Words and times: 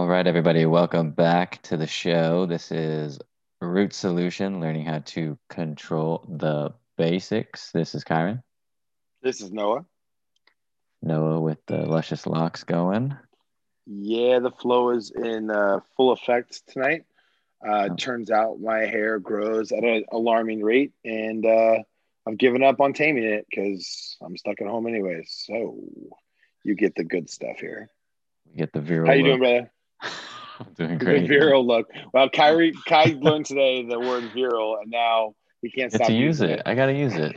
All 0.00 0.06
right, 0.08 0.26
everybody, 0.26 0.64
welcome 0.64 1.10
back 1.10 1.60
to 1.64 1.76
the 1.76 1.86
show. 1.86 2.46
This 2.46 2.72
is 2.72 3.18
Root 3.60 3.92
Solution, 3.92 4.58
learning 4.58 4.86
how 4.86 5.00
to 5.00 5.38
control 5.50 6.24
the 6.26 6.72
basics. 6.96 7.70
This 7.72 7.94
is 7.94 8.02
Kyron. 8.02 8.42
This 9.22 9.42
is 9.42 9.52
Noah. 9.52 9.84
Noah 11.02 11.38
with 11.38 11.58
the 11.66 11.84
luscious 11.84 12.26
locks 12.26 12.64
going. 12.64 13.14
Yeah, 13.84 14.38
the 14.38 14.50
flow 14.50 14.88
is 14.88 15.10
in 15.10 15.50
uh, 15.50 15.80
full 15.98 16.12
effect 16.12 16.62
tonight. 16.66 17.04
Uh, 17.62 17.88
Oh. 17.90 17.94
Turns 17.94 18.30
out 18.30 18.58
my 18.58 18.78
hair 18.78 19.18
grows 19.18 19.70
at 19.70 19.84
an 19.84 20.06
alarming 20.10 20.62
rate, 20.64 20.94
and 21.04 21.44
uh, 21.44 21.76
I've 22.26 22.38
given 22.38 22.62
up 22.62 22.80
on 22.80 22.94
taming 22.94 23.24
it 23.24 23.44
because 23.50 24.16
I'm 24.22 24.38
stuck 24.38 24.62
at 24.62 24.66
home 24.66 24.86
anyway. 24.86 25.24
So 25.28 25.78
you 26.64 26.74
get 26.74 26.94
the 26.94 27.04
good 27.04 27.28
stuff 27.28 27.58
here. 27.60 27.90
We 28.46 28.56
get 28.56 28.72
the 28.72 28.80
viral. 28.80 29.06
How 29.06 29.12
you 29.12 29.24
doing, 29.24 29.40
brother? 29.40 29.70
I'm 30.02 30.66
doing 30.76 30.98
The 30.98 31.04
great. 31.04 31.28
viral 31.30 31.64
look. 31.66 31.88
Well, 32.12 32.28
Kyrie, 32.28 32.72
Kai 32.86 33.16
learned 33.20 33.46
today 33.46 33.84
the 33.88 33.98
word 33.98 34.22
viral, 34.34 34.80
and 34.80 34.90
now 34.90 35.34
he 35.62 35.70
can't 35.70 35.92
stop 35.92 36.08
to 36.08 36.12
use 36.12 36.40
using 36.40 36.50
it. 36.50 36.62
I 36.66 36.74
gotta 36.74 36.94
use 36.94 37.14
it. 37.14 37.36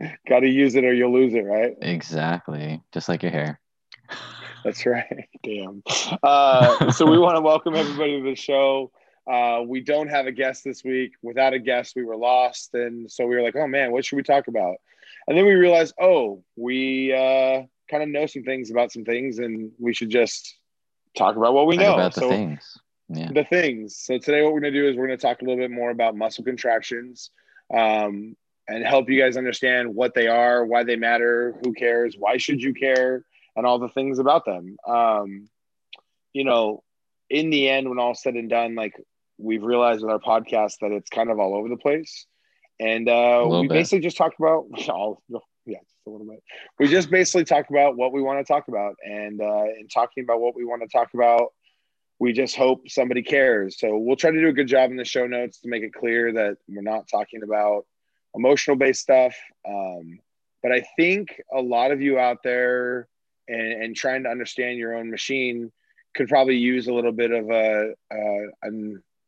Got 0.28 0.40
to 0.40 0.48
use 0.48 0.76
it 0.76 0.84
or 0.84 0.94
you'll 0.94 1.12
lose 1.12 1.34
it, 1.34 1.40
right? 1.42 1.74
Exactly, 1.82 2.80
just 2.90 3.06
like 3.06 3.22
your 3.22 3.32
hair. 3.32 3.60
That's 4.64 4.86
right. 4.86 5.28
Damn. 5.42 5.82
Uh, 6.22 6.90
so 6.90 7.04
we 7.04 7.18
want 7.18 7.36
to 7.36 7.42
welcome 7.42 7.74
everybody 7.74 8.18
to 8.18 8.24
the 8.24 8.34
show. 8.34 8.92
Uh, 9.30 9.60
we 9.66 9.82
don't 9.82 10.08
have 10.08 10.26
a 10.26 10.32
guest 10.32 10.64
this 10.64 10.82
week. 10.82 11.12
Without 11.22 11.52
a 11.52 11.58
guest, 11.58 11.92
we 11.96 12.04
were 12.04 12.16
lost, 12.16 12.72
and 12.74 13.10
so 13.12 13.26
we 13.26 13.36
were 13.36 13.42
like, 13.42 13.56
"Oh 13.56 13.66
man, 13.66 13.92
what 13.92 14.04
should 14.06 14.16
we 14.16 14.22
talk 14.22 14.48
about?" 14.48 14.76
And 15.28 15.36
then 15.36 15.44
we 15.44 15.52
realized, 15.52 15.94
"Oh, 16.00 16.42
we 16.56 17.12
uh, 17.12 17.62
kind 17.90 18.02
of 18.02 18.08
know 18.08 18.24
some 18.24 18.42
things 18.42 18.70
about 18.70 18.92
some 18.92 19.04
things, 19.04 19.38
and 19.38 19.70
we 19.78 19.92
should 19.92 20.08
just 20.10 20.56
talk 21.16 21.36
about 21.36 21.54
what 21.54 21.66
we 21.66 21.76
Talk 21.76 21.84
know." 21.84 21.94
about 21.94 22.14
the 22.14 22.20
so 22.20 22.28
things. 22.28 22.78
Yeah. 23.08 23.30
the 23.32 23.44
things. 23.44 23.96
So 23.98 24.18
today, 24.18 24.42
what 24.42 24.52
we're 24.52 24.60
going 24.60 24.72
to 24.72 24.80
do 24.80 24.88
is 24.88 24.96
we're 24.96 25.08
going 25.08 25.18
to 25.18 25.22
talk 25.22 25.42
a 25.42 25.44
little 25.44 25.58
bit 25.58 25.70
more 25.70 25.90
about 25.90 26.16
muscle 26.16 26.44
contractions, 26.44 27.30
um, 27.74 28.36
and 28.68 28.84
help 28.84 29.10
you 29.10 29.20
guys 29.20 29.36
understand 29.36 29.94
what 29.94 30.14
they 30.14 30.28
are, 30.28 30.64
why 30.64 30.84
they 30.84 30.96
matter, 30.96 31.56
who 31.62 31.72
cares, 31.72 32.14
why 32.16 32.36
should 32.36 32.62
you 32.62 32.72
care, 32.72 33.24
and 33.56 33.66
all 33.66 33.78
the 33.80 33.88
things 33.88 34.20
about 34.20 34.44
them. 34.44 34.76
Um, 34.86 35.48
you 36.32 36.44
know, 36.44 36.84
in 37.28 37.50
the 37.50 37.68
end, 37.68 37.88
when 37.88 37.98
all's 37.98 38.22
said 38.22 38.34
and 38.34 38.48
done, 38.48 38.76
like 38.76 38.94
we've 39.38 39.62
realized 39.62 40.02
with 40.02 40.10
our 40.10 40.18
podcast 40.18 40.74
that 40.80 40.92
it's 40.92 41.10
kind 41.10 41.30
of 41.30 41.40
all 41.40 41.56
over 41.56 41.68
the 41.68 41.76
place, 41.76 42.26
and 42.78 43.08
uh, 43.08 43.44
we 43.48 43.62
bit. 43.62 43.70
basically 43.70 44.00
just 44.00 44.16
talked 44.16 44.38
about 44.38 44.66
all. 44.88 45.22
A 46.06 46.10
little 46.10 46.26
bit. 46.26 46.42
We 46.78 46.88
just 46.88 47.10
basically 47.10 47.44
talked 47.44 47.70
about 47.70 47.96
what 47.96 48.12
we 48.12 48.22
want 48.22 48.44
to 48.44 48.50
talk 48.50 48.68
about, 48.68 48.96
and 49.04 49.40
uh, 49.40 49.64
in 49.78 49.86
talking 49.88 50.24
about 50.24 50.40
what 50.40 50.56
we 50.56 50.64
want 50.64 50.82
to 50.82 50.88
talk 50.88 51.12
about, 51.12 51.52
we 52.18 52.32
just 52.32 52.56
hope 52.56 52.88
somebody 52.88 53.22
cares. 53.22 53.78
So 53.78 53.98
we'll 53.98 54.16
try 54.16 54.30
to 54.30 54.40
do 54.40 54.48
a 54.48 54.52
good 54.52 54.66
job 54.66 54.90
in 54.90 54.96
the 54.96 55.04
show 55.04 55.26
notes 55.26 55.60
to 55.60 55.68
make 55.68 55.82
it 55.82 55.92
clear 55.92 56.32
that 56.32 56.56
we're 56.68 56.80
not 56.80 57.06
talking 57.06 57.42
about 57.42 57.84
emotional 58.34 58.76
based 58.76 59.02
stuff. 59.02 59.34
Um, 59.68 60.20
but 60.62 60.72
I 60.72 60.84
think 60.96 61.40
a 61.52 61.60
lot 61.60 61.90
of 61.90 62.00
you 62.00 62.18
out 62.18 62.38
there 62.42 63.08
and, 63.48 63.82
and 63.82 63.96
trying 63.96 64.22
to 64.24 64.30
understand 64.30 64.78
your 64.78 64.94
own 64.94 65.10
machine 65.10 65.70
could 66.14 66.28
probably 66.28 66.56
use 66.56 66.88
a 66.88 66.94
little 66.94 67.12
bit 67.12 67.30
of 67.30 67.50
a, 67.50 67.92
a, 68.12 68.46
a 68.64 68.70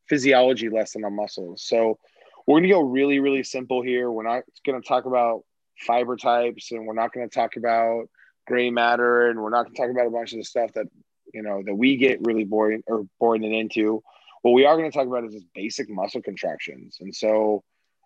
physiology 0.09 0.69
lesson 0.69 1.05
on 1.05 1.17
muscles. 1.17 1.62
So 1.64 1.98
we're 2.47 2.61
going 2.61 2.64
to 2.64 2.75
go 2.75 2.81
really, 2.81 3.20
really 3.20 3.42
simple 3.42 3.83
here. 3.83 4.11
We're 4.11 4.23
not 4.25 4.42
going 4.67 4.81
to 4.81 4.86
talk 4.86 5.07
about 5.07 5.45
fiber 5.78 6.17
types 6.17 6.70
and 6.73 6.87
we're 6.87 6.95
not 6.95 7.12
going 7.12 7.28
to 7.28 7.34
talk 7.34 7.56
about 7.56 8.05
gray 8.47 8.70
matter 8.70 9.28
and 9.28 9.41
we're 9.41 9.51
not 9.51 9.65
going 9.65 9.75
to 9.75 9.81
talk 9.81 9.91
about 9.91 10.06
a 10.06 10.11
bunch 10.11 10.33
of 10.33 10.39
the 10.39 10.45
stuff 10.45 10.73
that 10.75 10.87
you 11.33 11.42
know 11.42 11.62
that 11.64 11.75
we 11.75 11.97
get 11.97 12.20
really 12.23 12.45
boring 12.45 12.83
or 12.87 13.06
boring 13.19 13.45
it 13.45 13.53
into. 13.53 14.03
What 14.42 14.53
we 14.53 14.64
are 14.64 14.77
going 14.77 14.91
to 14.91 14.97
talk 14.97 15.06
about 15.06 15.25
is 15.25 15.34
just 15.34 15.47
basic 15.55 15.89
muscle 15.89 16.20
contractions. 16.20 16.97
And 17.01 17.14
so 17.14 17.62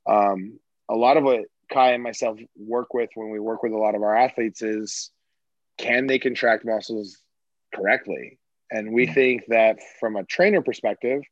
um, 0.07 0.61
a 0.89 0.95
lot 0.95 1.17
of 1.17 1.25
what 1.25 1.47
kai 1.73 1.93
and 1.93 2.03
myself 2.03 2.39
work 2.55 2.93
with 2.93 3.11
when 3.15 3.31
we 3.31 3.41
work 3.41 3.63
with 3.63 3.73
a 3.73 3.79
lot 3.79 3.95
of 3.95 4.03
our 4.03 4.15
athletes 4.15 4.63
is 4.63 5.11
can 5.79 6.07
they 6.07 6.19
contract 6.19 6.65
muscles 6.65 7.17
correctly? 7.75 8.39
And 8.71 8.93
we 8.93 9.07
think 9.07 9.45
that 9.49 9.79
from 9.99 10.17
a 10.17 10.25
trainer 10.25 10.61
perspective 10.61 11.23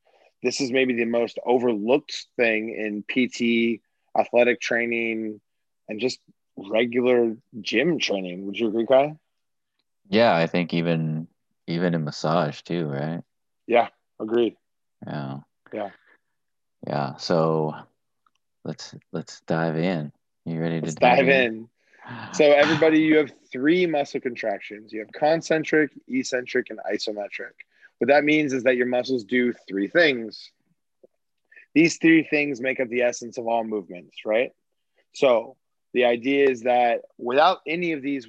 this 0.45 0.61
is 0.61 0.71
maybe 0.71 0.95
the 0.95 1.07
most 1.07 1.39
overlooked 1.47 2.27
thing 2.37 2.69
in 2.69 3.03
pt 3.03 3.81
athletic 4.17 4.61
training 4.61 5.41
and 5.89 6.01
just 6.01 6.21
regular 6.57 7.37
gym 7.61 7.99
training 7.99 8.47
would 8.47 8.59
you 8.59 8.69
agree 8.69 8.87
kai 8.87 9.17
Yeah, 10.09 10.35
I 10.37 10.47
think 10.47 10.73
even 10.75 11.29
even 11.67 11.95
in 11.95 12.05
massage 12.05 12.63
too, 12.63 12.87
right? 12.87 13.23
yeah 13.67 13.89
agreed 14.21 14.57
Yeah. 15.07 15.41
Yeah. 15.73 15.91
Yeah. 16.87 17.17
So 17.17 17.75
let's 18.65 18.95
let's 19.13 19.41
dive 19.43 19.77
in. 19.77 20.13
You 20.45 20.61
ready 20.61 20.81
to 20.83 20.93
let's 20.93 20.97
dive 20.97 21.29
in 21.29 21.69
So 22.33 22.45
everybody, 22.53 23.01
you 23.01 23.17
have 23.17 23.33
three 23.53 23.87
muscle 23.87 24.21
contractions. 24.21 24.93
You 24.93 25.01
have 25.01 25.13
concentric, 25.13 25.91
eccentric, 26.09 26.71
and 26.71 26.79
isometric. 26.93 27.55
What 27.99 28.09
that 28.09 28.25
means 28.25 28.53
is 28.53 28.65
that 28.65 28.77
your 28.77 28.87
muscles 28.87 29.25
do 29.25 29.53
three 29.69 29.89
things. 29.89 30.51
These 31.75 31.99
three 31.99 32.23
things 32.25 32.61
make 32.61 32.81
up 32.81 32.89
the 32.89 33.03
essence 33.03 33.39
of 33.39 33.47
all 33.47 33.65
movements, 33.65 34.19
right? 34.25 34.53
So 35.15 35.57
the 35.95 36.05
idea 36.05 36.51
is 36.51 36.63
that 36.63 37.03
without 37.17 37.61
any 37.67 37.93
of 37.93 38.03
these 38.03 38.29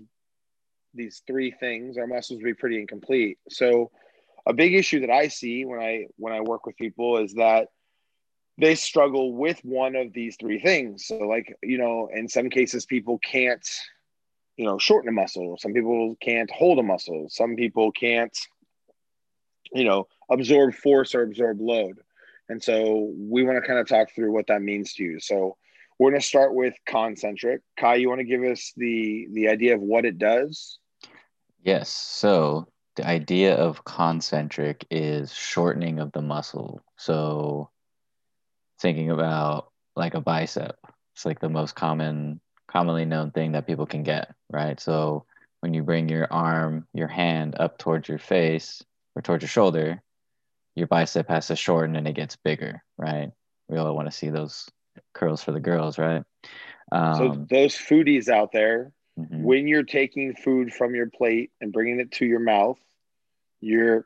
these 0.93 1.21
three 1.27 1.51
things, 1.51 1.97
our 1.97 2.07
muscles 2.07 2.37
would 2.37 2.45
be 2.45 2.53
pretty 2.53 2.79
incomplete. 2.79 3.37
So 3.49 3.91
a 4.45 4.53
big 4.53 4.73
issue 4.73 5.01
that 5.01 5.09
I 5.09 5.27
see 5.27 5.65
when 5.65 5.79
I 5.79 6.05
when 6.15 6.31
I 6.31 6.39
work 6.39 6.65
with 6.65 6.77
people 6.77 7.17
is 7.17 7.33
that 7.33 7.67
they 8.57 8.75
struggle 8.75 9.33
with 9.33 9.59
one 9.65 9.97
of 9.97 10.13
these 10.13 10.37
three 10.39 10.61
things. 10.61 11.07
So 11.07 11.17
like, 11.17 11.53
you 11.61 11.77
know, 11.77 12.09
in 12.13 12.29
some 12.29 12.49
cases 12.49 12.85
people 12.85 13.19
can't 13.19 13.67
you 14.57 14.65
know 14.65 14.77
shorten 14.77 15.09
a 15.09 15.11
muscle 15.11 15.57
some 15.59 15.73
people 15.73 16.15
can't 16.21 16.49
hold 16.49 16.79
a 16.79 16.83
muscle 16.83 17.27
some 17.29 17.55
people 17.55 17.91
can't 17.91 18.37
you 19.73 19.83
know 19.83 20.07
absorb 20.29 20.73
force 20.73 21.13
or 21.13 21.23
absorb 21.23 21.59
load 21.59 21.97
and 22.47 22.63
so 22.63 23.11
we 23.17 23.43
want 23.43 23.61
to 23.61 23.67
kind 23.67 23.79
of 23.79 23.87
talk 23.87 24.07
through 24.13 24.31
what 24.31 24.47
that 24.47 24.61
means 24.61 24.93
to 24.93 25.03
you 25.03 25.19
so 25.19 25.57
we're 25.99 26.11
going 26.11 26.21
to 26.21 26.27
start 26.27 26.53
with 26.53 26.73
concentric 26.85 27.61
kai 27.77 27.95
you 27.95 28.09
want 28.09 28.19
to 28.19 28.25
give 28.25 28.43
us 28.43 28.73
the 28.77 29.27
the 29.33 29.47
idea 29.47 29.75
of 29.75 29.81
what 29.81 30.05
it 30.05 30.17
does 30.17 30.79
Yes. 31.65 31.89
So 31.89 32.67
the 32.95 33.07
idea 33.07 33.55
of 33.55 33.83
concentric 33.83 34.85
is 34.91 35.33
shortening 35.33 35.99
of 35.99 36.11
the 36.11 36.21
muscle. 36.21 36.79
So 36.95 37.71
thinking 38.79 39.09
about 39.09 39.71
like 39.95 40.13
a 40.13 40.21
bicep, 40.21 40.77
it's 41.15 41.25
like 41.25 41.39
the 41.39 41.49
most 41.49 41.73
common, 41.75 42.39
commonly 42.67 43.05
known 43.05 43.31
thing 43.31 43.53
that 43.53 43.65
people 43.65 43.87
can 43.87 44.03
get, 44.03 44.31
right? 44.47 44.79
So 44.79 45.25
when 45.61 45.73
you 45.73 45.81
bring 45.81 46.07
your 46.07 46.31
arm, 46.31 46.87
your 46.93 47.07
hand 47.07 47.55
up 47.59 47.79
towards 47.79 48.07
your 48.07 48.19
face 48.19 48.83
or 49.15 49.23
towards 49.23 49.41
your 49.41 49.49
shoulder, 49.49 50.03
your 50.75 50.85
bicep 50.85 51.27
has 51.29 51.47
to 51.47 51.55
shorten 51.55 51.95
and 51.95 52.07
it 52.07 52.13
gets 52.13 52.35
bigger, 52.35 52.83
right? 52.95 53.31
We 53.67 53.79
all 53.79 53.95
want 53.95 54.07
to 54.07 54.15
see 54.15 54.29
those 54.29 54.69
curls 55.13 55.43
for 55.43 55.51
the 55.51 55.59
girls, 55.59 55.97
right? 55.97 56.23
so 57.11 57.29
Um, 57.29 57.47
those 57.49 57.75
foodies 57.75 58.27
out 58.29 58.51
there 58.51 58.91
mhm. 59.19 59.41
when 59.43 59.67
you're 59.67 59.83
taking 59.83 60.35
food 60.35 60.73
from 60.73 60.95
your 60.95 61.09
plate 61.09 61.51
and 61.61 61.71
bringing 61.73 61.99
it 61.99 62.11
to 62.11 62.25
your 62.25 62.39
mouth 62.39 62.79
you're 63.61 64.05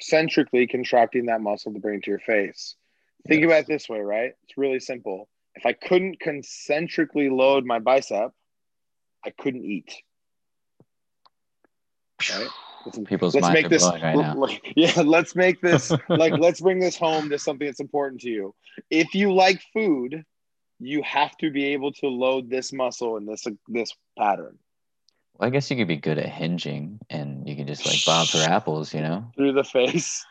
concentrically 0.00 0.66
contracting 0.66 1.26
that 1.26 1.40
muscle 1.40 1.72
to 1.72 1.80
bring 1.80 1.98
it 1.98 2.04
to 2.04 2.10
your 2.10 2.20
face 2.20 2.76
think 3.26 3.42
Yes. 3.42 3.48
about 3.48 3.60
it 3.60 3.66
this 3.66 3.88
way 3.88 4.00
right 4.00 4.32
it's 4.44 4.56
really 4.56 4.80
simple 4.80 5.28
if 5.54 5.66
i 5.66 5.72
couldn't 5.72 6.20
concentrically 6.20 7.28
load 7.30 7.64
my 7.64 7.78
bicep 7.78 8.32
i 9.24 9.30
couldn't 9.30 9.64
eat 9.64 10.02
right 12.30 12.48
People's 13.06 13.34
let's 13.34 13.50
make 13.50 13.68
this 13.68 13.82
right 13.82 14.36
like, 14.36 14.62
yeah 14.76 15.00
let's 15.02 15.34
make 15.34 15.60
this 15.60 15.90
like 16.08 16.34
let's 16.38 16.60
bring 16.60 16.78
this 16.78 16.96
home 16.96 17.28
to 17.30 17.38
something 17.38 17.66
that's 17.66 17.80
important 17.80 18.20
to 18.20 18.28
you 18.30 18.54
if 18.90 19.14
you 19.14 19.32
like 19.32 19.60
food 19.72 20.24
you 20.80 21.02
have 21.02 21.36
to 21.38 21.50
be 21.50 21.66
able 21.66 21.92
to 21.92 22.06
load 22.08 22.48
this 22.48 22.72
muscle 22.72 23.16
in 23.16 23.26
this 23.26 23.44
this 23.68 23.92
pattern 24.18 24.58
Well, 25.34 25.48
I 25.48 25.50
guess 25.50 25.70
you 25.70 25.76
could 25.76 25.88
be 25.88 25.96
good 25.96 26.18
at 26.18 26.28
hinging 26.28 27.00
and 27.10 27.48
you 27.48 27.56
can 27.56 27.66
just 27.66 27.84
like 27.86 28.04
bob 28.04 28.26
for 28.28 28.38
apples, 28.44 28.94
you 28.94 29.00
know? 29.00 29.24
through 29.36 29.52
the 29.52 29.64
face 29.64 30.24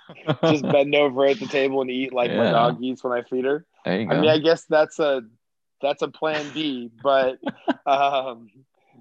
just 0.45 0.63
bend 0.71 0.95
over 0.95 1.25
at 1.25 1.39
the 1.39 1.47
table 1.47 1.81
and 1.81 1.89
eat 1.91 2.13
like 2.13 2.31
my 2.35 2.45
Yeah. 2.45 2.51
dog 2.51 2.83
eats 2.83 3.03
when 3.03 3.13
I 3.13 3.21
feed 3.23 3.45
her. 3.45 3.65
there 3.85 3.99
you 3.99 4.05
go. 4.07 4.15
I 4.15 4.21
mean, 4.21 4.29
I 4.29 4.37
guess 4.37 4.65
that's 4.65 4.99
a 4.99 5.21
that's 5.81 6.01
a 6.01 6.07
plan 6.07 6.49
B, 6.53 6.89
but 7.03 7.37
um, 7.85 8.49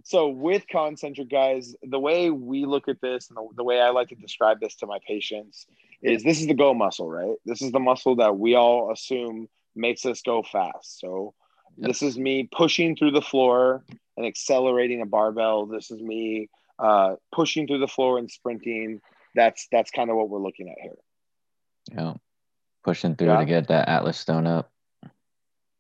so 0.07 0.29
with 0.29 0.69
concentric 0.69 1.29
guys, 1.29 1.75
the 1.83 1.99
way 1.99 2.31
we 2.31 2.65
look 2.65 2.87
at 2.87 3.01
this 3.01 3.29
and 3.29 3.37
the, 3.37 3.49
the 3.57 3.65
way 3.65 3.81
I 3.81 3.91
like 3.91 4.11
to 4.11 4.15
describe 4.15 4.61
this 4.61 4.77
to 4.77 4.87
my 4.87 4.99
patients 5.05 5.67
is 6.01 6.23
this 6.23 6.41
is 6.41 6.47
the 6.47 6.55
go 6.55 6.73
muscle, 6.75 7.11
right? 7.11 7.35
This 7.45 7.61
is 7.61 7.73
the 7.73 7.81
muscle 7.81 8.15
that 8.17 8.39
we 8.39 8.55
all 8.55 8.93
assume 8.93 9.49
makes 9.75 10.07
us 10.07 10.23
go 10.23 10.45
fast. 10.45 11.01
So 11.01 11.35
this 11.77 12.03
is 12.03 12.17
me 12.17 12.49
pushing 12.57 12.95
through 12.95 13.11
the 13.11 13.21
floor 13.21 13.83
and 14.17 14.25
accelerating 14.25 15.03
a 15.03 15.07
barbell. 15.07 15.67
This 15.67 15.91
is 15.91 16.01
me 16.01 16.51
uh, 16.79 17.17
pushing 17.35 17.67
through 17.67 17.81
the 17.81 17.89
floor 17.89 18.19
and 18.19 18.31
sprinting. 18.31 19.01
that's 19.35 19.67
that's 19.73 19.91
kind 19.91 20.09
of 20.09 20.15
what 20.17 20.31
we're 20.31 20.39
looking 20.39 20.69
at 20.69 20.77
here. 20.81 20.99
Yeah, 21.93 22.15
pushing 22.85 23.17
through 23.17 23.27
Yeah. 23.27 23.41
to 23.41 23.45
get 23.45 23.67
that 23.69 23.89
Atlas 23.89 24.19
stone 24.19 24.47
up. 24.47 24.71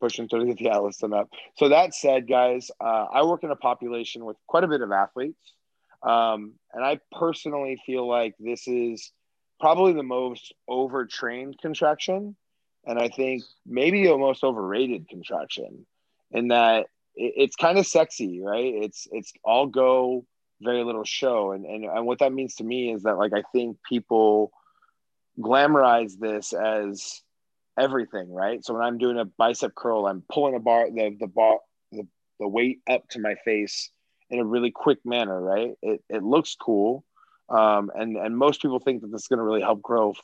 Pushing 0.00 0.28
through 0.28 0.40
to 0.40 0.46
get 0.54 0.58
the 0.58 0.70
Atlas 0.70 0.96
stone 0.96 1.12
up. 1.12 1.28
So 1.56 1.69
that 1.69 1.94
said, 1.94 2.28
guys, 2.28 2.70
uh, 2.81 3.06
I 3.12 3.25
work 3.25 3.44
in 3.44 3.50
a 3.50 3.56
population 3.56 4.25
with 4.25 4.37
quite 4.46 4.64
a 4.64 4.69
bit 4.69 4.81
of 4.81 4.93
athletes, 4.93 5.54
um, 6.02 6.54
and 6.72 6.84
I 6.84 7.00
personally 7.12 7.81
feel 7.87 8.08
like 8.08 8.34
this 8.38 8.69
is 8.69 9.12
probably 9.60 9.93
the 9.93 10.02
most 10.02 10.54
overtrained 10.69 11.58
contraction, 11.60 12.37
and 12.84 12.98
I 12.98 13.08
think 13.08 13.43
maybe 13.66 14.06
the 14.06 14.16
most 14.16 14.44
overrated 14.44 15.08
contraction, 15.08 15.87
in 16.31 16.48
that 16.48 16.87
it, 17.14 17.32
it's 17.37 17.56
kind 17.56 17.78
of 17.78 17.87
sexy, 17.87 18.40
right? 18.43 18.75
It's 18.75 19.08
it's 19.10 19.32
all 19.44 19.66
go, 19.66 20.26
very 20.60 20.84
little 20.84 21.04
show, 21.04 21.52
and 21.52 21.64
and 21.64 21.84
and 21.84 22.06
what 22.06 22.19
that 22.20 22.32
means 22.32 22.56
to 22.56 22.64
me 22.64 22.93
is 22.93 23.02
that 23.04 23.19
like 23.19 23.32
I 23.32 23.43
think 23.52 23.78
people 23.88 24.52
glamorize 25.38 26.19
this 26.19 26.52
as 26.52 27.22
everything, 27.78 28.32
right? 28.32 28.64
So 28.64 28.75
when 28.75 28.82
I'm 28.82 28.99
doing 28.99 29.19
a 29.19 29.25
bicep 29.25 29.75
curl, 29.75 30.06
I'm 30.06 30.23
pulling 30.32 30.55
the 30.55 30.61
bar, 30.61 30.90
the 30.90 31.17
the 31.19 31.26
bar, 31.26 31.58
the, 31.93 32.06
the 32.40 32.49
weight 32.49 32.81
up 32.88 33.08
to 33.11 33.20
my 33.20 33.34
face 33.44 33.90
in 34.31 34.40
a 34.40 34.44
really 34.44 34.70
quick 34.70 34.99
manner, 35.05 35.40
right? 35.40 35.73
It 35.82 36.02
it 36.08 36.23
looks 36.23 36.55
cool, 36.55 37.05
um, 37.49 37.90
and 37.94 38.17
and 38.17 38.37
most 38.37 38.62
people 38.62 38.81
think 38.81 39.02
that 39.02 39.12
this 39.12 39.23
is 39.23 39.28
going 39.28 39.38
to 39.38 39.44
really 39.44 39.62
help 39.62 39.82
grow 39.82 40.11
f- 40.11 40.17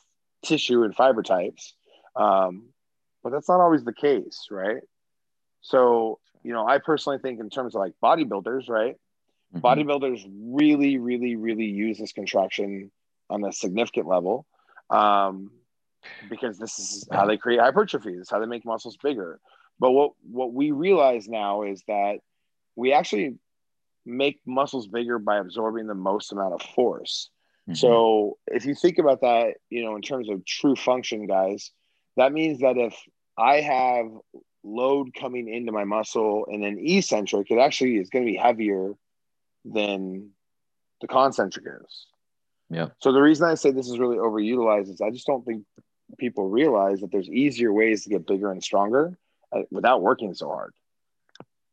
tissue 0.43 0.83
and 0.83 0.95
fiber 0.95 1.23
types, 1.23 1.73
um, 2.15 2.69
but 3.23 3.31
that's 3.31 3.49
not 3.49 3.61
always 3.61 3.83
the 3.83 3.93
case, 3.93 4.47
right? 4.51 4.81
So 5.61 6.19
you 6.43 6.51
know, 6.53 6.67
I 6.67 6.79
personally 6.79 7.19
think 7.19 7.39
in 7.39 7.49
terms 7.49 7.75
of 7.75 7.79
like 7.79 7.93
bodybuilders, 8.03 8.69
right? 8.69 8.95
Mhm. 9.55 9.61
bodybuilders 9.61 10.25
really 10.35 10.97
really 10.97 11.35
really 11.35 11.65
use 11.65 11.99
this 11.99 12.11
contraction 12.11 12.91
on 13.29 13.45
a 13.45 13.51
significant 13.53 14.07
level 14.07 14.47
um, 14.89 15.51
because 16.27 16.57
this 16.57 16.79
is 16.79 17.07
how 17.11 17.25
they 17.25 17.37
create 17.37 17.59
hypertrophy 17.59 18.11
this 18.13 18.21
is 18.23 18.29
how 18.29 18.39
they 18.39 18.45
make 18.45 18.65
muscles 18.65 18.97
bigger 19.03 19.39
but 19.79 19.91
what 19.91 20.11
what 20.29 20.53
we 20.53 20.71
realize 20.71 21.27
now 21.27 21.63
is 21.63 21.83
that 21.87 22.19
we 22.75 22.93
actually 22.93 23.35
make 24.05 24.39
muscles 24.45 24.87
bigger 24.87 25.19
by 25.19 25.37
absorbing 25.37 25.87
the 25.87 25.95
most 25.95 26.31
amount 26.31 26.53
of 26.53 26.61
force 26.61 27.29
Mhm. 27.69 27.77
so 27.77 28.37
if 28.47 28.65
you 28.65 28.75
think 28.75 28.97
about 28.97 29.21
that 29.21 29.55
you 29.69 29.83
know 29.83 29.95
in 29.95 30.01
terms 30.01 30.29
of 30.29 30.45
true 30.45 30.75
function 30.75 31.27
guys 31.27 31.71
that 32.17 32.33
means 32.33 32.59
that 32.59 32.77
if 32.77 32.95
i 33.37 33.61
have 33.61 34.07
load 34.65 35.13
coming 35.13 35.47
into 35.47 35.71
my 35.71 35.83
muscle 35.83 36.45
in 36.49 36.63
an 36.63 36.77
eccentric 36.79 37.51
it 37.51 37.59
actually 37.59 37.97
is 37.97 38.09
going 38.09 38.25
to 38.25 38.31
be 38.31 38.37
heavier 38.37 38.93
than 39.65 40.29
the 41.01 41.07
concentric 41.07 41.65
is. 41.65 42.07
Yeah. 42.69 42.87
So 42.99 43.11
the 43.11 43.21
reason 43.21 43.47
I 43.47 43.55
say 43.55 43.71
this 43.71 43.89
is 43.89 43.99
really 43.99 44.17
overutilized 44.17 44.89
is 44.89 45.01
I 45.01 45.09
just 45.11 45.27
don't 45.27 45.45
think 45.45 45.65
people 46.17 46.49
realize 46.49 47.01
that 47.01 47.11
there's 47.11 47.29
easier 47.29 47.71
ways 47.73 48.03
to 48.03 48.09
get 48.09 48.25
bigger 48.27 48.51
and 48.51 48.63
stronger 48.63 49.17
uh, 49.51 49.61
without 49.71 50.01
working 50.01 50.33
so 50.33 50.49
hard. 50.49 50.73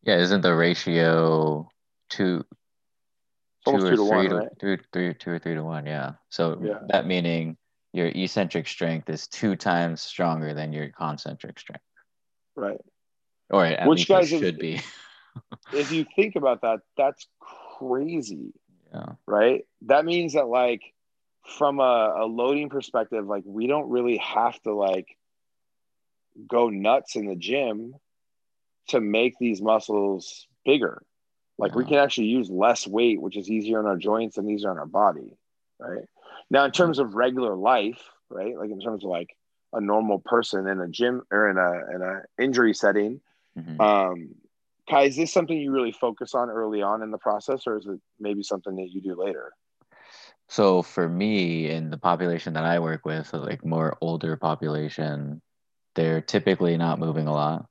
Yeah, 0.03 0.17
isn't 0.17 0.41
the 0.41 0.55
ratio 0.55 1.69
two, 2.09 2.45
two 3.67 3.73
or 3.73 3.91
to 3.91 3.97
three 3.97 4.07
one, 4.07 4.29
to 4.31 4.35
right? 4.37 4.49
three, 4.59 4.79
three, 4.93 5.15
two 5.15 5.31
or 5.31 5.39
three 5.39 5.55
to 5.55 5.63
one? 5.65 5.87
Yeah. 5.87 6.13
So 6.31 6.61
Yeah. 6.63 6.79
that 6.89 7.07
meaning 7.07 7.57
your 7.93 8.07
eccentric 8.07 8.67
strength 8.67 9.09
is 9.11 9.27
two 9.27 9.57
times 9.57 10.01
stronger 10.01 10.55
than 10.55 10.73
your 10.73 10.89
concentric 10.89 11.59
strength, 11.59 11.85
Right. 12.57 12.81
or 13.51 13.65
at 13.67 13.89
Which 13.89 14.09
least 14.09 14.09
guys 14.09 14.29
should 14.29 14.59
be. 14.59 14.81
If 15.73 15.93
you 15.93 16.05
think 16.17 16.35
about 16.35 16.63
that, 16.63 16.81
that's 16.97 17.29
crazy, 17.79 18.53
yeah. 18.93 19.13
right? 19.27 19.65
That 19.83 20.05
means 20.05 20.33
that 20.33 20.49
like 20.49 20.83
from 21.50 21.81
a, 21.81 22.14
a 22.20 22.26
loading 22.26 22.69
perspective, 22.69 23.26
like 23.26 23.43
we 23.47 23.67
don't 23.67 23.91
really 23.91 24.19
have 24.19 24.61
to 24.62 24.73
like 24.75 25.17
go 26.47 26.69
nuts 26.69 27.17
in 27.17 27.26
the 27.26 27.37
gym 27.37 27.94
to 28.88 29.00
make 29.00 29.38
these 29.38 29.61
muscles 29.61 30.47
bigger. 30.64 31.02
Like 31.58 31.75
we 31.75 31.85
can 31.85 31.99
actually 31.99 32.29
use 32.29 32.49
less 32.49 32.87
weight, 32.87 33.20
which 33.20 33.37
is 33.37 33.50
easier 33.50 33.79
on 33.79 33.87
our 33.87 33.97
joints 33.99 34.38
and 34.38 34.50
easier 34.50 34.70
on 34.70 34.79
our 34.79 34.87
body, 34.87 35.37
right? 35.79 36.06
Now, 36.50 36.64
in 36.64 36.70
terms 36.70 36.99
of 36.99 37.14
regular 37.14 37.55
life, 37.55 38.00
right? 38.31 38.56
Like 38.56 38.70
in 38.70 38.81
terms 38.81 39.05
of 39.05 39.11
like 39.11 39.37
a 39.73 39.81
normal 39.81 40.20
person 40.20 40.67
in 40.67 40.81
a 40.81 40.88
gym 40.88 41.23
or 41.31 41.50
in 41.50 41.58
a 41.58 41.94
in 41.94 42.02
a 42.02 42.43
injury 42.43 42.75
setting, 42.75 43.20
Mhm. 43.58 43.81
um, 43.81 44.35
Kai, 44.88 45.02
is 45.05 45.17
this 45.17 45.32
something 45.32 45.56
you 45.56 45.70
really 45.70 45.93
focus 45.93 46.35
on 46.35 46.50
early 46.50 46.82
on 46.82 47.02
in 47.02 47.11
the 47.11 47.19
process, 47.19 47.67
or 47.67 47.76
is 47.76 47.87
it 47.87 48.00
maybe 48.19 48.43
something 48.43 48.75
that 48.76 48.88
you 48.91 49.00
do 49.00 49.14
later? 49.14 49.52
So 50.50 50.82
for 50.82 51.08
me, 51.08 51.70
in 51.70 51.91
the 51.91 51.99
population 51.99 52.52
that 52.55 52.64
I 52.64 52.79
work 52.81 53.06
with, 53.06 53.29
so 53.29 53.38
like 53.38 53.64
more 53.64 53.97
older 54.02 54.37
population, 54.37 55.43
they're 55.97 56.23
typically 56.23 56.79
not 56.79 56.99
moving 57.00 57.29
a 57.29 57.35
lot. 57.35 57.67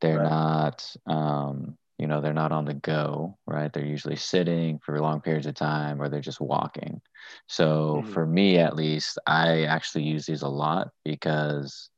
They're 0.00 0.18
Right. 0.18 0.20
not, 0.20 0.94
um, 1.06 1.76
you 1.98 2.06
know, 2.08 2.20
they're 2.20 2.34
not 2.34 2.52
on 2.52 2.66
the 2.66 2.74
go, 2.74 3.38
right? 3.46 3.72
They're 3.72 3.86
usually 3.86 4.16
sitting 4.16 4.80
for 4.80 5.00
long 5.00 5.20
periods 5.22 5.46
of 5.46 5.54
time, 5.54 6.02
or 6.02 6.08
they're 6.10 6.20
just 6.20 6.40
walking. 6.40 7.02
So 7.48 8.02
Mhm. 8.02 8.14
for 8.14 8.26
me, 8.26 8.58
at 8.58 8.76
least, 8.76 9.18
I 9.26 9.64
actually 9.64 10.04
use 10.04 10.26
these 10.26 10.42
a 10.42 10.48
lot 10.48 10.90
because 11.04 11.90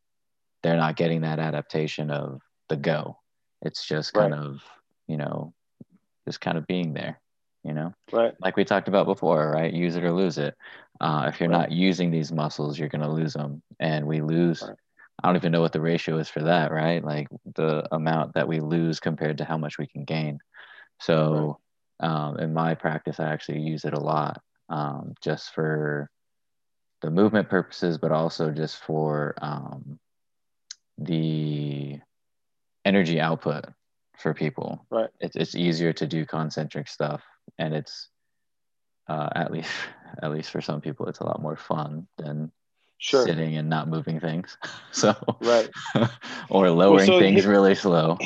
they're 0.62 0.76
not 0.78 0.96
getting 0.96 1.22
that 1.22 1.40
adaptation 1.40 2.10
of 2.10 2.42
the 2.68 2.76
go. 2.76 3.18
It's 3.62 3.86
just 3.86 4.14
kind 4.14 4.32
Right. 4.32 4.34
of, 4.34 4.62
you 5.08 5.16
know, 5.18 5.54
just 6.28 6.40
kind 6.40 6.58
of 6.58 6.66
being 6.66 6.94
there, 6.94 7.20
you 7.68 7.74
know 7.74 7.92
Right. 8.12 8.34
like 8.40 8.56
we 8.56 8.64
talked 8.64 8.88
about 8.88 9.06
before, 9.06 9.50
right? 9.50 9.72
Use 9.72 9.96
it 9.96 10.04
or 10.04 10.12
lose 10.12 10.38
it. 10.38 10.54
Uh, 11.00 11.26
if 11.28 11.40
you're 11.40 11.48
Right. 11.48 11.60
not 11.60 11.72
using 11.72 12.10
these 12.10 12.32
muscles, 12.32 12.78
you're 12.78 12.88
going 12.88 13.02
to 13.02 13.10
lose 13.10 13.34
them. 13.34 13.62
And 13.78 14.06
we 14.06 14.20
lose, 14.22 14.62
Right. 14.62 14.76
I 15.22 15.28
don't 15.28 15.36
even 15.36 15.52
know 15.52 15.60
what 15.60 15.72
the 15.72 15.80
ratio 15.80 16.18
is 16.18 16.28
for 16.28 16.42
that, 16.42 16.72
right? 16.72 17.04
Like 17.04 17.28
the 17.54 17.86
amount 17.94 18.34
that 18.34 18.48
we 18.48 18.60
lose 18.60 19.00
compared 19.00 19.38
to 19.38 19.44
how 19.44 19.58
much 19.58 19.78
we 19.78 19.86
can 19.86 20.04
gain. 20.04 20.38
So 21.00 21.58
um, 22.00 22.38
in 22.38 22.54
my 22.54 22.74
practice, 22.74 23.20
I 23.20 23.28
actually 23.28 23.60
use 23.60 23.84
it 23.84 23.94
a 23.94 24.00
lot 24.00 24.40
um, 24.68 25.14
just 25.22 25.52
for 25.54 26.10
the 27.02 27.10
movement 27.10 27.48
purposes, 27.48 27.98
but 27.98 28.12
also 28.12 28.50
just 28.50 28.78
for 28.78 29.34
um, 29.40 29.98
the 30.98 32.00
energy 32.84 33.20
output 33.20 33.66
for 34.18 34.34
people 34.34 34.86
Right. 34.90 35.10
it's 35.20 35.36
it's 35.36 35.54
easier 35.54 35.92
to 35.94 36.06
do 36.06 36.26
concentric 36.26 36.88
stuff 36.88 37.22
and 37.58 37.74
it's 37.74 38.08
uh, 39.08 39.28
at 39.34 39.50
least 39.50 39.70
at 40.22 40.30
least 40.30 40.50
for 40.50 40.60
some 40.60 40.80
people 40.80 41.06
it's 41.06 41.20
a 41.20 41.24
lot 41.24 41.40
more 41.42 41.56
fun 41.56 42.06
than 42.18 42.50
Sure. 43.00 43.24
sitting 43.24 43.56
and 43.56 43.70
not 43.70 43.86
moving 43.88 44.18
things 44.18 44.58
so 44.92 45.14
Right. 45.40 45.70
or 46.50 46.68
lowering 46.70 47.06
so 47.06 47.18
things 47.18 47.46
really 47.46 47.74
slow 47.74 48.18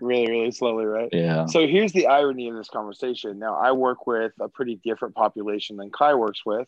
Really, 0.00 0.30
really 0.30 0.50
slowly, 0.50 0.86
right? 0.86 1.10
yeah 1.12 1.44
So 1.46 1.66
here's 1.66 1.92
the 1.92 2.06
irony 2.06 2.48
of 2.48 2.56
this 2.56 2.70
conversation. 2.70 3.38
Now, 3.38 3.56
I 3.56 3.72
work 3.72 4.06
with 4.06 4.32
a 4.40 4.48
pretty 4.48 4.80
different 4.82 5.14
population 5.14 5.76
than 5.76 5.90
Kai 5.90 6.14
works 6.14 6.40
with, 6.46 6.66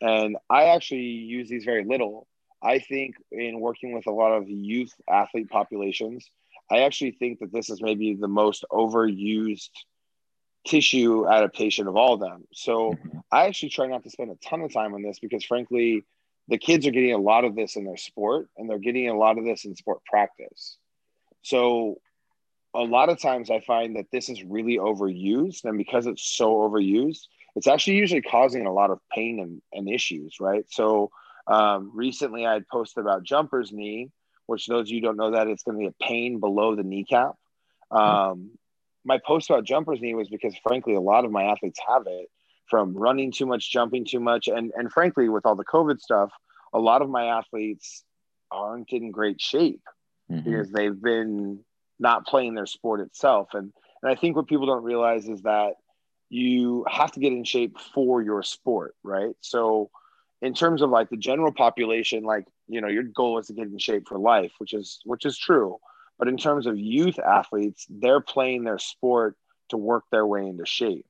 and 0.00 0.38
I 0.48 0.68
actually 0.68 1.02
use 1.02 1.50
these 1.50 1.64
very 1.64 1.84
little. 1.84 2.26
I 2.62 2.78
think 2.78 3.16
in 3.30 3.60
working 3.60 3.92
with 3.92 4.06
a 4.06 4.10
lot 4.10 4.32
of 4.32 4.48
youth 4.48 4.94
athlete 5.06 5.50
populations, 5.50 6.30
I 6.72 6.80
actually 6.80 7.12
think 7.12 7.40
that 7.40 7.52
this 7.52 7.68
is 7.68 7.82
maybe 7.82 8.14
the 8.14 8.28
most 8.28 8.64
overused 8.72 9.70
tissue 10.66 11.28
adaptation 11.28 11.86
of 11.86 11.96
all 11.96 12.14
of 12.14 12.20
them. 12.20 12.46
So 12.52 12.92
Mhm. 12.92 13.22
I 13.30 13.46
actually 13.46 13.70
try 13.70 13.86
not 13.88 14.04
to 14.04 14.10
spend 14.10 14.30
a 14.30 14.36
ton 14.36 14.62
of 14.62 14.72
time 14.72 14.94
on 14.94 15.02
this 15.02 15.18
because, 15.18 15.44
frankly, 15.44 16.04
the 16.48 16.58
kids 16.58 16.86
are 16.86 16.90
getting 16.90 17.12
a 17.12 17.18
lot 17.18 17.44
of 17.44 17.54
this 17.54 17.76
in 17.76 17.84
their 17.84 17.96
sport 17.96 18.48
and 18.56 18.68
they're 18.68 18.78
getting 18.78 19.08
a 19.08 19.16
lot 19.16 19.38
of 19.38 19.44
this 19.44 19.64
in 19.64 19.76
sport 19.76 20.04
practice. 20.04 20.78
So 21.42 22.00
a 22.74 22.82
lot 22.82 23.10
of 23.10 23.20
times 23.20 23.50
I 23.50 23.60
find 23.60 23.96
that 23.96 24.10
this 24.10 24.28
is 24.28 24.42
really 24.42 24.78
overused. 24.78 25.64
And 25.64 25.76
because 25.76 26.06
it's 26.06 26.24
so 26.24 26.54
overused, 26.54 27.26
it's 27.54 27.66
actually 27.66 27.96
usually 27.96 28.22
causing 28.22 28.66
a 28.66 28.72
lot 28.72 28.90
of 28.90 29.00
pain 29.12 29.40
and, 29.40 29.62
and 29.72 29.88
issues, 29.88 30.40
right? 30.40 30.64
So 30.70 31.10
um, 31.46 31.90
recently 31.94 32.46
I 32.46 32.54
had 32.54 32.68
posted 32.68 33.02
about 33.02 33.24
jumper's 33.24 33.72
knee, 33.72 34.10
which 34.46 34.66
those 34.66 34.82
of 34.82 34.88
you 34.88 34.96
who 34.96 35.06
don't 35.06 35.16
know 35.16 35.32
that 35.32 35.46
it's 35.48 35.62
going 35.62 35.78
to 35.78 35.80
be 35.80 35.86
a 35.86 36.04
pain 36.04 36.40
below 36.40 36.74
the 36.74 36.82
kneecap. 36.82 37.32
Um, 37.90 38.50
my 39.04 39.18
post 39.24 39.50
about 39.50 39.64
jumper's 39.64 40.00
knee 40.00 40.14
was 40.14 40.28
because 40.28 40.54
frankly, 40.62 40.94
a 40.94 41.00
lot 41.00 41.24
of 41.24 41.30
my 41.30 41.44
athletes 41.44 41.80
have 41.88 42.04
it 42.06 42.28
from 42.66 42.94
running 42.94 43.32
too 43.32 43.46
much, 43.46 43.70
jumping 43.70 44.04
too 44.04 44.20
much. 44.20 44.48
And, 44.48 44.72
and 44.76 44.90
frankly, 44.90 45.28
with 45.28 45.44
all 45.44 45.56
the 45.56 45.64
COVID 45.64 46.00
stuff, 46.00 46.30
a 46.72 46.78
lot 46.78 47.02
of 47.02 47.10
my 47.10 47.26
athletes 47.26 48.04
aren't 48.50 48.90
in 48.92 49.10
great 49.10 49.40
shape 49.40 49.82
Mhm. 50.30 50.44
because 50.44 50.70
they've 50.70 51.02
been 51.02 51.64
not 51.98 52.26
playing 52.26 52.54
their 52.54 52.66
sport 52.66 53.00
itself. 53.00 53.48
And 53.52 53.72
and 54.02 54.10
I 54.10 54.16
think 54.16 54.34
what 54.34 54.48
people 54.48 54.66
don't 54.66 54.82
realize 54.82 55.28
is 55.28 55.42
that 55.42 55.74
you 56.28 56.84
have 56.88 57.12
to 57.12 57.20
get 57.20 57.32
in 57.32 57.44
shape 57.44 57.78
for 57.94 58.20
your 58.22 58.42
sport, 58.42 58.96
right? 59.04 59.36
So 59.40 59.90
in 60.42 60.52
terms 60.52 60.82
of 60.82 60.90
like 60.90 61.08
the 61.08 61.16
general 61.16 61.52
population, 61.52 62.24
like 62.24 62.46
you 62.68 62.80
know, 62.80 62.88
your 62.88 63.04
goal 63.04 63.38
is 63.38 63.46
to 63.46 63.54
get 63.54 63.68
in 63.68 63.78
shape 63.78 64.06
for 64.08 64.18
life, 64.18 64.52
which 64.58 64.74
is 64.74 65.00
which 65.04 65.24
is 65.24 65.38
true. 65.38 65.78
But 66.18 66.28
in 66.28 66.36
terms 66.36 66.66
of 66.66 66.78
youth 66.78 67.18
athletes, 67.18 67.86
they're 67.88 68.20
playing 68.20 68.64
their 68.64 68.78
sport 68.78 69.36
to 69.70 69.76
work 69.76 70.04
their 70.10 70.26
way 70.26 70.46
into 70.46 70.66
shape. 70.66 71.06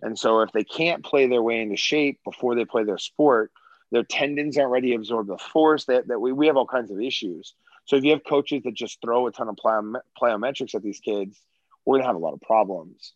And 0.00 0.18
so 0.18 0.40
if 0.40 0.52
they 0.52 0.64
can't 0.64 1.04
play 1.04 1.26
their 1.26 1.42
way 1.42 1.60
into 1.60 1.76
shape 1.76 2.20
before 2.24 2.54
they 2.54 2.64
play 2.64 2.84
their 2.84 2.98
sport, 2.98 3.52
their 3.90 4.04
tendons 4.04 4.56
aren't 4.56 4.70
ready 4.70 4.90
to 4.90 4.96
absorb 4.96 5.26
the 5.26 5.38
force 5.38 5.84
that, 5.86 6.08
that 6.08 6.20
we, 6.20 6.32
we 6.32 6.46
have 6.46 6.56
all 6.56 6.66
kinds 6.66 6.90
of 6.90 7.00
issues. 7.00 7.54
So 7.84 7.96
if 7.96 8.04
you 8.04 8.12
have 8.12 8.24
coaches 8.24 8.62
that 8.64 8.74
just 8.74 9.00
throw 9.00 9.26
a 9.26 9.32
ton 9.32 9.48
of 9.48 9.56
plyo, 9.56 10.00
plyometrics 10.20 10.74
at 10.74 10.82
these 10.82 11.00
kids, 11.00 11.40
we're 11.84 11.94
going 11.96 12.02
to 12.02 12.06
have 12.06 12.16
a 12.16 12.20
lot 12.20 12.34
of 12.34 12.40
problems. 12.40 13.12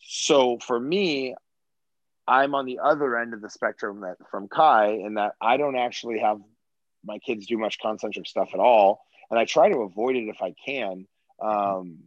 So 0.00 0.58
for 0.58 0.78
me, 0.78 1.34
I'm 2.28 2.54
on 2.54 2.66
the 2.66 2.80
other 2.82 3.16
end 3.16 3.34
of 3.34 3.40
the 3.40 3.50
spectrum 3.50 4.00
that 4.00 4.16
from 4.30 4.48
Kai 4.48 4.88
in 4.88 5.14
that 5.14 5.34
I 5.40 5.56
don't 5.56 5.76
actually 5.76 6.18
have 6.20 6.40
my 7.04 7.18
kids 7.18 7.46
do 7.46 7.56
much 7.56 7.78
concentric 7.78 8.26
stuff 8.26 8.50
at 8.52 8.60
all. 8.60 9.00
And 9.30 9.38
I 9.38 9.44
try 9.44 9.70
to 9.70 9.78
avoid 9.78 10.16
it 10.16 10.28
if 10.28 10.42
I 10.42 10.54
can. 10.64 11.06
Um, 11.40 11.98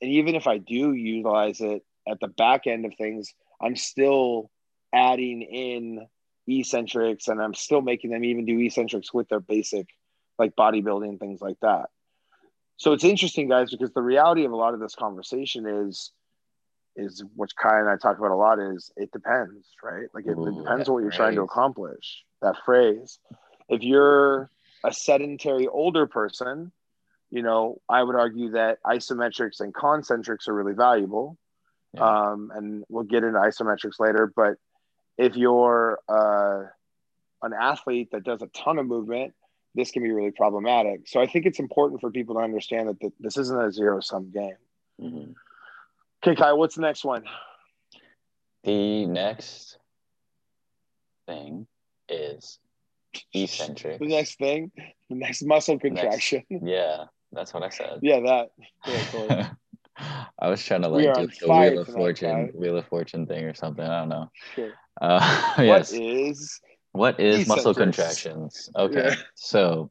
and 0.00 0.10
even 0.10 0.34
if 0.34 0.46
I 0.46 0.58
do 0.58 0.92
utilize 0.92 1.60
it 1.60 1.84
at 2.06 2.20
the 2.20 2.28
back 2.28 2.66
end 2.66 2.84
of 2.84 2.94
things, 2.96 3.32
I'm 3.60 3.76
still 3.76 4.50
adding 4.92 5.42
in 5.42 6.06
eccentrics 6.46 7.28
and 7.28 7.40
I'm 7.40 7.54
still 7.54 7.80
making 7.80 8.10
them 8.10 8.24
even 8.24 8.44
do 8.44 8.58
eccentrics 8.58 9.14
with 9.14 9.28
their 9.28 9.40
basic 9.40 9.86
like 10.38 10.56
bodybuilding 10.56 11.18
things 11.18 11.40
like 11.40 11.58
that. 11.62 11.86
So 12.76 12.92
it's 12.92 13.04
interesting, 13.04 13.48
guys, 13.48 13.70
because 13.70 13.92
the 13.92 14.02
reality 14.02 14.44
of 14.44 14.52
a 14.52 14.56
lot 14.56 14.74
of 14.74 14.80
this 14.80 14.94
conversation 14.94 15.66
is 15.66 16.10
is 16.96 17.24
which 17.34 17.54
Kai 17.56 17.80
and 17.80 17.88
I 17.88 17.96
talk 17.96 18.18
about 18.18 18.30
a 18.30 18.36
lot 18.36 18.58
is 18.58 18.90
it 18.96 19.10
depends, 19.12 19.66
right? 19.82 20.06
Like 20.14 20.26
it, 20.26 20.36
Ooh, 20.36 20.46
it 20.46 20.62
depends 20.62 20.88
on 20.88 20.94
what 20.94 21.00
you're 21.00 21.10
phrase. 21.10 21.16
trying 21.16 21.34
to 21.36 21.42
accomplish. 21.42 22.24
That 22.42 22.56
phrase. 22.64 23.18
If 23.68 23.82
you're 23.82 24.50
a 24.84 24.92
sedentary 24.92 25.68
older 25.68 26.06
person, 26.06 26.72
you 27.30 27.42
know, 27.42 27.80
I 27.88 28.02
would 28.02 28.16
argue 28.16 28.50
that 28.52 28.78
isometrics 28.84 29.60
and 29.60 29.72
concentrics 29.72 30.48
are 30.48 30.54
really 30.54 30.74
valuable. 30.74 31.38
Yeah. 31.94 32.30
Um, 32.30 32.50
and 32.54 32.84
we'll 32.88 33.04
get 33.04 33.24
into 33.24 33.38
isometrics 33.38 33.98
later. 33.98 34.30
But 34.34 34.54
if 35.16 35.36
you're 35.36 35.98
uh, 36.08 36.64
an 37.42 37.52
athlete 37.58 38.10
that 38.12 38.24
does 38.24 38.42
a 38.42 38.48
ton 38.48 38.78
of 38.78 38.86
movement, 38.86 39.34
this 39.74 39.90
can 39.90 40.02
be 40.02 40.10
really 40.10 40.30
problematic. 40.30 41.08
So 41.08 41.20
I 41.20 41.26
think 41.26 41.46
it's 41.46 41.58
important 41.58 42.00
for 42.00 42.10
people 42.10 42.34
to 42.34 42.42
understand 42.42 42.88
that 42.88 43.00
th- 43.00 43.12
this 43.18 43.36
isn't 43.38 43.62
a 43.62 43.72
zero 43.72 44.00
sum 44.00 44.30
game. 44.30 44.56
Mm-hmm. 45.00 45.32
Okay, 46.24 46.36
Kai, 46.36 46.52
what's 46.52 46.76
the 46.76 46.82
next 46.82 47.04
one? 47.04 47.24
The 48.62 49.06
next 49.06 49.76
thing 51.26 51.66
is 52.08 52.60
eccentric. 53.34 53.98
the 54.00 54.06
next 54.06 54.38
thing, 54.38 54.70
the 55.10 55.16
next 55.16 55.42
muscle 55.42 55.78
contraction. 55.78 56.44
Next, 56.48 56.64
yeah, 56.66 57.04
that's 57.32 57.52
what 57.52 57.64
I 57.64 57.70
said. 57.70 57.98
Yeah, 58.02 58.20
that. 58.20 58.50
Yeah, 58.86 59.48
I 60.38 60.48
was 60.48 60.64
trying 60.64 60.82
to 60.82 60.88
like 60.88 61.12
do 61.14 61.26
the 61.26 61.48
Wheel 61.48 61.78
of 61.80 61.88
Fortune, 61.88 62.50
Wheel 62.54 62.76
of 62.76 62.86
Fortune 62.86 63.26
thing 63.26 63.44
or 63.44 63.54
something. 63.54 63.84
I 63.84 64.00
don't 64.00 64.08
know. 64.08 64.30
Sure. 64.54 64.72
Uh, 65.00 65.54
yes. 65.58 65.92
What 65.92 66.00
is 66.00 66.60
what 66.92 67.20
is 67.20 67.48
muscle 67.48 67.74
contractions? 67.74 68.70
Okay, 68.76 69.08
yeah. 69.08 69.14
so 69.34 69.90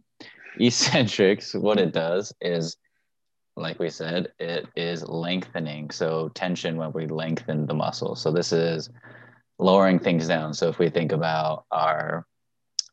eccentrics, 0.60 1.54
what 1.54 1.80
it 1.80 1.94
does 1.94 2.34
is, 2.42 2.78
like 3.56 3.80
we 3.80 3.90
said, 3.90 4.32
it 4.40 4.68
is 4.76 5.08
lengthening. 5.08 5.92
So 5.92 6.30
tension 6.30 6.78
when 6.78 6.94
we 6.94 7.08
lengthen 7.08 7.66
the 7.66 7.74
muscle. 7.74 8.16
So 8.16 8.32
this 8.32 8.54
is 8.54 8.90
lowering 9.60 10.00
things 10.00 10.28
down. 10.28 10.54
So 10.54 10.70
if 10.70 10.80
we 10.80 10.90
think 10.90 11.12
about 11.12 11.66
our 11.72 12.26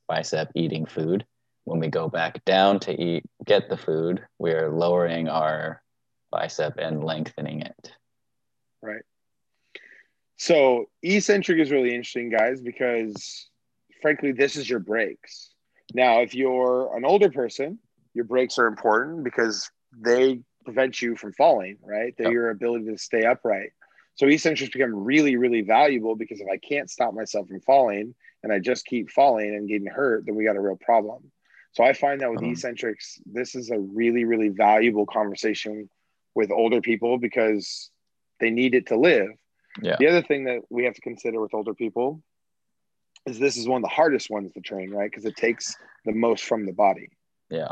bicep 0.09 0.50
eating 0.55 0.87
food, 0.87 1.25
when 1.65 1.81
we 1.81 1.88
go 1.88 2.09
back 2.09 2.45
down 2.45 2.81
to 2.81 2.93
eat, 2.93 3.25
get 3.45 3.69
the 3.69 3.77
food, 3.77 4.25
we're 4.38 4.71
lowering 4.71 5.29
our 5.29 5.83
bicep 6.31 6.75
and 6.79 7.05
lengthening 7.05 7.61
it. 7.62 7.93
Right. 8.83 9.03
So 10.37 10.87
eccentric 11.03 11.59
is 11.59 11.71
really 11.71 11.91
interesting, 11.91 12.31
guys, 12.31 12.61
because 12.61 13.49
frankly, 14.00 14.33
this 14.33 14.57
is 14.57 14.69
your 14.69 14.79
brakes. 14.79 15.50
Now, 15.95 16.21
if 16.21 16.35
you're 16.35 16.97
an 16.97 17.05
older 17.05 17.31
person, 17.31 17.79
your 18.15 18.25
brakes 18.25 18.59
are 18.59 18.67
important 18.67 19.25
because 19.25 19.71
they 19.97 20.41
prevent 20.69 21.01
you 21.01 21.17
from 21.17 21.33
falling, 21.33 21.79
right? 21.83 22.15
They're 22.19 22.27
yep. 22.27 22.33
your 22.35 22.51
ability 22.51 22.85
to 22.87 22.99
stay 22.99 23.25
upright. 23.25 23.71
So 24.17 24.27
eccentrics 24.27 24.71
become 24.71 24.95
really, 24.95 25.37
really 25.37 25.63
valuable 25.63 26.15
because 26.15 26.41
if 26.41 26.47
I 26.53 26.59
can't 26.59 26.91
stop 26.91 27.15
myself 27.15 27.49
from 27.49 27.61
falling 27.61 28.15
and 28.43 28.53
I 28.53 28.59
just 28.59 28.85
keep 28.85 29.11
falling 29.11 29.55
and 29.55 29.67
getting 29.67 29.87
hurt, 29.87 30.27
then 30.27 30.35
we 30.35 30.45
got 30.45 30.57
a 30.57 30.61
real 30.61 30.77
problem. 30.77 31.31
So 31.73 31.85
I 31.85 31.95
find 31.95 32.21
that 32.21 32.31
with 32.31 32.41
uh-huh. 32.41 32.51
eccentrics, 32.51 33.19
this 33.25 33.55
is 33.55 33.71
a 33.71 33.79
really, 33.79 34.27
really 34.27 34.51
valuable 34.51 35.07
conversation 35.07 35.89
with 36.35 36.51
older 36.51 36.83
people 36.83 37.17
because 37.17 37.91
they 38.39 38.51
need 38.51 38.75
it 38.75 38.89
to 38.89 38.99
live. 38.99 39.31
Yeah. 39.81 39.97
The 39.99 40.09
other 40.09 40.23
thing 40.23 40.45
that 40.45 40.61
we 40.69 40.85
have 40.85 40.95
to 40.95 41.01
consider 41.01 41.41
with 41.41 41.55
older 41.55 41.73
people 41.73 42.23
is 43.25 43.39
this 43.39 43.57
is 43.57 43.67
one 43.67 43.79
of 43.79 43.89
the 43.89 43.95
hardest 43.95 44.29
ones 44.29 44.53
to 44.53 44.61
train, 44.61 44.91
right? 44.91 45.11
Because 45.11 45.25
it 45.25 45.37
takes 45.37 45.77
the 46.05 46.13
most 46.13 46.45
from 46.45 46.67
the 46.67 46.73
body. 46.73 47.09
Yeah. 47.49 47.71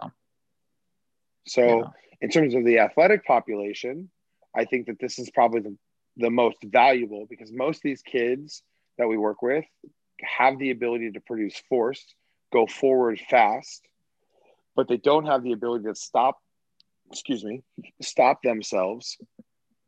So, 1.47 1.79
yeah. 1.79 1.85
in 2.21 2.31
terms 2.31 2.55
of 2.55 2.65
the 2.65 2.79
athletic 2.79 3.25
population, 3.25 4.11
I 4.55 4.65
think 4.65 4.87
that 4.87 4.99
this 4.99 5.19
is 5.19 5.31
probably 5.31 5.61
the, 5.61 5.77
the 6.17 6.31
most 6.31 6.59
valuable 6.65 7.27
because 7.29 7.53
most 7.53 7.79
of 7.79 7.83
these 7.83 8.03
kids 8.03 8.63
that 8.99 9.09
we 9.09 9.17
work 9.17 9.43
with 9.43 9.65
have 10.23 10.59
the 10.59 10.71
ability 10.71 11.13
to 11.13 11.21
produce 11.21 11.61
force, 11.69 12.03
go 12.53 12.67
forward 12.67 13.21
fast, 13.29 13.87
but 14.75 14.89
they 14.89 14.97
don't 14.97 15.27
have 15.27 15.43
the 15.43 15.53
ability 15.53 15.85
to 15.85 15.95
stop, 15.95 16.39
excuse 17.11 17.45
me, 17.45 17.63
stop 18.01 18.43
themselves. 18.43 19.19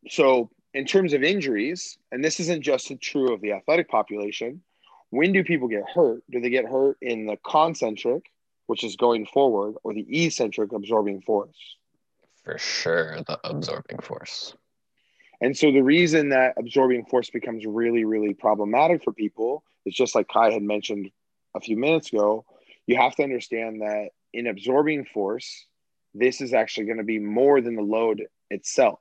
So, 0.09 0.51
in 0.75 0.85
terms 0.85 1.15
of 1.15 1.23
injuries, 1.23 1.99
and 2.13 2.23
this 2.23 2.41
isn't 2.41 2.63
just 2.63 2.93
true 3.01 3.33
of 3.33 3.41
the 3.41 3.53
athletic 3.53 3.89
population, 3.89 4.63
when 5.11 5.33
do 5.33 5.43
people 5.43 5.69
get 5.69 5.85
hurt? 5.95 6.23
Do 6.31 6.41
they 6.41 6.51
get 6.51 6.67
hurt 6.67 6.99
in 7.01 7.27
the 7.27 7.39
concentric, 7.39 8.25
which 8.69 8.85
is 8.85 8.97
going 8.97 9.27
forward, 9.27 9.75
or 9.83 9.95
the 9.95 10.07
eccentric 10.25 10.73
absorbing 10.73 11.23
force? 11.23 11.57
For 12.45 12.59
sure, 12.59 13.23
the 13.27 13.41
absorbing 13.43 13.99
force. 13.99 14.55
And 15.41 15.57
so 15.57 15.73
the 15.73 15.81
reason 15.81 16.29
that 16.29 16.55
absorbing 16.59 17.07
force 17.07 17.31
becomes 17.31 17.65
really, 17.65 18.05
really 18.05 18.35
problematic 18.35 19.03
for 19.03 19.13
people 19.13 19.65
is 19.87 19.95
just 19.95 20.15
like 20.15 20.29
Kai 20.29 20.51
had 20.53 20.63
mentioned 20.63 21.11
a 21.57 21.61
few 21.61 21.79
minutes 21.79 22.13
ago. 22.13 22.45
You 22.87 22.97
have 22.97 23.17
to 23.17 23.23
understand 23.23 23.81
that 23.81 24.11
in 24.35 24.47
absorbing 24.47 25.07
force, 25.07 25.65
this 26.15 26.43
is 26.43 26.53
actually 26.53 26.87
going 26.87 26.99
to 26.99 27.05
be 27.05 27.19
more 27.19 27.63
than 27.63 27.75
the 27.75 27.83
load 27.83 28.27
itself. 28.51 29.01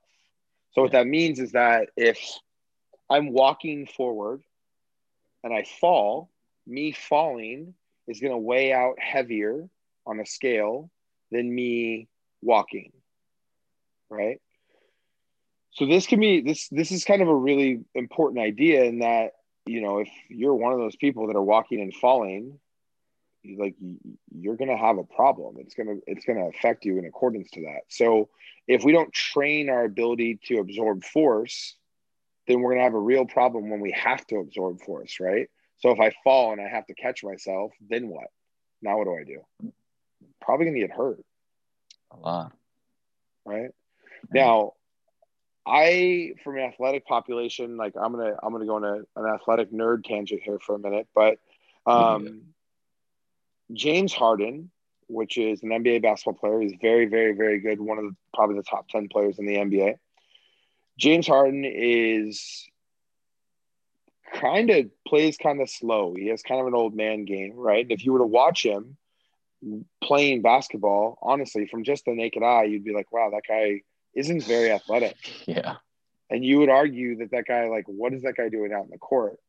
So, 0.71 0.81
what 0.81 0.93
that 0.93 1.07
means 1.07 1.39
is 1.39 1.51
that 1.51 1.89
if 1.97 2.19
I'm 3.09 3.33
walking 3.33 3.85
forward 3.85 4.43
and 5.43 5.53
I 5.53 5.65
fall, 5.81 6.29
me 6.65 6.93
falling 6.93 7.73
is 8.07 8.19
going 8.19 8.31
to 8.31 8.37
weigh 8.37 8.73
out 8.73 8.99
heavier 8.99 9.67
on 10.05 10.19
a 10.19 10.25
scale 10.25 10.89
than 11.31 11.53
me 11.53 12.07
walking. 12.41 12.91
Right? 14.09 14.39
So 15.71 15.85
this 15.85 16.07
can 16.07 16.19
be 16.19 16.41
this 16.41 16.67
this 16.69 16.91
is 16.91 17.03
kind 17.03 17.21
of 17.21 17.27
a 17.27 17.35
really 17.35 17.81
important 17.93 18.41
idea 18.41 18.85
in 18.85 18.99
that, 18.99 19.33
you 19.65 19.81
know, 19.81 19.99
if 19.99 20.09
you're 20.29 20.55
one 20.55 20.73
of 20.73 20.79
those 20.79 20.95
people 20.95 21.27
that 21.27 21.35
are 21.35 21.43
walking 21.43 21.81
and 21.81 21.93
falling, 21.93 22.59
like 23.57 23.75
you're 24.31 24.55
going 24.55 24.69
to 24.69 24.77
have 24.77 24.97
a 24.97 25.03
problem. 25.03 25.55
It's 25.59 25.75
going 25.75 25.87
to 25.87 26.01
it's 26.07 26.25
going 26.25 26.39
to 26.39 26.57
affect 26.57 26.85
you 26.85 26.97
in 26.97 27.05
accordance 27.05 27.51
to 27.51 27.61
that. 27.61 27.81
So 27.89 28.29
if 28.67 28.83
we 28.83 28.91
don't 28.91 29.13
train 29.13 29.69
our 29.69 29.85
ability 29.85 30.39
to 30.45 30.57
absorb 30.57 31.03
force, 31.03 31.75
then 32.47 32.61
we're 32.61 32.71
going 32.71 32.79
to 32.79 32.85
have 32.85 32.93
a 32.93 32.99
real 32.99 33.25
problem 33.25 33.69
when 33.69 33.79
we 33.79 33.91
have 33.91 34.25
to 34.27 34.37
absorb 34.37 34.81
force, 34.81 35.19
right? 35.19 35.47
So 35.79 35.91
if 35.91 35.99
I 35.99 36.11
fall 36.23 36.51
and 36.51 36.61
I 36.61 36.67
have 36.67 36.85
to 36.87 36.93
catch 36.93 37.23
myself, 37.23 37.71
then 37.89 38.07
what? 38.07 38.27
Now 38.81 38.97
what 38.97 39.05
do 39.05 39.15
I 39.15 39.23
do? 39.23 39.71
Probably 40.41 40.65
going 40.65 40.75
to 40.75 40.87
get 40.87 40.91
hurt. 40.91 41.19
A 42.11 42.17
lot. 42.17 42.53
Right? 43.45 43.71
Now, 44.31 44.73
I 45.67 46.31
from 46.43 46.57
an 46.57 46.63
athletic 46.63 47.05
population, 47.05 47.75
like 47.75 47.93
I'm 48.01 48.13
gonna 48.13 48.35
I'm 48.41 48.53
gonna 48.53 48.65
go 48.65 48.77
on 48.77 48.85
a, 48.85 48.95
an 49.19 49.25
athletic 49.33 49.71
nerd 49.71 50.05
tangent 50.05 50.41
here 50.43 50.59
for 50.59 50.75
a 50.75 50.79
minute, 50.79 51.07
but 51.13 51.39
um, 51.85 52.43
James 53.73 54.13
Harden, 54.13 54.71
which 55.07 55.37
is 55.37 55.63
an 55.63 55.69
NBA 55.69 56.01
basketball 56.01 56.35
player, 56.35 56.61
he's 56.61 56.77
very 56.81 57.05
very 57.05 57.33
very 57.33 57.59
good, 57.59 57.81
one 57.81 57.97
of 57.97 58.05
the 58.05 58.15
probably 58.33 58.55
the 58.55 58.63
top 58.63 58.87
ten 58.87 59.09
players 59.09 59.39
in 59.39 59.45
the 59.45 59.55
NBA. 59.57 59.97
James 60.97 61.27
Harden 61.27 61.65
is 61.65 62.65
kind 64.33 64.69
of 64.69 64.85
plays 65.07 65.37
kind 65.37 65.61
of 65.61 65.69
slow. 65.69 66.13
He 66.15 66.27
has 66.27 66.41
kind 66.41 66.61
of 66.61 66.67
an 66.67 66.73
old 66.73 66.95
man 66.95 67.25
game, 67.25 67.53
right? 67.55 67.83
And 67.83 67.91
if 67.91 68.05
you 68.05 68.13
were 68.13 68.19
to 68.19 68.25
watch 68.25 68.65
him 68.65 68.97
playing 70.03 70.41
basketball, 70.41 71.17
honestly, 71.21 71.67
from 71.67 71.83
just 71.83 72.05
the 72.05 72.13
naked 72.13 72.43
eye, 72.43 72.63
you'd 72.63 72.83
be 72.83 72.93
like, 72.93 73.11
wow, 73.11 73.29
that 73.31 73.43
guy 73.47 73.81
isn't 74.15 74.43
very 74.43 74.71
athletic. 74.71 75.15
Yeah. 75.45 75.75
And 76.29 76.43
you 76.43 76.59
would 76.59 76.69
argue 76.69 77.19
that 77.19 77.31
that 77.31 77.45
guy, 77.47 77.69
like, 77.69 77.85
what 77.87 78.13
is 78.13 78.23
that 78.23 78.35
guy 78.35 78.49
doing 78.49 78.73
out 78.73 78.83
in 78.83 78.89
the 78.89 78.97
court? 78.97 79.39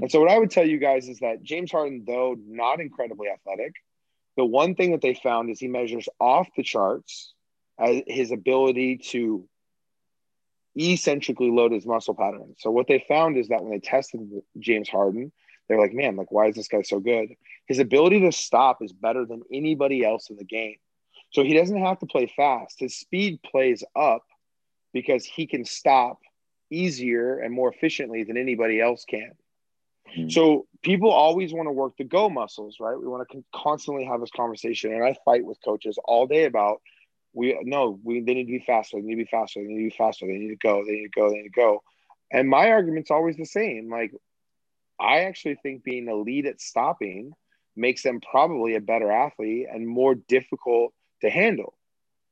And 0.00 0.08
so, 0.08 0.20
what 0.20 0.30
I 0.30 0.38
would 0.38 0.52
tell 0.52 0.64
you 0.64 0.78
guys 0.78 1.08
is 1.08 1.18
that 1.18 1.42
James 1.42 1.72
Harden, 1.72 2.04
though 2.06 2.36
not 2.46 2.80
incredibly 2.80 3.26
athletic, 3.28 3.74
the 4.36 4.44
one 4.44 4.76
thing 4.76 4.92
that 4.92 5.00
they 5.00 5.14
found 5.14 5.50
is 5.50 5.58
he 5.58 5.66
measures 5.66 6.08
off 6.20 6.48
the 6.56 6.62
charts 6.62 7.34
uh, 7.80 8.00
his 8.06 8.30
ability 8.30 8.98
to 8.98 9.48
eccentrically 10.76 11.50
load 11.50 11.72
his 11.72 11.86
muscle 11.86 12.14
pattern. 12.14 12.54
So 12.58 12.70
what 12.70 12.86
they 12.86 13.04
found 13.08 13.36
is 13.36 13.48
that 13.48 13.62
when 13.62 13.72
they 13.72 13.80
tested 13.80 14.20
James 14.58 14.88
Harden, 14.88 15.32
they're 15.68 15.80
like, 15.80 15.92
man, 15.92 16.16
like 16.16 16.30
why 16.32 16.46
is 16.46 16.56
this 16.56 16.68
guy 16.68 16.82
so 16.82 17.00
good? 17.00 17.30
His 17.66 17.78
ability 17.78 18.20
to 18.20 18.32
stop 18.32 18.78
is 18.82 18.92
better 18.92 19.24
than 19.24 19.42
anybody 19.52 20.04
else 20.04 20.30
in 20.30 20.36
the 20.36 20.44
game. 20.44 20.76
So 21.30 21.44
he 21.44 21.54
doesn't 21.54 21.80
have 21.80 21.98
to 22.00 22.06
play 22.06 22.32
fast. 22.36 22.80
His 22.80 22.98
speed 22.98 23.40
plays 23.42 23.84
up 23.94 24.24
because 24.92 25.24
he 25.24 25.46
can 25.46 25.64
stop 25.64 26.18
easier 26.70 27.38
and 27.38 27.54
more 27.54 27.72
efficiently 27.72 28.24
than 28.24 28.36
anybody 28.36 28.80
else 28.80 29.04
can. 29.08 29.32
Mm-hmm. 30.16 30.28
So 30.30 30.66
people 30.82 31.10
always 31.10 31.52
want 31.52 31.68
to 31.68 31.72
work 31.72 31.96
the 31.96 32.04
go 32.04 32.28
muscles, 32.28 32.78
right? 32.80 32.98
We 32.98 33.06
want 33.06 33.28
to 33.30 33.44
constantly 33.54 34.04
have 34.04 34.20
this 34.20 34.30
conversation, 34.34 34.92
and 34.92 35.04
I 35.04 35.14
fight 35.24 35.44
with 35.44 35.58
coaches 35.64 35.98
all 36.04 36.26
day 36.26 36.44
about 36.44 36.80
we 37.32 37.58
no, 37.62 37.98
we 38.02 38.20
they 38.20 38.34
need 38.34 38.46
to 38.46 38.52
be 38.52 38.64
faster, 38.66 38.96
they 38.96 39.02
need 39.02 39.16
to 39.16 39.24
be 39.24 39.30
faster, 39.30 39.60
they 39.60 39.66
need 39.66 39.84
to 39.84 39.90
be 39.90 39.96
faster, 39.96 40.26
they 40.26 40.38
need 40.38 40.48
to 40.48 40.56
go, 40.56 40.84
they 40.84 40.92
need 40.92 41.10
to 41.12 41.20
go, 41.20 41.30
they 41.30 41.36
need 41.36 41.42
to 41.44 41.60
go. 41.60 41.82
And 42.32 42.48
my 42.48 42.70
argument's 42.70 43.10
always 43.10 43.36
the 43.36 43.44
same. 43.44 43.90
Like 43.90 44.12
I 44.98 45.20
actually 45.20 45.56
think 45.56 45.82
being 45.82 46.08
elite 46.08 46.46
at 46.46 46.60
stopping 46.60 47.32
makes 47.76 48.02
them 48.02 48.20
probably 48.20 48.74
a 48.74 48.80
better 48.80 49.10
athlete 49.10 49.66
and 49.72 49.86
more 49.86 50.14
difficult 50.14 50.92
to 51.22 51.30
handle. 51.30 51.74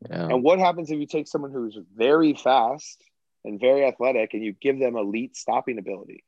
Yeah. 0.08 0.26
And 0.26 0.42
what 0.42 0.58
happens 0.58 0.90
if 0.90 0.98
you 0.98 1.06
take 1.06 1.26
someone 1.26 1.52
who's 1.52 1.78
very 1.96 2.34
fast 2.34 3.02
and 3.44 3.58
very 3.58 3.84
athletic 3.84 4.34
and 4.34 4.44
you 4.44 4.52
give 4.52 4.78
them 4.78 4.96
elite 4.96 5.36
stopping 5.36 5.78
ability? 5.78 6.24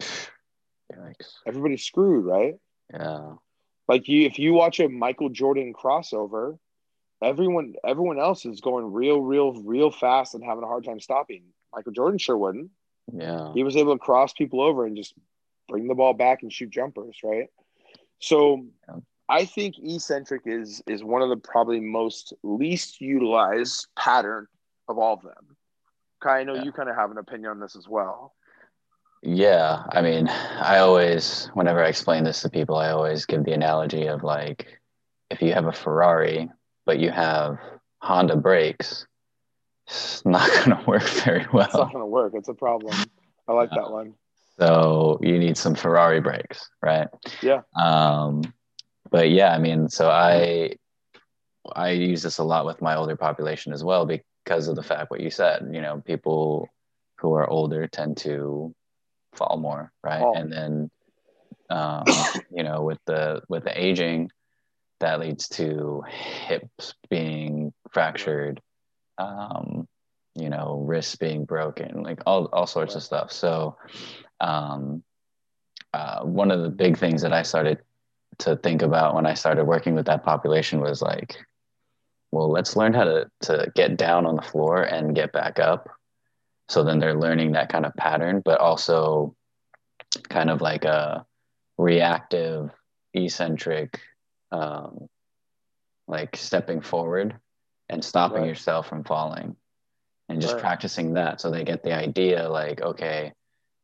Yikes. 0.00 1.34
Everybody's 1.46 1.84
screwed, 1.84 2.24
right? 2.24 2.54
Yeah. 2.92 3.34
Like 3.88 4.08
you 4.08 4.26
if 4.26 4.38
you 4.38 4.54
watch 4.54 4.80
a 4.80 4.88
Michael 4.88 5.28
Jordan 5.28 5.74
crossover, 5.74 6.58
everyone 7.24 7.74
everyone 7.86 8.18
else 8.18 8.44
is 8.44 8.60
going 8.60 8.92
real, 8.92 9.20
real, 9.20 9.52
real 9.62 9.90
fast 9.90 10.34
and 10.34 10.44
having 10.44 10.64
a 10.64 10.66
hard 10.66 10.84
time 10.84 11.00
stopping. 11.00 11.44
Michael 11.74 11.92
Jordan 11.92 12.18
sure 12.18 12.36
wouldn't. 12.36 12.70
Yeah. 13.12 13.52
He 13.54 13.64
was 13.64 13.76
able 13.76 13.94
to 13.94 13.98
cross 13.98 14.32
people 14.32 14.60
over 14.60 14.86
and 14.86 14.96
just 14.96 15.14
bring 15.68 15.88
the 15.88 15.94
ball 15.94 16.14
back 16.14 16.42
and 16.42 16.52
shoot 16.52 16.70
jumpers, 16.70 17.18
right? 17.24 17.48
So 18.20 18.66
yeah. 18.88 18.96
I 19.28 19.44
think 19.44 19.76
eccentric 19.82 20.42
is 20.46 20.82
is 20.86 21.02
one 21.02 21.22
of 21.22 21.30
the 21.30 21.36
probably 21.36 21.80
most 21.80 22.34
least 22.42 23.00
utilized 23.00 23.86
pattern 23.98 24.46
of 24.88 24.98
all 24.98 25.14
of 25.14 25.22
them. 25.22 25.56
Kai, 26.22 26.40
I 26.40 26.44
know 26.44 26.54
yeah. 26.54 26.64
you 26.64 26.72
kind 26.72 26.88
of 26.88 26.96
have 26.96 27.10
an 27.10 27.18
opinion 27.18 27.50
on 27.50 27.60
this 27.60 27.76
as 27.76 27.88
well. 27.88 28.34
Yeah, 29.26 29.84
I 29.90 30.02
mean, 30.02 30.28
I 30.28 30.78
always, 30.78 31.50
whenever 31.54 31.82
I 31.82 31.88
explain 31.88 32.24
this 32.24 32.42
to 32.42 32.50
people, 32.50 32.76
I 32.76 32.90
always 32.90 33.24
give 33.24 33.44
the 33.44 33.54
analogy 33.54 34.06
of 34.06 34.22
like, 34.22 34.66
if 35.30 35.40
you 35.40 35.54
have 35.54 35.64
a 35.64 35.72
Ferrari, 35.72 36.50
but 36.86 36.98
you 36.98 37.10
have 37.10 37.58
Honda 37.98 38.36
brakes, 38.36 39.06
it's 39.86 40.24
not 40.24 40.48
going 40.64 40.76
to 40.76 40.84
work 40.86 41.02
very 41.02 41.46
well. 41.52 41.66
It's 41.66 41.74
not 41.74 41.92
going 41.92 42.02
to 42.02 42.06
work. 42.06 42.32
It's 42.34 42.48
a 42.48 42.54
problem. 42.54 42.94
I 43.48 43.52
like 43.52 43.70
yeah. 43.72 43.82
that 43.82 43.90
one. 43.90 44.14
So 44.58 45.18
you 45.20 45.38
need 45.38 45.56
some 45.56 45.74
Ferrari 45.74 46.20
brakes, 46.20 46.68
right? 46.80 47.08
Yeah. 47.42 47.62
Um, 47.76 48.42
but 49.10 49.30
yeah, 49.30 49.52
I 49.52 49.58
mean, 49.58 49.88
so 49.88 50.10
I 50.10 50.76
I 51.74 51.90
use 51.90 52.22
this 52.22 52.38
a 52.38 52.44
lot 52.44 52.66
with 52.66 52.82
my 52.82 52.94
older 52.94 53.16
population 53.16 53.72
as 53.72 53.82
well 53.82 54.06
because 54.06 54.68
of 54.68 54.76
the 54.76 54.82
fact 54.82 55.10
what 55.10 55.20
you 55.20 55.30
said. 55.30 55.68
You 55.72 55.80
know, 55.80 56.02
people 56.04 56.68
who 57.18 57.32
are 57.34 57.48
older 57.48 57.86
tend 57.88 58.16
to 58.18 58.74
fall 59.34 59.56
more, 59.56 59.92
right? 60.02 60.22
Oh. 60.22 60.34
And 60.34 60.52
then, 60.52 60.90
um, 61.70 62.04
you 62.50 62.62
know, 62.62 62.82
with 62.82 62.98
the 63.06 63.42
with 63.48 63.64
the 63.64 63.80
aging, 63.80 64.30
that 65.04 65.20
leads 65.20 65.48
to 65.50 66.02
hips 66.08 66.94
being 67.10 67.74
fractured, 67.92 68.58
um, 69.18 69.86
you 70.34 70.48
know, 70.48 70.82
wrists 70.86 71.14
being 71.16 71.44
broken, 71.44 72.02
like 72.02 72.22
all 72.24 72.46
all 72.46 72.66
sorts 72.66 72.94
of 72.94 73.02
stuff. 73.02 73.30
So, 73.30 73.76
um, 74.40 75.04
uh, 75.92 76.22
one 76.24 76.50
of 76.50 76.62
the 76.62 76.70
big 76.70 76.96
things 76.96 77.20
that 77.20 77.34
I 77.34 77.42
started 77.42 77.80
to 78.38 78.56
think 78.56 78.80
about 78.80 79.14
when 79.14 79.26
I 79.26 79.34
started 79.34 79.64
working 79.64 79.94
with 79.94 80.06
that 80.06 80.24
population 80.24 80.80
was 80.80 81.02
like, 81.02 81.36
well, 82.32 82.50
let's 82.50 82.74
learn 82.74 82.94
how 82.94 83.04
to 83.04 83.30
to 83.42 83.70
get 83.74 83.98
down 83.98 84.24
on 84.24 84.36
the 84.36 84.42
floor 84.42 84.82
and 84.82 85.14
get 85.14 85.32
back 85.32 85.60
up. 85.60 85.86
So 86.70 86.82
then 86.82 86.98
they're 86.98 87.20
learning 87.20 87.52
that 87.52 87.68
kind 87.68 87.84
of 87.84 87.94
pattern, 87.94 88.40
but 88.42 88.58
also 88.58 89.36
kind 90.30 90.48
of 90.48 90.62
like 90.62 90.86
a 90.86 91.26
reactive, 91.76 92.70
eccentric, 93.12 94.00
um, 94.54 95.08
like 96.06 96.36
stepping 96.36 96.80
forward 96.80 97.36
and 97.88 98.04
stopping 98.04 98.42
right. 98.42 98.48
yourself 98.48 98.88
from 98.88 99.02
falling 99.02 99.56
and 100.28 100.40
just 100.40 100.54
right. 100.54 100.62
practicing 100.62 101.14
that 101.14 101.40
so 101.40 101.50
they 101.50 101.64
get 101.64 101.82
the 101.82 101.92
idea 101.92 102.48
like 102.48 102.80
okay 102.80 103.32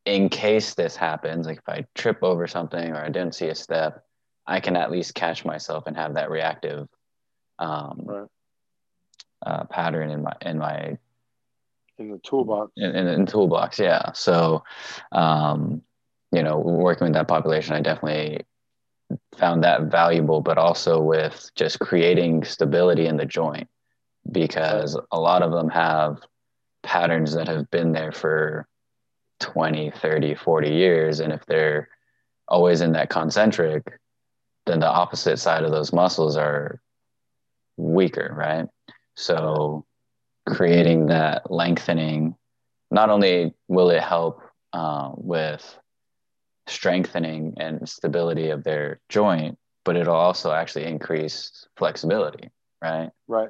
in 0.05 0.29
case 0.29 0.73
this 0.73 0.95
happens 0.95 1.45
like 1.45 1.57
if 1.57 1.69
i 1.69 1.85
trip 1.93 2.19
over 2.21 2.47
something 2.47 2.91
or 2.91 3.03
i 3.03 3.09
didn't 3.09 3.35
see 3.35 3.47
a 3.47 3.55
step 3.55 4.03
i 4.47 4.59
can 4.59 4.75
at 4.75 4.91
least 4.91 5.13
catch 5.13 5.43
myself 5.45 5.83
and 5.87 5.97
have 5.97 6.15
that 6.15 6.31
reactive 6.31 6.87
um, 7.59 8.01
right. 8.05 8.27
uh, 9.45 9.63
pattern 9.65 10.09
in 10.09 10.23
my 10.23 10.33
in 10.41 10.57
my 10.57 10.97
in 11.97 12.11
the 12.11 12.19
toolbox 12.19 12.71
in, 12.77 12.95
in, 12.95 13.07
in 13.07 13.25
toolbox 13.25 13.77
yeah 13.77 14.11
so 14.13 14.63
um, 15.11 15.83
you 16.31 16.43
know, 16.43 16.57
working 16.59 17.05
with 17.05 17.13
that 17.13 17.27
population, 17.27 17.75
I 17.75 17.81
definitely 17.81 18.45
found 19.37 19.63
that 19.63 19.83
valuable, 19.83 20.41
but 20.41 20.57
also 20.57 21.01
with 21.01 21.49
just 21.55 21.79
creating 21.79 22.43
stability 22.43 23.07
in 23.07 23.17
the 23.17 23.25
joint 23.25 23.67
because 24.31 24.97
a 25.11 25.19
lot 25.19 25.41
of 25.41 25.51
them 25.51 25.69
have 25.69 26.21
patterns 26.83 27.33
that 27.33 27.47
have 27.47 27.69
been 27.71 27.91
there 27.91 28.11
for 28.11 28.67
20, 29.39 29.91
30, 29.91 30.35
40 30.35 30.69
years. 30.69 31.19
And 31.19 31.33
if 31.33 31.45
they're 31.45 31.89
always 32.47 32.81
in 32.81 32.91
that 32.93 33.09
concentric, 33.09 33.99
then 34.65 34.79
the 34.79 34.87
opposite 34.89 35.37
side 35.37 35.63
of 35.63 35.71
those 35.71 35.93
muscles 35.93 36.37
are 36.37 36.79
weaker, 37.77 38.33
right? 38.35 38.67
So 39.15 39.85
creating 40.45 41.07
that 41.07 41.51
lengthening, 41.51 42.35
not 42.89 43.09
only 43.09 43.53
will 43.67 43.89
it 43.89 44.03
help 44.03 44.41
uh, 44.73 45.11
with 45.15 45.77
strengthening 46.71 47.53
and 47.57 47.87
stability 47.87 48.49
of 48.49 48.63
their 48.63 48.99
joint, 49.09 49.57
but 49.83 49.95
it'll 49.95 50.15
also 50.15 50.51
actually 50.51 50.85
increase 50.85 51.67
flexibility, 51.77 52.49
right? 52.81 53.09
Right. 53.27 53.49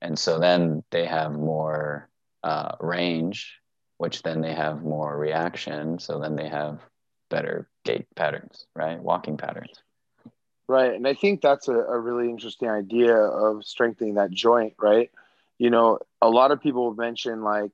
And 0.00 0.18
so 0.18 0.38
then 0.38 0.82
they 0.90 1.06
have 1.06 1.32
more 1.32 2.08
uh, 2.42 2.74
range, 2.80 3.58
which 3.98 4.22
then 4.22 4.40
they 4.40 4.54
have 4.54 4.82
more 4.82 5.16
reaction. 5.16 5.98
So 5.98 6.18
then 6.18 6.34
they 6.34 6.48
have 6.48 6.80
better 7.30 7.68
gait 7.84 8.06
patterns, 8.16 8.66
right? 8.74 8.98
Walking 9.00 9.36
patterns. 9.36 9.82
Right. 10.68 10.94
And 10.94 11.06
I 11.06 11.14
think 11.14 11.40
that's 11.40 11.68
a, 11.68 11.74
a 11.74 11.98
really 11.98 12.30
interesting 12.30 12.68
idea 12.68 13.16
of 13.16 13.64
strengthening 13.64 14.14
that 14.14 14.30
joint, 14.30 14.74
right? 14.80 15.10
You 15.58 15.70
know, 15.70 15.98
a 16.20 16.28
lot 16.28 16.50
of 16.50 16.60
people 16.60 16.94
mention 16.94 17.42
like, 17.42 17.72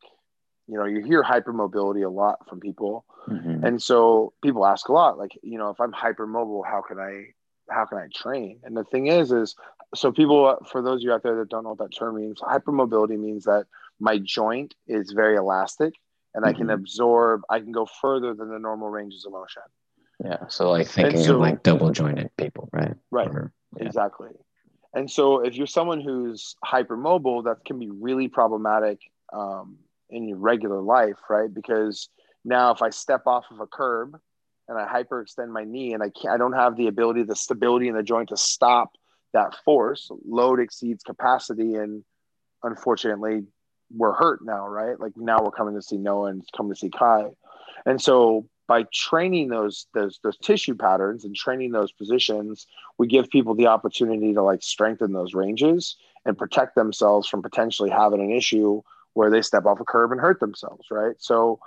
you 0.68 0.76
know, 0.78 0.85
you 0.85 1.02
hear 1.02 1.22
hypermobility 1.22 2.04
a 2.04 2.11
lot 2.11 2.48
from 2.48 2.61
people 2.61 3.04
Mm-hmm. 3.28 3.64
And 3.64 3.83
so 3.83 4.33
people 4.42 4.64
ask 4.64 4.88
a 4.88 4.92
lot, 4.92 5.18
like, 5.18 5.38
you 5.42 5.59
know, 5.59 5.70
if 5.70 5.81
I'm 5.81 5.92
hypermobile, 5.92 6.64
how 6.66 6.83
can 6.83 6.98
I 6.98 7.35
how 7.70 7.85
can 7.85 7.98
I 7.98 8.09
train? 8.14 8.61
And 8.64 8.76
the 8.76 8.85
thing 8.85 9.09
is, 9.09 9.31
is 9.31 9.54
so 9.94 10.11
people 10.11 10.57
for 10.70 10.81
those 10.83 11.00
of 11.00 11.02
you 11.02 11.12
out 11.12 11.22
there 11.22 11.37
that 11.37 11.50
don't 11.50 11.64
know 11.64 11.70
what 11.70 11.78
that 11.78 11.96
term 11.96 12.16
means, 12.16 12.40
hypermobility 12.40 13.18
means 13.18 13.44
that 13.44 13.66
my 14.00 14.18
joint 14.18 14.74
is 14.87 15.12
very 15.12 15.37
elastic 15.37 15.94
and 16.35 16.44
mm-hmm. 16.44 16.48
I 16.48 16.52
can 16.52 16.66
mm-hmm. 16.66 16.74
absorb, 16.74 17.42
I 17.50 17.61
can 17.61 17.72
go 17.72 17.87
further 18.00 18.35
than 18.35 18.48
the 18.48 18.59
normal 18.59 18.88
ranges 18.88 19.26
of 19.26 19.33
motion. 19.33 19.62
Yeah. 20.24 20.48
So 20.48 20.70
like 20.70 20.88
thinking 20.88 21.22
so, 21.22 21.35
of 21.35 21.40
like 21.40 21.62
double 21.62 21.90
jointed 21.90 22.31
people, 22.37 22.68
right? 22.72 22.94
Right. 23.11 23.28
Or, 23.28 23.52
yeah. 23.78 23.87
Exactly. 23.87 24.31
And 24.94 25.11
so 25.11 25.40
if 25.40 25.54
you're 25.54 25.66
someone 25.66 26.00
who's 26.00 26.57
hypermobile, 26.64 27.44
that 27.44 27.64
can 27.64 27.78
be 27.78 27.90
really 27.90 28.28
problematic 28.28 29.00
um, 29.33 29.76
in 30.11 30.29
your 30.29 30.38
regular 30.38 30.81
life, 30.81 31.16
right? 31.29 31.53
Because 31.53 32.09
now, 32.44 32.73
if 32.73 32.83
I 32.83 32.90
step 32.90 33.27
off 33.27 33.44
of 33.51 33.61
a 33.61 33.66
curb 33.66 34.18
and 34.68 34.79
I 34.79 34.87
hyperextend 34.87 35.49
my 35.49 35.64
knee 35.64 35.94
and 35.94 36.03
I 36.03 36.11
can't, 36.11 36.35
I 36.35 36.37
don't 36.37 36.53
have 36.53 36.77
the 36.77 36.87
ability, 36.87 37.25
the 37.25 37.37
stability 37.37 37.88
in 37.88 37.97
the 37.97 38.03
joint 38.03 38.31
to 38.31 38.37
stop 38.37 38.92
that 39.35 39.55
force, 39.64 40.11
load 40.27 40.61
exceeds 40.61 41.03
capacity. 41.03 41.75
And 41.75 42.05
unfortunately, 42.62 43.44
we're 43.94 44.12
hurt 44.12 44.40
now, 44.44 44.66
right? 44.68 44.99
Like 44.99 45.12
now 45.16 45.42
we're 45.42 45.51
coming 45.51 45.75
to 45.75 45.83
see 45.83 45.97
Noah 45.97 46.31
and 46.31 46.44
coming 46.57 46.73
to 46.73 46.79
see 46.79 46.90
Kai. 46.90 47.31
And 47.87 48.01
so 48.01 48.49
by 48.66 48.85
training 48.92 49.49
those, 49.49 49.87
those, 49.94 50.21
those 50.23 50.37
tissue 50.38 50.75
patterns 50.75 51.25
and 51.25 51.35
training 51.35 51.73
those 51.73 51.92
positions, 51.92 52.66
we 52.99 53.07
give 53.07 53.31
people 53.31 53.55
the 53.55 53.66
opportunity 53.66 54.35
to 54.35 54.42
like 54.42 54.62
strengthen 54.62 55.12
those 55.12 55.35
ranges 55.35 55.97
and 56.25 56.37
protect 56.37 56.75
themselves 56.75 57.29
from 57.29 57.42
potentially 57.42 57.90
having 57.90 58.21
an 58.21 58.31
issue 58.31 58.83
where 59.18 59.31
they 59.31 59.42
step 59.42 59.66
off 59.66 59.81
a 59.81 59.85
curb 59.85 60.12
and 60.12 60.20
hurt 60.20 60.38
themselves, 60.38 60.87
right? 60.92 61.16
So 61.18 61.59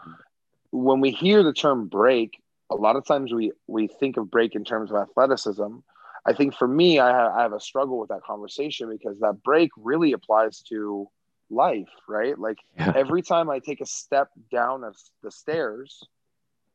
when 0.72 1.02
we 1.02 1.12
hear 1.12 1.44
the 1.44 1.52
term 1.52 1.90
brake, 1.90 2.42
a 2.70 2.76
lot 2.76 2.96
of 2.96 3.06
times 3.06 3.34
we 3.34 3.52
we 3.68 3.88
think 3.88 4.16
of 4.16 4.32
brake 4.32 4.56
in 4.56 4.64
terms 4.64 4.90
of 4.90 4.96
athleticism. 4.96 5.80
I 6.26 6.32
think 6.32 6.56
for 6.56 6.66
me, 6.66 7.00
I 7.00 7.10
have, 7.10 7.32
I 7.34 7.42
have 7.42 7.52
a 7.52 7.60
struggle 7.60 8.00
with 8.00 8.08
that 8.08 8.24
conversation 8.24 8.90
because 8.90 9.20
that 9.20 9.44
brake 9.44 9.72
really 9.76 10.14
applies 10.14 10.62
to 10.70 11.10
life, 11.50 11.90
right? 12.08 12.40
Like 12.40 12.60
Yeah. 12.78 12.94
every 12.96 13.22
time 13.22 13.50
I 13.50 13.60
take 13.60 13.82
a 13.82 13.86
step 13.86 14.30
down 14.50 14.86
of 14.86 14.96
the 15.22 15.32
stairs, 15.32 16.02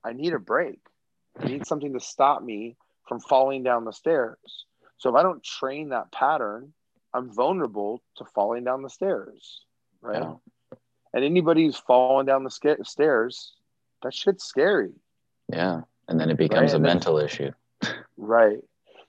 I 0.05 0.13
need 0.13 0.35
a 0.35 0.39
brake. 0.39 0.85
I 1.41 1.47
need 1.47 1.67
something 1.67 1.95
to 1.95 2.01
stop 2.01 2.43
me 2.43 2.77
from 3.09 3.21
falling 3.21 3.63
down 3.63 3.87
the 3.87 3.93
stairs. 3.93 4.67
So 4.99 5.09
if 5.09 5.17
I 5.17 5.23
don't 5.23 5.43
train 5.43 5.89
that 5.89 6.13
pattern, 6.13 6.75
I'm 7.15 7.33
vulnerable 7.33 8.03
to 8.19 8.27
falling 8.35 8.65
down 8.65 8.83
the 8.83 8.91
stairs, 8.91 9.63
right? 10.03 10.21
Yeah. 10.21 10.35
And 11.15 11.25
anybody 11.25 11.65
who's 11.65 11.77
falling 11.77 12.27
down 12.27 12.45
the 12.45 12.51
sca- 12.51 12.85
stairs, 12.85 13.55
that 14.03 14.15
shit's 14.15 14.45
scary. 14.45 14.93
Yeah. 15.53 15.83
And 16.09 16.21
then 16.21 16.31
it 16.31 16.37
becomes 16.37 16.73
a 16.73 16.77
and 16.77 16.85
mental 16.85 17.19
issue. 17.19 17.53
Right. 18.19 18.61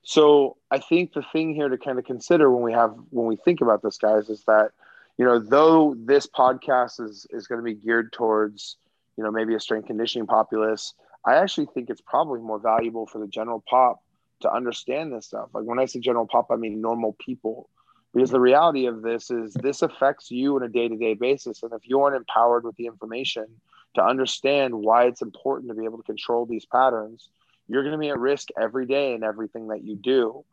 So 0.04 0.58
I 0.72 0.80
think 0.80 1.14
the 1.14 1.24
thing 1.34 1.54
here 1.54 1.70
to 1.70 1.78
kind 1.78 2.00
of 2.00 2.06
consider 2.06 2.52
when 2.52 2.62
we 2.62 2.74
have 2.74 2.94
when 3.10 3.26
we 3.26 3.36
think 3.36 3.62
about 3.62 3.82
this, 3.82 3.98
guys, 3.98 4.30
is 4.30 4.44
that 4.46 4.72
you 5.18 5.26
know 5.26 5.40
though 5.40 5.96
this 5.98 6.28
podcast 6.28 7.02
is 7.02 7.26
is 7.30 7.48
going 7.48 7.60
to 7.60 7.64
be 7.64 7.74
geared 7.74 8.12
towards 8.14 8.78
you 9.18 9.24
know 9.24 9.32
maybe 9.32 9.56
a 9.56 9.60
strength 9.60 9.88
conditioning 9.88 10.28
populace, 10.28 10.94
I 11.26 11.36
actually 11.36 11.68
think 11.74 11.90
it's 11.90 12.02
probably 12.02 12.40
more 12.42 12.60
valuable 12.60 13.06
for 13.06 13.20
the 13.20 13.28
general 13.28 13.64
pop 13.70 14.02
to 14.42 14.52
understand 14.52 15.12
this 15.12 15.26
stuff. 15.26 15.50
Like 15.54 15.66
when 15.66 15.80
I 15.80 15.86
say 15.86 16.00
general 16.00 16.28
pop, 16.28 16.52
I 16.52 16.56
mean 16.56 16.80
normal 16.80 17.14
people. 17.14 17.70
Because 18.18 18.32
the 18.32 18.40
reality 18.40 18.88
of 18.88 19.04
this 19.04 19.30
is 19.30 19.54
this 19.54 19.84
affects 19.84 20.32
you 20.32 20.56
on 20.56 20.64
a 20.64 20.68
day-to-day 20.68 21.14
basis. 21.14 21.62
And 21.62 21.72
if 21.72 21.88
you 21.88 22.02
aren't 22.02 22.16
empowered 22.16 22.64
with 22.64 22.76
the 22.76 22.88
information 22.88 23.46
to 23.94 24.04
understand 24.04 24.74
why 24.74 25.04
it's 25.06 25.22
important 25.22 25.70
to 25.70 25.76
be 25.76 25.86
able 25.86 25.98
to 25.98 26.04
control 26.04 26.48
these 26.48 26.66
patterns, 26.66 27.30
you're 27.68 27.84
going 27.84 27.92
to 27.92 28.00
be 28.00 28.10
at 28.10 28.18
risk 28.18 28.48
every 28.60 28.88
day 28.88 29.14
in 29.14 29.24
everything 29.24 29.68
that 29.68 29.84
you 29.84 29.96
do. 29.96 30.44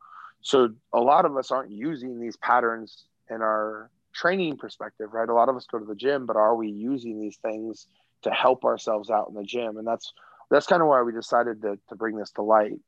So 0.43 0.75
a 0.93 1.01
lot 1.01 1.25
of 1.25 1.39
us 1.39 1.51
aren't 1.51 1.71
using 1.71 2.21
these 2.21 2.37
patterns 2.37 3.07
in 3.31 3.41
our 3.41 3.89
training 4.13 4.59
perspective, 4.59 5.15
right? 5.15 5.31
A 5.31 5.33
lot 5.33 5.49
of 5.49 5.57
us 5.57 5.65
go 5.65 5.79
to 5.79 5.87
the 5.87 5.95
gym, 5.95 6.27
but 6.27 6.37
are 6.37 6.55
we 6.55 6.69
using 6.69 7.19
these 7.19 7.39
things 7.39 7.87
to 8.25 8.31
help 8.31 8.67
ourselves 8.67 9.09
out 9.09 9.29
in 9.31 9.35
the 9.35 9.43
gym? 9.43 9.79
And 9.79 9.87
that's 9.87 10.13
that's 10.51 10.67
kind 10.67 10.83
of 10.83 10.89
why 10.89 11.01
we 11.01 11.13
decided 11.13 11.63
to, 11.63 11.79
to 11.89 11.97
bring 11.97 12.17
this 12.17 12.33
to 12.33 12.43
light. 12.43 12.79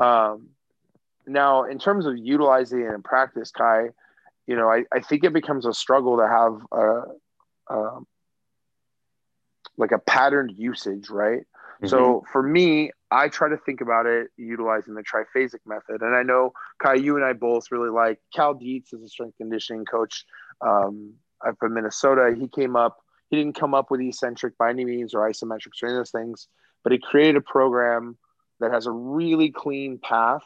Um, 0.00 0.48
now, 1.26 1.64
in 1.64 1.78
terms 1.78 2.06
of 2.06 2.16
utilizing 2.16 2.80
it 2.80 2.94
in 2.94 3.02
practice, 3.02 3.50
Kai, 3.50 3.90
you 4.46 4.56
know, 4.56 4.68
I, 4.68 4.84
I 4.92 5.00
think 5.00 5.24
it 5.24 5.32
becomes 5.32 5.66
a 5.66 5.72
struggle 5.72 6.16
to 6.18 6.28
have 6.28 6.60
a, 6.72 7.74
a 7.74 8.00
like 9.76 9.92
a 9.92 9.98
patterned 9.98 10.52
usage, 10.56 11.08
right? 11.08 11.42
So 11.84 12.22
for 12.30 12.42
me, 12.44 12.92
I 13.10 13.26
try 13.26 13.48
to 13.48 13.56
think 13.56 13.80
about 13.80 14.06
it 14.06 14.28
utilizing 14.36 14.94
the 14.94 15.02
triphasic 15.02 15.58
method. 15.66 16.00
And 16.02 16.14
I 16.14 16.22
know 16.22 16.52
Kai, 16.80 16.94
you 16.94 17.16
and 17.16 17.24
I 17.24 17.32
both 17.32 17.72
really 17.72 17.90
like 17.90 18.20
Cal 18.32 18.54
Dietz 18.54 18.92
is 18.92 19.02
a 19.02 19.08
strength 19.08 19.36
conditioning 19.36 19.84
coach 19.84 20.24
um, 20.64 21.14
I'm 21.44 21.56
from 21.56 21.74
Minnesota. 21.74 22.34
He 22.38 22.48
came 22.48 22.76
up, 22.76 22.98
he 23.30 23.36
didn't 23.36 23.58
come 23.58 23.74
up 23.74 23.90
with 23.90 24.00
eccentric 24.00 24.56
by 24.58 24.70
any 24.70 24.84
means 24.84 25.14
or 25.14 25.28
isometrics 25.28 25.82
or 25.82 25.86
any 25.86 25.94
of 25.94 26.00
those 26.00 26.10
things, 26.10 26.48
but 26.84 26.92
he 26.92 26.98
created 26.98 27.36
a 27.36 27.40
program 27.40 28.16
that 28.60 28.70
has 28.70 28.86
a 28.86 28.92
really 28.92 29.50
clean 29.50 29.98
path 29.98 30.44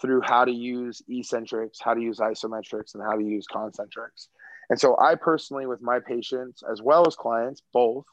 through 0.00 0.22
how 0.22 0.44
to 0.44 0.52
use 0.52 1.02
eccentrics, 1.08 1.80
how 1.80 1.94
to 1.94 2.00
use 2.00 2.18
isometrics, 2.18 2.94
and 2.94 3.02
how 3.02 3.16
to 3.16 3.24
use 3.24 3.46
concentrics. 3.46 4.28
And 4.68 4.78
so 4.78 4.96
I 4.98 5.14
personally, 5.16 5.66
with 5.66 5.82
my 5.82 6.00
patients 6.00 6.62
as 6.70 6.80
well 6.80 7.06
as 7.06 7.16
clients, 7.16 7.62
both 7.72 8.04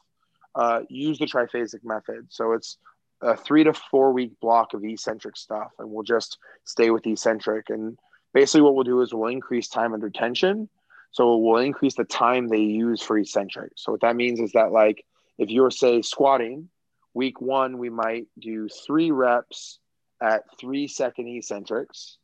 uh, 0.54 0.80
use 0.88 1.18
the 1.18 1.26
triphasic 1.26 1.84
method. 1.84 2.26
So 2.30 2.52
it's 2.52 2.78
a 3.20 3.36
three 3.36 3.64
to 3.64 3.72
four 3.72 4.12
week 4.12 4.32
block 4.40 4.74
of 4.74 4.84
eccentric 4.84 5.36
stuff, 5.36 5.72
and 5.78 5.90
we'll 5.90 6.04
just 6.04 6.38
stay 6.64 6.90
with 6.90 7.06
eccentric. 7.06 7.70
And 7.70 7.98
basically, 8.34 8.62
what 8.62 8.74
we'll 8.74 8.84
do 8.84 9.00
is 9.02 9.14
we'll 9.14 9.30
increase 9.30 9.68
time 9.68 9.92
under 9.94 10.10
tension. 10.10 10.68
So 11.10 11.36
we'll 11.36 11.62
increase 11.62 11.94
the 11.94 12.04
time 12.04 12.48
they 12.48 12.58
use 12.58 13.02
for 13.02 13.16
eccentric. 13.16 13.72
So 13.76 13.92
what 13.92 14.02
that 14.02 14.16
means 14.16 14.40
is 14.40 14.52
that, 14.52 14.72
like, 14.72 15.04
if 15.38 15.48
you're 15.48 15.70
say 15.70 16.02
squatting, 16.02 16.68
week 17.14 17.40
one 17.40 17.78
we 17.78 17.88
might 17.88 18.26
do 18.38 18.68
three 18.68 19.10
reps 19.10 19.78
at 20.20 20.44
three 20.58 20.88
second 20.88 21.28
eccentrics, 21.28 22.18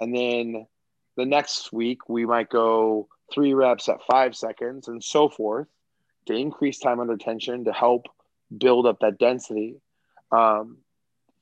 and 0.00 0.14
then 0.14 0.66
the 1.16 1.24
next 1.24 1.72
week 1.72 2.08
we 2.08 2.26
might 2.26 2.50
go 2.50 3.08
three 3.32 3.54
reps 3.54 3.88
at 3.88 4.02
five 4.10 4.34
seconds, 4.36 4.88
and 4.88 5.02
so 5.02 5.28
forth 5.28 5.68
to 6.26 6.34
increase 6.34 6.78
time 6.78 7.00
under 7.00 7.16
tension 7.16 7.64
to 7.64 7.72
help 7.72 8.06
build 8.58 8.86
up 8.86 9.00
that 9.00 9.18
density. 9.18 9.76
Um, 10.32 10.78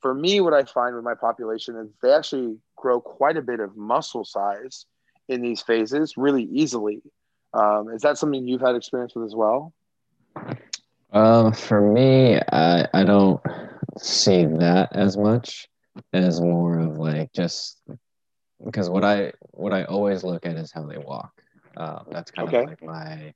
for 0.01 0.13
me, 0.13 0.39
what 0.41 0.53
I 0.53 0.63
find 0.63 0.95
with 0.95 1.03
my 1.03 1.15
population 1.15 1.75
is 1.77 1.89
they 2.01 2.11
actually 2.11 2.57
grow 2.75 3.01
quite 3.01 3.37
a 3.37 3.41
bit 3.41 3.59
of 3.59 3.75
muscle 3.75 4.23
size 4.23 4.85
in 5.27 5.41
these 5.41 5.61
phases 5.61 6.15
really 6.17 6.43
easily. 6.43 7.01
Um, 7.53 7.89
is 7.89 8.01
that 8.01 8.17
something 8.17 8.47
you've 8.47 8.61
had 8.61 8.75
experience 8.75 9.15
with 9.15 9.25
as 9.25 9.35
well? 9.35 9.73
Um, 11.11 11.53
for 11.53 11.81
me, 11.81 12.39
I 12.51 12.87
I 12.93 13.03
don't 13.03 13.41
see 13.97 14.45
that 14.45 14.89
as 14.93 15.15
much 15.15 15.69
as 16.13 16.41
more 16.41 16.79
of 16.79 16.97
like 16.97 17.31
just 17.33 17.81
because 18.63 18.89
what 18.89 19.03
I 19.03 19.33
what 19.51 19.73
I 19.73 19.83
always 19.83 20.23
look 20.23 20.45
at 20.45 20.55
is 20.55 20.71
how 20.71 20.85
they 20.85 20.97
walk. 20.97 21.31
Um, 21.77 22.05
that's 22.11 22.31
kind 22.31 22.47
Okay. 22.47 22.61
of 22.61 22.69
like 22.69 22.81
my 22.83 23.33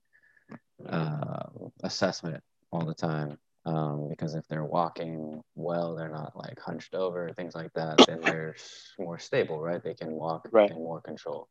uh, 0.88 1.44
assessment 1.84 2.44
all 2.72 2.86
the 2.86 2.94
time. 2.94 3.38
Um, 3.66 4.08
because 4.10 4.36
if 4.36 4.48
they're 4.48 4.64
walking 4.64 5.42
well, 5.56 5.96
they're 5.96 6.10
not 6.10 6.36
like 6.36 6.58
hunched 6.60 6.96
over, 6.96 7.32
things 7.34 7.54
like 7.56 7.74
that, 7.74 8.00
then 8.08 8.22
they're 8.24 8.56
more 8.98 9.20
stable, 9.20 9.60
right? 9.60 9.84
They 9.84 9.94
can 9.94 10.12
walk 10.12 10.48
Right. 10.52 10.72
in 10.72 10.78
more 10.78 11.02
control. 11.02 11.50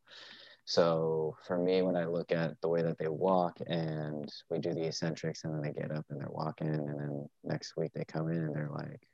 So 0.65 1.37
for 1.47 1.57
me, 1.57 1.81
when 1.81 1.95
I 1.95 2.05
look 2.05 2.31
at 2.31 2.59
the 2.61 2.67
way 2.67 2.81
that 2.81 2.97
they 2.97 3.07
walk 3.07 3.59
and 3.65 4.31
we 4.49 4.59
do 4.59 4.73
the 4.73 4.85
eccentrics 4.87 5.43
and 5.43 5.53
then 5.53 5.61
they 5.61 5.79
get 5.79 5.91
up 5.91 6.05
and 6.09 6.19
they're 6.19 6.29
walking 6.29 6.67
and 6.67 6.99
then 6.99 7.29
next 7.43 7.77
week 7.77 7.91
they 7.93 8.03
come 8.05 8.29
in 8.29 8.37
and 8.37 8.55
they're 8.55 8.69
like, 8.71 9.07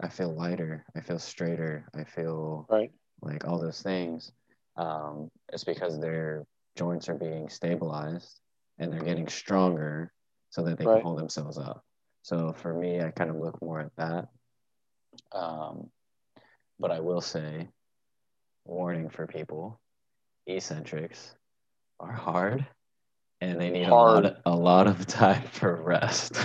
I 0.00 0.08
feel 0.08 0.32
lighter, 0.34 0.84
I 0.96 1.00
feel 1.00 1.18
straighter, 1.18 1.88
I 1.94 2.04
feel 2.04 2.66
Right. 2.68 2.92
like 3.20 3.46
all 3.46 3.58
those 3.58 3.82
things. 3.82 4.32
Um, 4.76 5.30
it's 5.52 5.64
because 5.64 5.98
their 5.98 6.46
joints 6.76 7.08
are 7.08 7.14
being 7.14 7.48
stabilized 7.48 8.40
and 8.78 8.92
they're 8.92 9.00
getting 9.00 9.28
stronger 9.28 10.12
so 10.50 10.62
that 10.62 10.78
they 10.78 10.86
Right. 10.86 10.96
can 10.96 11.02
hold 11.04 11.18
themselves 11.18 11.58
up. 11.58 11.84
So 12.22 12.52
for 12.52 12.72
me, 12.74 13.00
I 13.00 13.10
kind 13.10 13.30
of 13.30 13.36
look 13.36 13.60
more 13.60 13.80
at 13.80 13.94
that. 13.96 14.28
Um, 15.32 15.90
but 16.78 16.92
I 16.92 17.00
will 17.00 17.20
say, 17.20 17.68
warning 18.64 19.08
for 19.08 19.26
people, 19.26 19.80
eccentrics 20.46 21.34
are 21.98 22.12
hard 22.12 22.66
and 23.40 23.60
they 23.60 23.70
need 23.70 23.88
a 23.88 23.94
lot, 23.94 24.24
of, 24.24 24.36
a 24.46 24.54
lot 24.56 24.86
of 24.86 25.06
time 25.06 25.42
for 25.52 25.76
rest. 25.82 26.36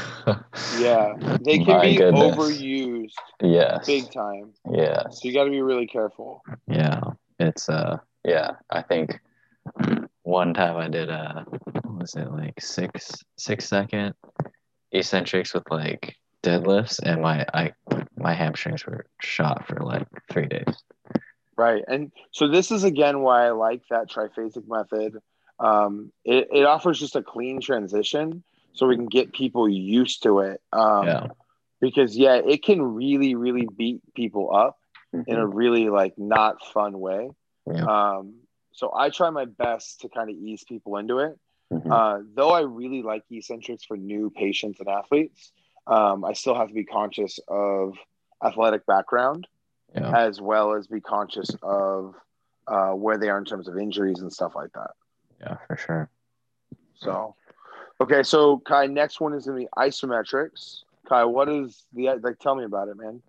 Yeah, 0.70 1.14
they 1.46 1.58
can 1.60 1.78
My 1.78 1.82
be 1.82 1.98
goodness. 1.98 2.36
overused 2.36 3.14
Yes. 3.42 3.86
big 3.86 4.12
time. 4.12 4.54
Yes. 4.72 5.22
So 5.22 5.28
you 5.28 5.34
got 5.34 5.46
to 5.46 5.50
be 5.52 5.62
really 5.62 5.88
careful. 5.88 6.44
Yeah, 6.68 7.02
it's 7.40 7.70
uh, 7.70 7.98
yeah. 8.24 8.52
I 8.70 8.82
think 8.82 9.20
one 10.24 10.54
time 10.54 10.78
I 10.78 10.88
did 10.90 11.10
a 11.10 11.46
what 11.84 12.00
was 12.00 12.16
it 12.16 12.32
like 12.32 12.60
six 12.60 13.24
six 13.38 13.66
second 13.68 14.14
eccentrics 14.92 15.54
with 15.54 15.64
like 15.70 16.16
deadlifts, 16.44 17.00
and 17.04 17.22
my 17.22 17.46
I 17.54 17.74
my 18.18 18.34
hamstrings 18.34 18.86
were 18.86 19.06
shot 19.22 19.68
for 19.68 19.78
like 19.82 20.08
three 20.32 20.48
days. 20.48 20.84
Right. 21.58 21.84
And 21.88 22.12
so 22.32 22.48
this 22.48 22.72
is 22.72 22.84
again 22.84 23.22
why 23.22 23.46
I 23.48 23.52
like 23.52 23.82
that 23.90 24.10
triphasic 24.10 24.68
method. 24.68 25.18
Um, 25.64 26.12
it, 26.26 26.50
it 26.52 26.66
offers 26.66 27.00
just 27.00 27.16
a 27.16 27.24
clean 27.24 27.62
transition 27.62 28.44
so 28.74 28.88
we 28.88 28.96
can 28.96 29.08
get 29.08 29.32
people 29.32 29.70
used 29.70 30.24
to 30.24 30.40
it. 30.40 30.62
Um, 30.72 31.08
Yeah. 31.08 31.28
Because, 31.80 32.18
yeah, 32.18 32.36
it 32.36 32.64
can 32.64 32.82
really, 32.82 33.36
really 33.36 33.68
beat 33.78 34.02
people 34.16 34.56
up 34.56 34.78
in 35.28 35.36
a 35.36 35.46
really 35.46 35.90
like 35.90 36.14
not 36.18 36.66
fun 36.74 36.98
way. 36.98 37.30
Yeah. 37.68 37.84
Um, 37.86 38.36
so 38.72 38.92
I 38.96 39.10
try 39.10 39.30
my 39.30 39.46
best 39.46 40.02
to 40.02 40.10
kind 40.10 40.30
of 40.30 40.36
ease 40.36 40.64
people 40.64 40.98
into 40.98 41.20
it. 41.20 41.38
Mhm. 41.72 41.92
Uh, 41.92 42.24
though 42.34 42.52
I 42.52 42.62
really 42.62 43.02
like 43.02 43.24
eccentrics 43.30 43.84
for 43.84 43.98
new 43.98 44.30
patients 44.30 44.80
and 44.80 44.88
athletes, 44.88 45.52
um, 45.88 46.24
I 46.24 46.34
still 46.34 46.56
have 46.56 46.70
to 46.70 46.74
be 46.74 46.86
conscious 46.86 47.40
of 47.48 47.98
athletic 48.44 48.86
background 48.86 49.48
yeah. 49.94 50.18
as 50.18 50.42
well 50.42 50.74
as 50.74 50.88
be 50.88 51.02
conscious 51.02 51.50
of 51.62 52.16
uh, 52.68 52.92
where 52.92 53.18
they 53.18 53.30
are 53.30 53.38
in 53.38 53.46
terms 53.46 53.68
of 53.68 53.78
injuries 53.78 54.20
and 54.20 54.32
stuff 54.32 54.54
like 54.56 54.72
that. 54.74 54.92
Yeah, 55.44 55.58
for 55.68 55.78
sure. 55.78 56.10
So, 56.96 57.36
okay, 58.00 58.24
so 58.24 58.60
Kai, 58.60 58.88
next 58.88 59.20
one 59.20 59.34
is 59.34 59.46
going 59.46 59.60
to 59.60 59.66
be 59.66 59.70
isometrics. 59.78 60.84
Kai, 61.08 61.26
what 61.26 61.50
is 61.50 61.84
the 61.94 62.16
like? 62.22 62.40
Tell 62.40 62.56
me 62.56 62.64
about 62.64 62.88
it, 62.88 62.98
man. 62.98 63.22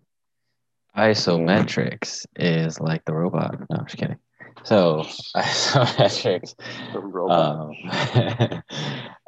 Isometrics 0.96 2.24
is 2.36 2.78
like 2.78 3.04
the 3.04 3.12
robot. 3.12 3.58
No, 3.58 3.78
I'm 3.78 3.86
just 3.86 3.98
kidding. 3.98 4.18
So 4.62 5.02
isometrics. 5.36 6.54
The 6.92 7.00
robot. 7.00 7.56
Um, 7.56 7.72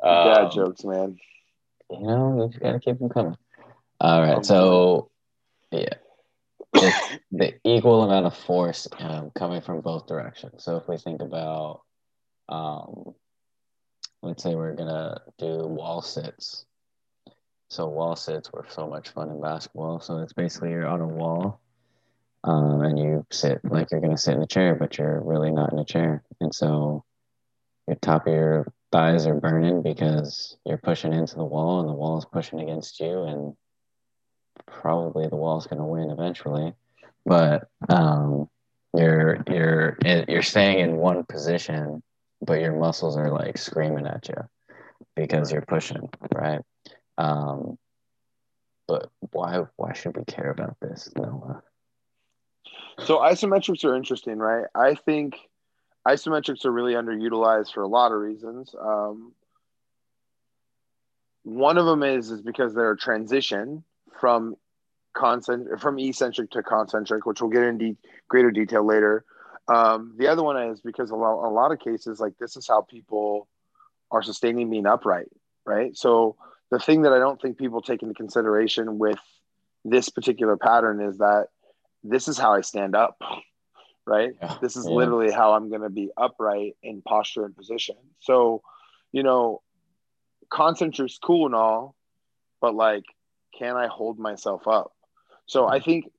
Dad 0.03 0.45
um, 0.45 0.51
jokes, 0.53 0.85
man. 0.85 1.19
you 1.91 2.01
know, 2.01 2.43
you 2.43 2.49
just 2.49 2.61
gotta 2.61 2.79
keep 2.79 2.99
them 3.01 3.09
coming. 3.09 3.37
All 4.01 4.23
right, 4.23 4.45
so 4.47 5.11
yeah, 5.73 5.95
it's 6.75 7.19
the 7.33 7.55
equal 7.65 8.03
amount 8.05 8.27
of 8.27 8.37
force 8.37 8.87
um, 8.99 9.33
coming 9.35 9.61
from 9.61 9.81
both 9.81 10.07
directions. 10.07 10.63
So 10.63 10.77
if 10.77 10.87
we 10.87 10.99
think 10.99 11.23
about 11.23 11.81
um, 12.49 13.15
let's 14.23 14.43
say 14.43 14.55
we're 14.55 14.75
gonna 14.75 15.21
do 15.39 15.59
wall 15.67 16.03
sits. 16.03 16.67
So 17.69 17.89
wall 17.89 18.17
sits 18.17 18.53
were 18.53 18.67
so 18.69 18.87
much 18.87 19.11
fun 19.11 19.31
in 19.31 19.41
basketball. 19.41 20.01
So 20.01 20.19
it's 20.19 20.33
basically 20.33 20.71
you're 20.71 20.87
on 20.87 21.01
a 21.01 21.07
wall, 21.07 21.61
um, 22.45 22.83
and 22.83 22.99
you 22.99 23.27
sit 23.31 23.61
like 23.65 23.91
you're 23.91 24.01
gonna 24.01 24.17
sit 24.19 24.35
in 24.35 24.43
a 24.43 24.47
chair, 24.47 24.75
but 24.75 24.99
you're 24.99 25.21
really 25.21 25.51
not 25.51 25.73
in 25.73 25.79
a 25.79 25.85
chair, 25.85 26.23
and 26.41 26.55
so 26.55 27.05
your 27.87 27.97
top 27.97 28.27
of 28.27 28.33
your 28.33 28.73
thighs 28.93 29.27
are 29.27 29.35
burning 29.41 29.83
because 29.83 30.57
you're 30.65 30.79
pushing 30.79 31.13
into 31.13 31.37
the 31.37 31.45
wall, 31.45 31.81
and 31.81 31.89
the 31.89 31.95
wall 31.95 32.19
is 32.19 32.25
pushing 32.25 32.61
against 32.61 33.01
you, 33.01 33.23
and 33.23 33.57
probably 34.67 35.29
the 35.29 35.37
wall's 35.37 35.67
gonna 35.67 35.87
win 35.87 36.11
eventually, 36.11 36.75
but 37.25 37.69
um, 37.89 38.49
you're 38.95 39.43
you're 39.49 39.99
you're 40.29 40.43
staying 40.43 40.79
in 40.81 40.97
one 40.97 41.25
position 41.25 42.03
but 42.41 42.61
your 42.61 42.79
muscles 42.79 43.17
are 43.17 43.31
like 43.31 43.59
screaming 43.59 44.07
at 44.07 44.29
you 44.29 44.37
because 45.15 45.53
you're 45.53 45.63
pushing, 45.63 46.09
right? 46.35 46.61
Um, 47.19 47.79
but 48.87 49.11
why 49.33 49.65
why 49.77 49.93
should 49.93 50.17
we 50.17 50.25
care 50.25 50.51
about 50.51 50.77
this, 50.81 51.11
Noah? 51.17 51.63
So 53.05 53.19
isometrics 53.19 53.85
are 53.85 53.97
interesting, 53.97 54.39
right? 54.39 54.67
I 54.75 54.95
think 54.95 55.37
isometrics 56.07 56.65
are 56.65 56.73
really 56.73 56.95
underutilized 56.95 57.73
for 57.73 57.83
a 57.83 57.89
lot 57.89 58.13
of 58.13 58.21
reasons. 58.21 58.75
Um, 58.81 59.33
one 61.43 61.79
of 61.79 61.87
them 61.87 62.03
is 62.03 62.31
is 62.31 62.43
because 62.43 62.75
they're 62.75 62.93
a 62.93 62.97
transition 62.97 63.85
from 64.21 64.57
concent 65.15 65.81
from 65.81 65.99
eccentric 65.99 66.51
to 66.51 66.63
concentric, 66.63 67.27
which 67.27 67.41
we'll 67.41 67.51
get 67.51 67.63
into 67.63 67.97
greater 68.29 68.51
detail 68.51 68.85
later. 68.85 69.25
Um, 69.69 70.15
the 70.17 70.29
other 70.29 70.43
one 70.43 70.57
is 70.71 70.81
because 70.81 71.11
a 71.11 71.17
lot, 71.17 71.47
a 71.47 71.51
lot 71.51 71.73
of 71.73 71.81
cases, 71.81 72.21
like 72.21 72.39
this 72.39 72.57
is 72.57 72.67
how 72.69 72.83
people 72.83 73.49
are 74.11 74.23
sustaining 74.23 74.71
being 74.71 74.87
upright, 74.87 75.29
right? 75.65 75.97
So 75.97 76.37
the 76.71 76.79
thing 76.79 77.03
that 77.03 77.13
I 77.13 77.19
don't 77.19 77.41
think 77.41 77.59
people 77.59 77.83
take 77.83 78.03
into 78.03 78.15
consideration 78.15 78.99
with 78.99 79.19
this 79.85 80.09
particular 80.09 80.57
pattern 80.57 81.01
is 81.01 81.19
that 81.19 81.49
this 82.05 82.29
is 82.29 82.39
how 82.39 82.55
I 82.55 82.61
stand 82.61 82.95
up, 82.95 83.21
right? 84.07 84.35
Yeah, 84.41 84.57
this 84.61 84.77
is 84.77 84.87
yeah. 84.87 84.95
literally 84.95 85.33
how 85.33 85.55
I'm 85.55 85.69
going 85.69 85.83
to 85.83 85.91
be 85.91 86.11
upright 86.17 86.77
in 86.83 87.03
posture 87.03 87.45
and 87.45 87.57
position. 87.57 87.97
So, 88.21 88.63
you 89.13 89.23
know, 89.23 89.63
concentric's 90.49 91.19
cool 91.19 91.47
and 91.47 91.55
all, 91.55 91.97
but 92.61 92.75
like, 92.75 93.05
can 93.59 93.77
I 93.77 93.89
hold 93.89 94.19
myself 94.19 94.69
up? 94.69 94.93
So 95.47 95.67
I 95.67 95.81
think 95.81 96.11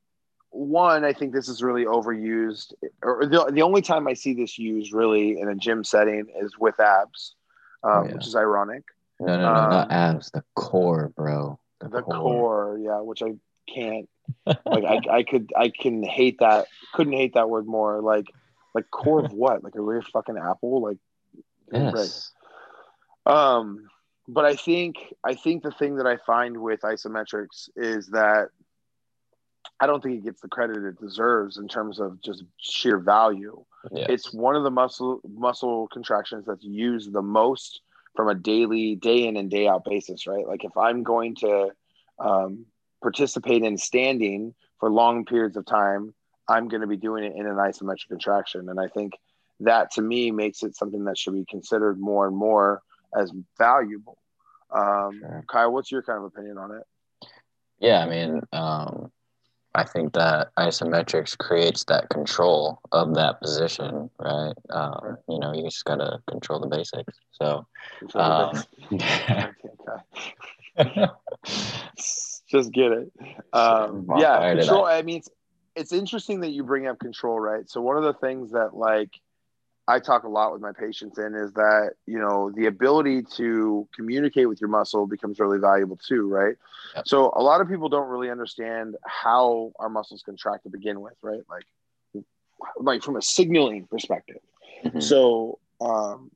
one, 0.49 1.03
I 1.03 1.13
think 1.13 1.33
this 1.33 1.47
is 1.47 1.61
really 1.61 1.85
overused, 1.85 2.73
or 3.03 3.25
the, 3.25 3.49
the 3.51 3.61
only 3.61 3.81
time 3.81 4.07
I 4.07 4.13
see 4.13 4.33
this 4.33 4.57
used 4.57 4.93
really 4.93 5.39
in 5.39 5.49
a 5.49 5.55
gym 5.55 5.83
setting 5.83 6.27
is 6.41 6.57
with 6.57 6.79
abs, 6.79 7.35
um, 7.83 7.91
oh, 7.91 8.05
yeah. 8.05 8.13
which 8.13 8.27
is 8.27 8.35
ironic. 8.35 8.83
No, 9.19 9.27
no, 9.27 9.37
no, 9.37 9.47
um, 9.47 9.69
not 9.69 9.91
abs. 9.91 10.31
The 10.31 10.43
core, 10.55 11.11
bro. 11.15 11.59
The, 11.79 11.89
the 11.89 12.01
core. 12.01 12.21
core. 12.21 12.79
yeah, 12.79 12.99
which 13.01 13.21
I 13.21 13.33
can't. 13.73 14.09
like 14.45 14.83
I, 14.83 14.99
I 15.11 15.23
could, 15.23 15.51
I 15.57 15.69
can 15.69 16.03
hate 16.03 16.39
that. 16.39 16.67
Couldn't 16.93 17.13
hate 17.13 17.33
that 17.33 17.49
word 17.49 17.65
more. 17.65 18.01
Like, 18.01 18.27
like 18.73 18.89
core 18.91 19.23
of 19.23 19.31
what? 19.33 19.63
Like 19.63 19.75
a 19.75 19.81
real 19.81 20.01
fucking 20.13 20.37
apple? 20.37 20.81
Like, 20.81 20.97
yes. 21.71 22.31
Right. 23.25 23.33
Um, 23.33 23.87
but 24.27 24.45
I 24.45 24.55
think, 24.55 24.97
I 25.23 25.35
think 25.35 25.63
the 25.63 25.71
thing 25.71 25.95
that 25.97 26.07
I 26.07 26.17
find 26.17 26.57
with 26.57 26.81
isometrics 26.81 27.69
is 27.75 28.07
that 28.07 28.49
I 29.79 29.87
don't 29.87 30.01
think 30.01 30.17
it 30.17 30.23
gets 30.23 30.41
the 30.41 30.47
credit 30.47 30.83
it 30.83 30.99
deserves 30.99 31.57
in 31.57 31.67
terms 31.67 31.99
of 31.99 32.21
just 32.21 32.43
sheer 32.57 32.97
value. 32.97 33.63
It's 33.91 34.33
one 34.33 34.55
of 34.55 34.63
the 34.63 34.71
muscle 34.71 35.21
muscle 35.27 35.87
contractions 35.87 36.45
that's 36.45 36.63
used 36.63 37.13
the 37.13 37.21
most 37.21 37.81
from 38.15 38.27
a 38.27 38.35
daily, 38.35 38.95
day 38.95 39.27
in 39.27 39.37
and 39.37 39.49
day 39.49 39.67
out 39.67 39.85
basis, 39.85 40.27
right? 40.27 40.45
Like 40.45 40.63
if 40.63 40.75
I'm 40.75 41.03
going 41.03 41.35
to 41.35 41.69
um, 42.19 42.65
participate 43.01 43.63
in 43.63 43.77
standing 43.77 44.55
for 44.79 44.89
long 44.89 45.23
periods 45.25 45.55
of 45.55 45.65
time, 45.65 46.13
I'm 46.49 46.67
going 46.67 46.81
to 46.81 46.87
be 46.87 46.97
doing 46.97 47.23
it 47.23 47.35
in 47.35 47.45
an 47.45 47.55
isometric 47.55 48.07
contraction, 48.09 48.69
and 48.69 48.79
I 48.79 48.87
think 48.87 49.13
that 49.59 49.91
to 49.91 50.01
me 50.01 50.31
makes 50.31 50.63
it 50.63 50.75
something 50.75 51.05
that 51.05 51.17
should 51.17 51.33
be 51.33 51.45
considered 51.45 51.99
more 51.99 52.27
and 52.27 52.35
more 52.35 52.81
as 53.15 53.31
valuable. 53.57 54.17
Um, 54.71 55.19
sure. 55.19 55.45
Kyle, 55.47 55.71
what's 55.71 55.91
your 55.91 56.03
kind 56.03 56.17
of 56.19 56.25
opinion 56.25 56.57
on 56.57 56.71
it? 56.71 56.83
Yeah, 57.79 58.03
I 58.03 58.09
mean, 58.09 58.41
um, 58.51 59.11
I 59.77 59.83
think 59.83 60.13
that 60.13 60.55
isometrics 60.57 61.37
creates 61.37 61.83
that 61.85 62.09
control 62.09 62.79
of 62.91 63.13
that 63.13 63.39
position, 63.39 64.09
right? 64.19 64.53
Um, 64.71 65.17
you 65.29 65.37
know, 65.37 65.53
you 65.53 65.61
just 65.61 65.85
gotta 65.85 66.19
control 66.27 66.59
the 66.59 66.65
basics. 66.67 67.13
So, 67.33 67.67
um, 68.15 68.63
just 72.49 72.71
get 72.71 72.91
it. 72.91 73.11
Um, 73.53 74.07
yeah, 74.17 74.53
control. 74.55 74.85
I 74.85 75.01
mean, 75.01 75.17
it's, 75.17 75.29
it's 75.75 75.93
interesting 75.93 76.41
that 76.41 76.49
you 76.49 76.63
bring 76.63 76.87
up 76.87 76.99
control, 76.99 77.39
right? 77.39 77.69
So 77.69 77.81
one 77.81 77.97
of 77.97 78.03
the 78.03 78.13
things 78.13 78.51
that 78.51 78.75
like 78.75 79.11
I 79.87 79.99
talk 79.99 80.23
a 80.23 80.29
lot 80.29 80.51
with 80.51 80.61
my 80.61 80.73
patients 80.73 81.17
in 81.17 81.33
is 81.33 81.53
that, 81.53 81.91
you 82.05 82.19
know, 82.19 82.51
the 82.51 82.65
ability 82.65 83.23
to 83.37 83.87
communicate 83.95 84.49
with 84.49 84.59
your 84.59 84.69
muscle 84.69 85.07
becomes 85.07 85.39
really 85.39 85.59
valuable 85.59 85.97
too, 85.97 86.27
right? 86.27 86.55
Yep. 86.95 87.07
So 87.07 87.31
a 87.33 87.41
lot 87.41 87.61
of 87.61 87.69
people 87.69 87.87
don't 87.87 88.09
really 88.09 88.29
understand 88.29 88.97
how 89.05 89.71
our 89.79 89.89
muscles 89.89 90.23
contract 90.23 90.63
to 90.63 90.69
begin 90.69 90.99
with, 90.99 91.13
right? 91.21 91.41
Like 91.49 91.63
like 92.77 93.03
from 93.03 93.15
a 93.15 93.21
signaling 93.21 93.85
perspective. 93.85 94.39
Mm-hmm. 94.83 94.99
So 94.99 95.59
um 95.79 96.31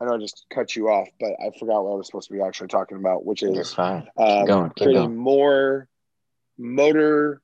I 0.00 0.06
know 0.06 0.14
I 0.14 0.18
just 0.18 0.46
cut 0.50 0.74
you 0.74 0.88
off, 0.88 1.08
but 1.20 1.30
I 1.40 1.56
forgot 1.56 1.84
what 1.84 1.92
I 1.92 1.94
was 1.94 2.06
supposed 2.06 2.28
to 2.28 2.34
be 2.34 2.40
actually 2.40 2.66
talking 2.66 2.96
about, 2.96 3.24
which 3.24 3.44
is 3.44 3.78
um, 3.78 4.04
going, 4.16 4.70
creating 4.70 5.02
going. 5.02 5.16
more 5.16 5.88
motor 6.58 7.40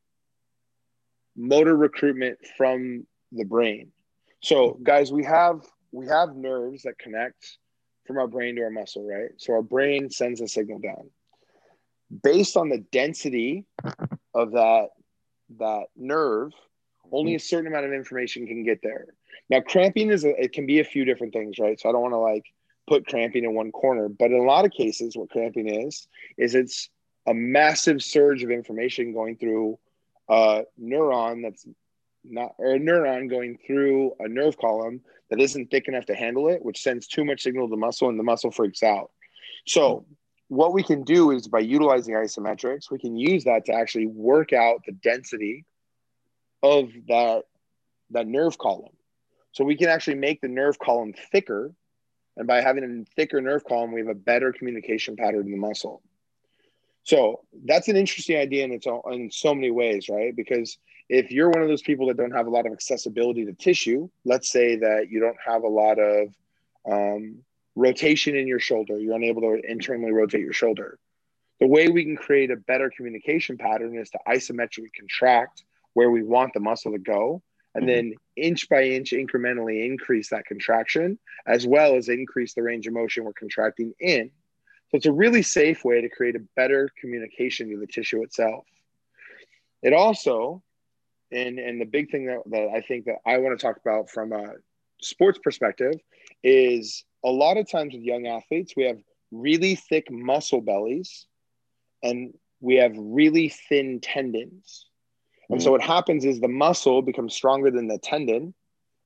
motor 1.36 1.76
recruitment 1.76 2.38
from 2.56 3.06
the 3.30 3.44
brain 3.44 3.92
so, 4.40 4.78
guys, 4.82 5.12
we 5.12 5.24
have 5.24 5.62
we 5.92 6.06
have 6.06 6.36
nerves 6.36 6.82
that 6.82 6.98
connect 6.98 7.58
from 8.06 8.18
our 8.18 8.26
brain 8.26 8.56
to 8.56 8.62
our 8.62 8.70
muscle, 8.70 9.06
right? 9.06 9.30
So 9.36 9.54
our 9.54 9.62
brain 9.62 10.10
sends 10.10 10.40
a 10.40 10.48
signal 10.48 10.78
down. 10.78 11.10
Based 12.22 12.56
on 12.56 12.68
the 12.68 12.78
density 12.78 13.66
of 14.34 14.52
that 14.52 14.88
that 15.58 15.86
nerve, 15.96 16.52
only 17.10 17.34
a 17.34 17.40
certain 17.40 17.66
amount 17.66 17.86
of 17.86 17.92
information 17.92 18.46
can 18.46 18.64
get 18.64 18.80
there. 18.82 19.06
Now, 19.50 19.60
cramping 19.60 20.10
is 20.10 20.24
a, 20.24 20.42
it 20.42 20.52
can 20.52 20.66
be 20.66 20.80
a 20.80 20.84
few 20.84 21.04
different 21.04 21.32
things, 21.32 21.58
right? 21.58 21.78
So 21.80 21.88
I 21.88 21.92
don't 21.92 22.02
want 22.02 22.12
to 22.12 22.18
like 22.18 22.44
put 22.88 23.06
cramping 23.06 23.44
in 23.44 23.54
one 23.54 23.72
corner, 23.72 24.08
but 24.08 24.30
in 24.30 24.38
a 24.38 24.42
lot 24.42 24.64
of 24.64 24.70
cases, 24.70 25.16
what 25.16 25.30
cramping 25.30 25.68
is 25.68 26.06
is 26.36 26.54
it's 26.54 26.88
a 27.26 27.34
massive 27.34 28.02
surge 28.02 28.42
of 28.42 28.50
information 28.50 29.12
going 29.12 29.36
through 29.36 29.78
a 30.28 30.62
neuron 30.80 31.42
that's 31.42 31.66
not 32.30 32.54
a 32.58 32.78
neuron 32.78 33.28
going 33.28 33.58
through 33.66 34.12
a 34.20 34.28
nerve 34.28 34.56
column 34.58 35.00
that 35.30 35.40
isn't 35.40 35.70
thick 35.70 35.88
enough 35.88 36.06
to 36.06 36.14
handle 36.14 36.48
it, 36.48 36.64
which 36.64 36.82
sends 36.82 37.06
too 37.06 37.24
much 37.24 37.42
signal 37.42 37.66
to 37.66 37.70
the 37.70 37.76
muscle 37.76 38.08
and 38.08 38.18
the 38.18 38.24
muscle 38.24 38.50
freaks 38.50 38.82
out. 38.82 39.10
So 39.66 40.06
what 40.48 40.72
we 40.72 40.82
can 40.82 41.04
do 41.04 41.30
is 41.30 41.46
by 41.46 41.60
utilizing 41.60 42.14
isometrics, 42.14 42.90
we 42.90 42.98
can 42.98 43.16
use 43.16 43.44
that 43.44 43.66
to 43.66 43.74
actually 43.74 44.06
work 44.06 44.52
out 44.52 44.80
the 44.86 44.92
density 44.92 45.64
of 46.62 46.90
that 47.08 47.44
that 48.10 48.26
nerve 48.26 48.56
column. 48.56 48.92
So 49.52 49.64
we 49.64 49.76
can 49.76 49.88
actually 49.88 50.16
make 50.16 50.40
the 50.40 50.48
nerve 50.48 50.78
column 50.78 51.12
thicker. 51.30 51.72
And 52.36 52.46
by 52.46 52.62
having 52.62 52.84
a 52.84 53.14
thicker 53.14 53.40
nerve 53.40 53.64
column, 53.64 53.92
we 53.92 54.00
have 54.00 54.08
a 54.08 54.14
better 54.14 54.52
communication 54.52 55.16
pattern 55.16 55.46
in 55.46 55.50
the 55.50 55.58
muscle. 55.58 56.02
So 57.02 57.40
that's 57.64 57.88
an 57.88 57.96
interesting 57.96 58.36
idea 58.36 58.64
in 58.64 58.72
its 58.72 58.86
own, 58.86 59.02
in 59.12 59.30
so 59.30 59.54
many 59.54 59.70
ways, 59.70 60.08
right? 60.08 60.34
Because 60.34 60.78
if 61.08 61.30
you're 61.30 61.50
one 61.50 61.62
of 61.62 61.68
those 61.68 61.82
people 61.82 62.06
that 62.08 62.16
don't 62.16 62.32
have 62.32 62.46
a 62.46 62.50
lot 62.50 62.66
of 62.66 62.72
accessibility 62.72 63.44
to 63.46 63.52
tissue, 63.52 64.08
let's 64.24 64.50
say 64.50 64.76
that 64.76 65.10
you 65.10 65.20
don't 65.20 65.38
have 65.44 65.62
a 65.62 65.68
lot 65.68 65.98
of 65.98 66.28
um, 66.90 67.38
rotation 67.74 68.36
in 68.36 68.46
your 68.46 68.60
shoulder, 68.60 68.98
you're 68.98 69.16
unable 69.16 69.42
to 69.42 69.60
internally 69.68 70.12
rotate 70.12 70.40
your 70.40 70.52
shoulder. 70.52 70.98
The 71.60 71.66
way 71.66 71.88
we 71.88 72.04
can 72.04 72.16
create 72.16 72.50
a 72.50 72.56
better 72.56 72.90
communication 72.94 73.56
pattern 73.56 73.96
is 73.98 74.10
to 74.10 74.18
isometrically 74.28 74.92
contract 74.96 75.64
where 75.94 76.10
we 76.10 76.22
want 76.22 76.52
the 76.52 76.60
muscle 76.60 76.92
to 76.92 76.98
go, 76.98 77.42
and 77.74 77.84
mm-hmm. 77.84 77.94
then 77.94 78.14
inch 78.36 78.68
by 78.68 78.84
inch 78.84 79.12
incrementally 79.12 79.86
increase 79.86 80.30
that 80.30 80.44
contraction, 80.44 81.18
as 81.46 81.66
well 81.66 81.96
as 81.96 82.08
increase 82.08 82.54
the 82.54 82.62
range 82.62 82.86
of 82.86 82.92
motion 82.92 83.24
we're 83.24 83.32
contracting 83.32 83.92
in. 83.98 84.30
So 84.90 84.96
it's 84.96 85.06
a 85.06 85.12
really 85.12 85.42
safe 85.42 85.84
way 85.84 86.00
to 86.00 86.08
create 86.08 86.36
a 86.36 86.44
better 86.56 86.90
communication 87.00 87.70
to 87.70 87.78
the 87.78 87.86
tissue 87.86 88.22
itself. 88.22 88.64
It 89.82 89.92
also 89.92 90.62
and 91.32 91.58
and 91.58 91.80
the 91.80 91.84
big 91.84 92.10
thing 92.10 92.26
that, 92.26 92.38
that 92.46 92.68
i 92.74 92.80
think 92.80 93.04
that 93.04 93.16
i 93.26 93.38
want 93.38 93.58
to 93.58 93.64
talk 93.64 93.76
about 93.76 94.10
from 94.10 94.32
a 94.32 94.54
sports 95.00 95.38
perspective 95.42 95.94
is 96.42 97.04
a 97.24 97.30
lot 97.30 97.56
of 97.56 97.70
times 97.70 97.94
with 97.94 98.02
young 98.02 98.26
athletes 98.26 98.74
we 98.76 98.84
have 98.84 98.98
really 99.30 99.74
thick 99.74 100.10
muscle 100.10 100.60
bellies 100.60 101.26
and 102.02 102.32
we 102.60 102.76
have 102.76 102.92
really 102.96 103.48
thin 103.68 104.00
tendons. 104.00 104.86
And 105.50 105.62
so 105.62 105.66
mm-hmm. 105.66 105.72
what 105.72 105.82
happens 105.82 106.24
is 106.24 106.40
the 106.40 106.48
muscle 106.48 107.02
becomes 107.02 107.34
stronger 107.34 107.70
than 107.70 107.88
the 107.88 107.98
tendon 107.98 108.54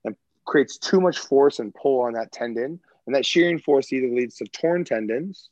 and 0.04 0.16
creates 0.44 0.78
too 0.78 1.00
much 1.00 1.18
force 1.18 1.58
and 1.58 1.74
pull 1.74 2.00
on 2.00 2.14
that 2.14 2.32
tendon. 2.32 2.80
And 3.06 3.14
that 3.14 3.26
shearing 3.26 3.58
force 3.58 3.92
either 3.92 4.08
leads 4.08 4.36
to 4.36 4.44
torn 4.46 4.84
tendons 4.84 5.50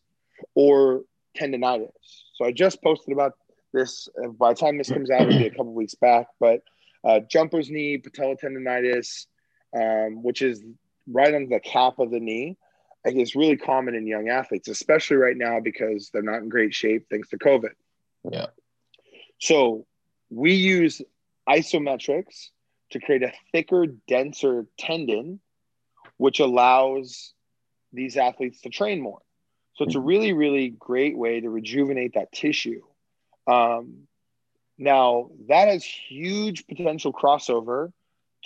or 0.55 1.03
tendonitis. 1.39 1.89
So 2.35 2.45
I 2.45 2.53
just 2.53 2.83
posted 2.83 3.13
about 3.13 3.35
this. 3.73 4.09
Uh, 4.23 4.29
by 4.29 4.53
the 4.53 4.61
time 4.61 4.79
this 4.79 4.91
comes 4.91 5.11
out, 5.11 5.23
it'll 5.23 5.39
be 5.39 5.47
a 5.47 5.51
couple 5.51 5.73
weeks 5.73 5.95
back. 5.95 6.27
But 6.39 6.63
uh, 7.05 7.21
jumper's 7.21 7.71
knee, 7.71 7.99
patella 7.99 8.37
tendonitis, 8.37 9.27
um, 9.77 10.23
which 10.23 10.43
is 10.43 10.63
right 11.11 11.35
on 11.35 11.49
the 11.49 11.61
cap 11.61 11.99
of 11.99 12.11
the 12.11 12.21
knee, 12.21 12.57
is 13.05 13.35
really 13.35 13.57
common 13.57 13.95
in 13.95 14.07
young 14.07 14.29
athletes, 14.29 14.69
especially 14.69 15.17
right 15.17 15.37
now 15.37 15.61
because 15.61 16.11
they're 16.13 16.23
not 16.23 16.43
in 16.43 16.49
great 16.49 16.75
shape 16.75 17.07
thanks 17.11 17.29
to 17.31 17.39
COVID. 17.39 17.71
Yeah. 18.31 18.47
So 19.39 19.87
we 20.29 20.55
use 20.55 21.01
isometrics 21.49 22.51
to 22.91 23.01
create 23.01 23.23
a 23.23 23.33
thicker, 23.53 23.87
denser 24.09 24.67
tendon, 24.79 25.41
which 26.19 26.41
allows 26.41 27.33
these 27.93 28.17
athletes 28.17 28.61
to 28.63 28.69
train 28.69 29.01
more. 29.01 29.21
So 29.75 29.85
it's 29.85 29.95
a 29.95 30.01
really, 30.01 30.33
really 30.33 30.69
great 30.69 31.17
way 31.17 31.41
to 31.41 31.49
rejuvenate 31.49 32.15
that 32.15 32.33
tissue. 32.33 32.83
Um, 33.47 34.07
now, 34.79 35.31
that 35.49 35.69
has 35.69 35.85
huge 35.85 36.67
potential 36.67 37.13
crossover 37.13 37.93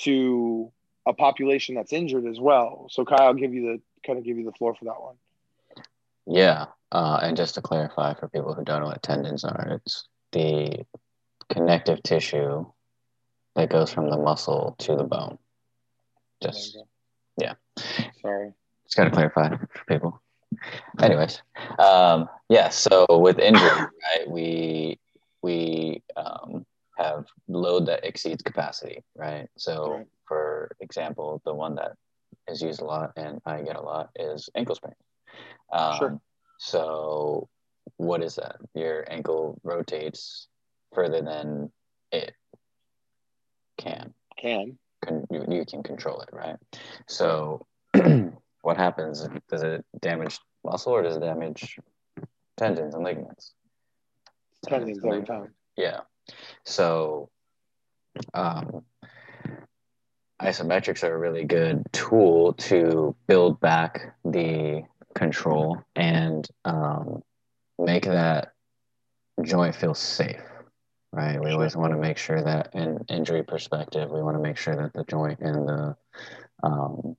to 0.01 0.73
a 1.07 1.13
population 1.13 1.75
that's 1.75 1.93
injured 1.93 2.27
as 2.27 2.41
well. 2.41 2.89
So, 2.91 3.05
Kyle, 3.05 3.29
I'll 3.29 3.35
give 3.35 3.55
you 3.55 3.63
the 3.63 3.81
kind 4.07 4.19
of 4.19 4.25
give 4.25 4.39
you 4.39 4.45
the 4.45 4.53
floor 4.53 4.75
for 4.75 4.87
that 4.87 5.01
one. 5.01 5.15
Yeah, 6.27 6.67
uh, 6.91 7.21
and 7.23 7.37
just 7.37 7.55
to 7.55 7.63
clarify 7.63 8.15
for 8.15 8.29
people 8.29 8.55
who 8.55 8.65
don't 8.65 8.81
know 8.81 8.89
what 8.89 9.03
tendons 9.03 9.45
are, 9.45 9.81
it's 9.85 10.09
the 10.33 10.85
connective 11.49 12.03
tissue 12.03 12.67
that 13.55 13.71
goes 13.71 13.93
from 13.93 14.11
the 14.11 14.17
muscle 14.17 14.75
to 14.79 14.97
the 14.97 15.05
bone. 15.05 15.39
Just 16.43 16.79
yeah. 17.37 17.55
Sorry. 18.21 18.53
Just 18.85 18.97
gotta 18.97 19.11
clarify 19.11 19.51
for 19.51 19.85
people. 19.89 20.21
Anyways, 21.01 21.43
um, 21.79 22.29
yeah. 22.49 22.69
So 22.69 23.07
with 23.11 23.38
injury, 23.38 23.69
right, 24.19 24.29
we 24.29 24.99
we 25.43 26.03
um, 26.17 26.64
have 26.97 27.27
load 27.49 27.87
that 27.87 28.05
exceeds 28.05 28.43
capacity, 28.43 29.03
right? 29.17 29.49
So, 29.57 29.90
right. 29.90 30.07
for 30.27 30.71
example, 30.81 31.40
the 31.45 31.55
one 31.55 31.75
that 31.77 31.93
is 32.49 32.62
used 32.62 32.81
a 32.81 32.85
lot 32.85 33.12
and 33.17 33.40
I 33.45 33.62
get 33.62 33.77
a 33.77 33.81
lot 33.81 34.11
is 34.17 34.49
ankle 34.55 34.75
sprain. 34.75 34.95
Um, 35.73 35.99
sure. 35.99 36.21
So, 36.59 37.49
what 37.97 38.23
is 38.23 38.37
that? 38.37 38.57
Your 38.75 39.05
ankle 39.11 39.61
rotates 39.62 40.49
further 40.95 41.21
than 41.21 41.71
it 42.12 42.33
can. 43.77 44.14
Can. 44.40 44.79
can 45.05 45.27
you, 45.31 45.45
you 45.49 45.64
can 45.67 45.83
control 45.83 46.21
it, 46.21 46.31
right? 46.33 46.57
So, 47.09 47.67
what 48.64 48.77
happens? 48.77 49.27
Does 49.50 49.62
it 49.62 49.85
damage 50.00 50.38
muscle 50.64 50.92
or 50.92 51.03
does 51.03 51.16
it 51.16 51.20
damage 51.20 51.79
tendons 52.57 52.94
and 52.94 53.05
ligaments? 53.05 53.53
Tendons 54.66 54.98
every 55.05 55.22
time. 55.22 55.55
Yeah. 55.77 56.00
So, 56.64 57.29
um, 58.33 58.85
isometrics 60.40 61.05
are 61.05 61.14
a 61.14 61.18
really 61.18 61.44
good 61.44 61.85
tool 61.92 62.55
to 62.55 63.14
build 63.27 63.61
back 63.61 64.14
the 64.24 64.83
control 65.14 65.79
and 65.94 66.48
um, 66.64 67.22
make 67.79 68.05
that 68.05 68.53
joint 69.42 69.74
feel 69.74 69.94
safe 69.94 70.42
right 71.12 71.40
we 71.40 71.50
always 71.50 71.77
want 71.77 71.92
to 71.92 71.98
make 71.98 72.16
sure 72.16 72.42
that 72.42 72.70
in 72.74 73.05
injury 73.09 73.42
perspective 73.42 74.11
we 74.11 74.22
want 74.22 74.37
to 74.37 74.42
make 74.42 74.57
sure 74.57 74.77
that 74.77 74.92
the 74.92 75.05
joint 75.05 75.40
and 75.40 75.68
the 75.68 75.96
um, 76.62 77.16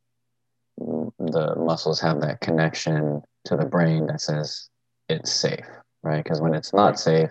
the 0.77 1.55
muscles 1.57 1.99
have 2.01 2.21
that 2.21 2.41
connection 2.41 3.21
to 3.45 3.55
the 3.55 3.65
brain 3.65 4.07
that 4.07 4.21
says 4.21 4.69
it's 5.09 5.31
safe, 5.31 5.65
right? 6.03 6.23
Because 6.23 6.41
when 6.41 6.53
it's 6.53 6.73
not 6.73 6.99
safe, 6.99 7.29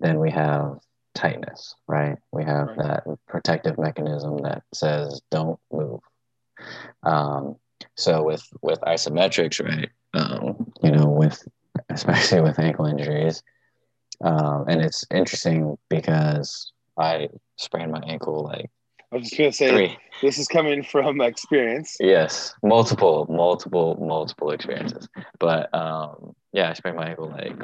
then 0.00 0.18
we 0.18 0.30
have 0.30 0.78
tightness, 1.14 1.74
right? 1.86 2.16
We 2.32 2.44
have 2.44 2.68
right. 2.68 2.78
that 2.78 3.04
protective 3.28 3.78
mechanism 3.78 4.38
that 4.38 4.62
says 4.72 5.20
don't 5.30 5.58
move. 5.72 6.00
Um, 7.02 7.56
so 7.96 8.22
with 8.22 8.46
with 8.62 8.80
isometrics, 8.80 9.64
right? 9.64 9.88
Um, 10.14 10.72
you 10.82 10.90
know, 10.90 11.06
with 11.06 11.46
especially 11.88 12.40
with 12.40 12.58
ankle 12.58 12.86
injuries, 12.86 13.42
um, 14.22 14.64
and 14.68 14.80
it's 14.80 15.04
interesting 15.10 15.78
because 15.88 16.72
I 16.98 17.28
sprained 17.56 17.92
my 17.92 18.02
ankle 18.06 18.44
like 18.44 18.70
I 19.12 19.16
was 19.16 19.24
just 19.24 19.36
gonna 19.38 19.52
say 19.52 19.70
Three. 19.70 19.98
this 20.22 20.38
is 20.38 20.46
coming 20.46 20.84
from 20.84 21.20
experience. 21.20 21.96
Yes, 21.98 22.54
multiple, 22.62 23.26
multiple, 23.28 23.96
multiple 24.00 24.52
experiences. 24.52 25.08
But 25.40 25.72
um, 25.74 26.34
yeah, 26.52 26.70
I 26.70 26.74
sprained 26.74 26.96
my 26.96 27.08
ankle 27.08 27.28
like 27.28 27.58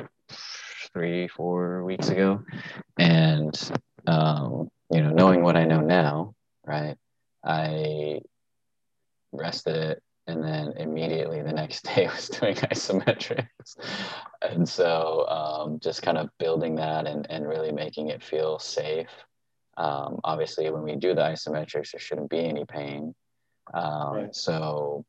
three, 0.92 1.28
four 1.28 1.84
weeks 1.84 2.08
ago, 2.08 2.42
and 2.98 3.72
um, 4.08 4.70
you 4.90 5.02
know, 5.02 5.10
knowing 5.10 5.42
what 5.42 5.56
I 5.56 5.64
know 5.64 5.80
now, 5.80 6.34
right? 6.64 6.96
I 7.44 8.22
rested 9.30 9.76
it, 9.76 10.02
and 10.26 10.42
then 10.42 10.72
immediately 10.76 11.42
the 11.42 11.52
next 11.52 11.84
day 11.94 12.08
was 12.08 12.28
doing 12.28 12.56
isometrics, 12.56 13.76
and 14.42 14.68
so 14.68 15.28
um, 15.28 15.78
just 15.78 16.02
kind 16.02 16.18
of 16.18 16.28
building 16.40 16.74
that 16.76 17.06
and 17.06 17.24
and 17.30 17.46
really 17.46 17.70
making 17.70 18.08
it 18.08 18.20
feel 18.20 18.58
safe 18.58 19.10
um, 19.76 20.20
obviously, 20.24 20.70
when 20.70 20.82
we 20.82 20.96
do 20.96 21.14
the 21.14 21.22
isometrics, 21.22 21.92
there 21.92 22.00
shouldn't 22.00 22.30
be 22.30 22.44
any 22.44 22.64
pain. 22.64 23.14
Um, 23.74 24.14
right. 24.14 24.34
So 24.34 25.04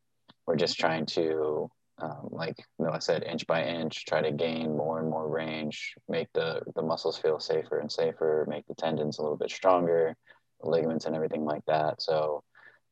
we're 0.45 0.55
just 0.55 0.77
trying 0.79 1.05
to, 1.07 1.69
um, 1.99 2.29
like 2.31 2.55
Noah 2.79 3.01
said, 3.01 3.23
inch 3.23 3.47
by 3.47 3.63
inch, 3.63 4.05
try 4.05 4.21
to 4.21 4.31
gain 4.31 4.75
more 4.75 4.99
and 4.99 5.09
more 5.09 5.27
range, 5.27 5.95
make 6.09 6.27
the, 6.33 6.61
the 6.75 6.81
muscles 6.81 7.17
feel 7.17 7.39
safer 7.39 7.79
and 7.79 7.91
safer, 7.91 8.45
make 8.49 8.65
the 8.67 8.75
tendons 8.75 9.19
a 9.19 9.21
little 9.21 9.37
bit 9.37 9.51
stronger, 9.51 10.15
the 10.61 10.69
ligaments 10.69 11.05
and 11.05 11.15
everything 11.15 11.45
like 11.45 11.63
that. 11.67 12.01
So, 12.01 12.43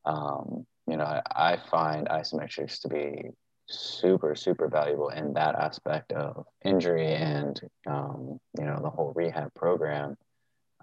um, 0.05 0.65
you 0.87 0.97
know, 0.97 1.03
I, 1.03 1.21
I 1.35 1.57
find 1.69 2.07
isometrics 2.07 2.81
to 2.81 2.89
be 2.89 3.31
super 3.67 4.35
super 4.35 4.67
valuable 4.67 5.09
in 5.09 5.33
that 5.33 5.55
aspect 5.55 6.13
of 6.13 6.45
injury 6.63 7.15
and 7.15 7.59
um, 7.87 8.39
you 8.59 8.63
know 8.63 8.79
the 8.81 8.89
whole 8.89 9.11
rehab 9.15 9.51
program 9.55 10.15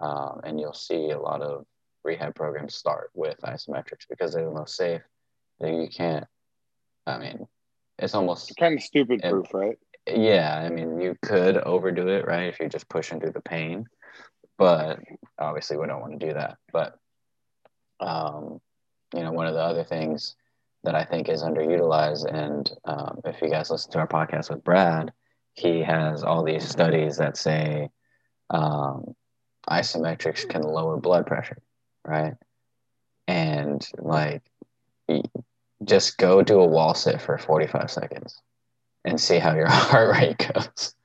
um, 0.03 0.41
and 0.43 0.59
you'll 0.59 0.73
see 0.73 1.11
a 1.11 1.19
lot 1.19 1.41
of 1.41 1.65
rehab 2.03 2.35
programs 2.35 2.75
start 2.75 3.09
with 3.13 3.39
isometrics 3.41 4.05
because 4.09 4.33
they're 4.33 4.43
the 4.43 4.51
most 4.51 4.75
safe. 4.75 5.01
You 5.61 5.87
can't, 5.89 6.25
I 7.07 7.17
mean, 7.17 7.47
it's 7.97 8.13
almost 8.13 8.53
kind 8.59 8.73
of 8.73 8.83
stupid 8.83 9.21
it, 9.23 9.29
proof, 9.29 9.53
right? 9.53 9.77
Yeah, 10.05 10.57
I 10.57 10.69
mean, 10.69 10.99
you 10.99 11.15
could 11.21 11.57
overdo 11.57 12.09
it, 12.09 12.27
right? 12.27 12.49
If 12.49 12.59
you're 12.59 12.67
just 12.67 12.89
pushing 12.89 13.21
through 13.21 13.31
the 13.31 13.41
pain, 13.41 13.85
but 14.57 14.99
obviously 15.39 15.77
we 15.77 15.87
don't 15.87 16.01
want 16.01 16.19
to 16.19 16.27
do 16.27 16.33
that. 16.33 16.57
But, 16.73 16.97
um, 18.01 18.59
you 19.15 19.21
know, 19.21 19.31
one 19.31 19.47
of 19.47 19.53
the 19.53 19.61
other 19.61 19.85
things 19.85 20.35
that 20.83 20.95
I 20.95 21.05
think 21.05 21.29
is 21.29 21.43
underutilized, 21.43 22.25
and 22.29 22.69
um, 22.83 23.21
if 23.23 23.41
you 23.41 23.49
guys 23.49 23.71
listen 23.71 23.93
to 23.93 23.99
our 23.99 24.07
podcast 24.07 24.49
with 24.49 24.65
Brad, 24.65 25.13
he 25.53 25.81
has 25.81 26.23
all 26.23 26.43
these 26.43 26.67
studies 26.67 27.17
that 27.17 27.37
say 27.37 27.89
um, 28.49 29.15
isometrics 29.69 30.47
can 30.47 30.61
lower 30.61 30.97
blood 30.97 31.25
pressure, 31.25 31.57
right? 32.05 32.33
And 33.27 33.85
like, 33.97 34.43
just 35.83 36.17
go 36.17 36.41
do 36.41 36.59
a 36.59 36.67
wall 36.67 36.93
sit 36.93 37.21
for 37.21 37.37
45 37.37 37.91
seconds 37.91 38.41
and 39.05 39.19
see 39.19 39.39
how 39.39 39.55
your 39.55 39.67
heart 39.69 40.17
rate 40.17 40.51
goes. 40.53 40.95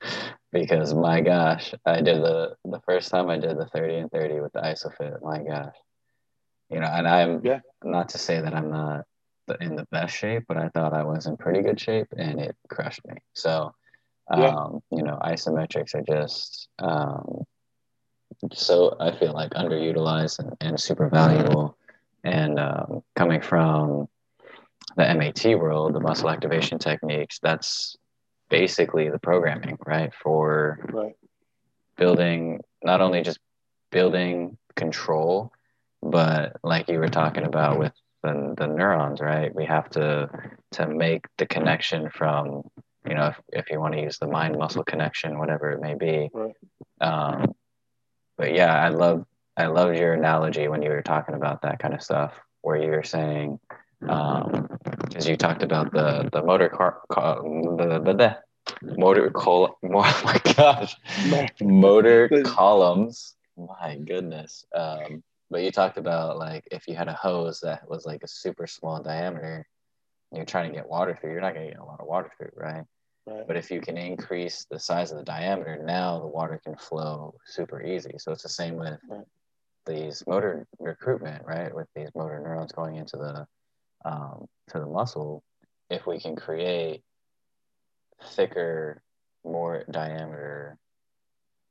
because 0.51 0.93
my 0.93 1.21
gosh, 1.21 1.73
I 1.85 2.01
did 2.01 2.21
the 2.21 2.55
the 2.65 2.79
first 2.81 3.11
time 3.11 3.29
I 3.29 3.37
did 3.37 3.57
the 3.57 3.67
30 3.67 3.95
and 3.95 4.11
30 4.11 4.39
with 4.39 4.53
the 4.53 4.61
ISOFIT. 4.61 5.21
My 5.21 5.43
gosh, 5.43 5.75
you 6.69 6.79
know, 6.79 6.87
and 6.87 7.07
I'm 7.07 7.41
yeah. 7.43 7.59
not 7.83 8.09
to 8.09 8.17
say 8.17 8.41
that 8.41 8.53
I'm 8.53 8.69
not 8.69 9.05
in 9.61 9.75
the 9.75 9.87
best 9.91 10.15
shape, 10.15 10.43
but 10.47 10.57
I 10.57 10.69
thought 10.69 10.93
I 10.93 11.03
was 11.03 11.25
in 11.25 11.37
pretty 11.37 11.61
good 11.61 11.79
shape, 11.79 12.07
and 12.15 12.39
it 12.39 12.55
crushed 12.69 13.01
me. 13.07 13.15
So, 13.33 13.73
um, 14.29 14.41
yeah. 14.41 14.97
you 14.97 15.03
know, 15.03 15.17
isometrics 15.23 15.95
are 15.95 16.03
just 16.03 16.69
um, 16.79 17.43
so 18.53 18.95
I 18.99 19.11
feel 19.11 19.33
like 19.33 19.51
underutilized 19.51 20.39
and, 20.39 20.55
and 20.61 20.79
super 20.79 21.09
valuable. 21.09 21.77
And 22.23 22.59
um, 22.59 23.03
coming 23.15 23.41
from 23.41 24.07
the 24.95 25.13
MAT 25.13 25.45
world, 25.59 25.93
the 25.93 25.99
muscle 25.99 26.29
activation 26.29 26.79
techniques, 26.79 27.39
that's 27.41 27.95
basically 28.49 29.09
the 29.09 29.19
programming, 29.19 29.77
right? 29.85 30.13
For 30.13 30.79
right. 30.91 31.15
building 31.97 32.61
not 32.83 33.01
only 33.01 33.21
just 33.21 33.39
building 33.91 34.57
control, 34.75 35.51
but 36.01 36.57
like 36.63 36.87
you 36.87 36.99
were 36.99 37.09
talking 37.09 37.43
about 37.43 37.79
with 37.79 37.93
the, 38.23 38.55
the 38.57 38.67
neurons, 38.67 39.19
right? 39.21 39.53
We 39.53 39.65
have 39.65 39.89
to 39.91 40.29
to 40.71 40.87
make 40.87 41.25
the 41.37 41.45
connection 41.45 42.09
from, 42.09 42.63
you 43.07 43.15
know, 43.15 43.27
if, 43.27 43.39
if 43.49 43.69
you 43.71 43.79
want 43.79 43.95
to 43.95 44.01
use 44.01 44.17
the 44.17 44.27
mind 44.27 44.57
muscle 44.57 44.83
connection, 44.83 45.39
whatever 45.39 45.71
it 45.71 45.81
may 45.81 45.95
be, 45.95 46.29
right. 46.33 46.53
um, 47.01 47.53
but 48.39 48.55
yeah, 48.55 48.73
I 48.73 48.87
love 48.87 49.25
I 49.57 49.67
loved 49.67 49.97
your 49.99 50.13
analogy 50.13 50.69
when 50.69 50.81
you 50.81 50.89
were 50.89 51.01
talking 51.01 51.35
about 51.35 51.61
that 51.63 51.79
kind 51.79 51.93
of 51.93 52.01
stuff, 52.01 52.33
where 52.61 52.81
you 52.81 52.89
were 52.89 53.03
saying, 53.03 53.59
um, 54.07 54.69
because 55.01 55.27
you 55.27 55.35
talked 55.35 55.61
about 55.61 55.91
the 55.91 56.29
the 56.31 56.41
motor 56.41 56.69
car, 56.69 57.01
car 57.09 57.43
the, 57.43 58.01
the, 58.03 58.13
the 58.13 58.37
motor 58.97 59.29
col 59.29 59.77
more 59.83 60.03
oh 60.07 60.21
my 60.23 60.53
gosh 60.53 60.95
motor 61.61 62.29
columns 62.43 63.35
my 63.57 63.97
goodness 64.05 64.63
um 64.75 65.23
but 65.49 65.63
you 65.63 65.71
talked 65.71 65.97
about 65.97 66.37
like 66.37 66.63
if 66.71 66.87
you 66.87 66.95
had 66.95 67.07
a 67.07 67.13
hose 67.13 67.61
that 67.61 67.89
was 67.89 68.05
like 68.05 68.21
a 68.23 68.27
super 68.27 68.67
small 68.67 69.01
diameter 69.01 69.65
you're 70.31 70.45
trying 70.45 70.69
to 70.69 70.75
get 70.75 70.87
water 70.87 71.17
through 71.19 71.31
you're 71.31 71.41
not 71.41 71.55
going 71.55 71.65
to 71.65 71.73
get 71.73 71.81
a 71.81 71.85
lot 71.85 71.99
of 71.99 72.07
water 72.07 72.31
through 72.37 72.51
right? 72.55 72.83
Right 73.29 73.47
but 73.47 73.57
if 73.57 73.71
you 73.71 73.81
can 73.81 73.97
increase 73.97 74.65
the 74.69 74.79
size 74.79 75.11
of 75.11 75.17
the 75.17 75.23
diameter 75.23 75.81
now 75.83 76.19
the 76.19 76.27
water 76.27 76.59
can 76.63 76.75
flow 76.75 77.33
super 77.45 77.81
easy 77.81 78.15
so 78.17 78.31
it's 78.31 78.43
the 78.43 78.49
same 78.49 78.75
with 78.75 78.99
right. 79.09 79.25
these 79.85 80.23
motor 80.27 80.67
recruitment 80.79 81.43
right 81.45 81.73
with 81.73 81.87
these 81.95 82.09
motor 82.15 82.39
neurons 82.39 82.71
going 82.71 82.95
into 82.95 83.17
the 83.17 83.45
um, 84.05 84.45
to 84.69 84.79
the 84.79 84.85
muscle 84.85 85.43
if 85.89 86.05
we 86.05 86.19
can 86.19 86.35
create 86.35 87.01
thicker, 88.23 89.01
more 89.43 89.83
diameter 89.89 90.77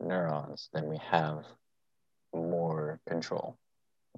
neurons, 0.00 0.68
then 0.72 0.88
we 0.88 0.98
have 1.11 1.44
more 2.34 3.00
control, 3.09 3.59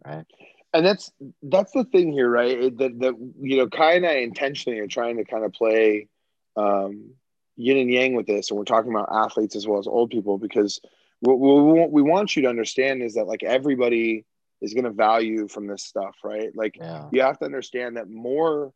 right? 0.04 0.24
And 0.72 0.86
that's 0.86 1.10
that's 1.42 1.72
the 1.72 1.84
thing 1.84 2.12
here, 2.12 2.30
right? 2.30 2.76
That 2.78 2.98
that 3.00 3.32
you 3.40 3.58
know, 3.58 3.68
Kai 3.68 3.94
and 3.94 4.06
I 4.06 4.18
intentionally 4.18 4.78
are 4.78 4.86
trying 4.86 5.16
to 5.16 5.24
kind 5.24 5.44
of 5.44 5.52
play 5.52 6.08
um, 6.56 7.14
yin 7.60 7.78
and 7.78 7.90
yang 7.90 8.14
with 8.14 8.26
this, 8.26 8.50
and 8.50 8.58
we're 8.58 8.64
talking 8.64 8.90
about 8.90 9.08
athletes 9.12 9.56
as 9.56 9.66
well 9.66 9.78
as 9.78 9.86
old 9.86 10.10
people 10.10 10.38
because 10.38 10.80
what 11.20 11.38
we, 11.38 11.86
we 11.86 12.02
want 12.02 12.34
you 12.34 12.42
to 12.42 12.48
understand 12.48 13.02
is 13.02 13.14
that 13.14 13.26
like 13.26 13.42
everybody 13.42 14.24
is 14.60 14.74
going 14.74 14.84
to 14.84 14.90
value 14.90 15.48
from 15.48 15.66
this 15.66 15.84
stuff, 15.84 16.16
right? 16.24 16.50
Like 16.54 16.76
yeah. 16.76 17.08
you 17.12 17.22
have 17.22 17.38
to 17.38 17.44
understand 17.44 17.96
that 17.96 18.08
more 18.08 18.72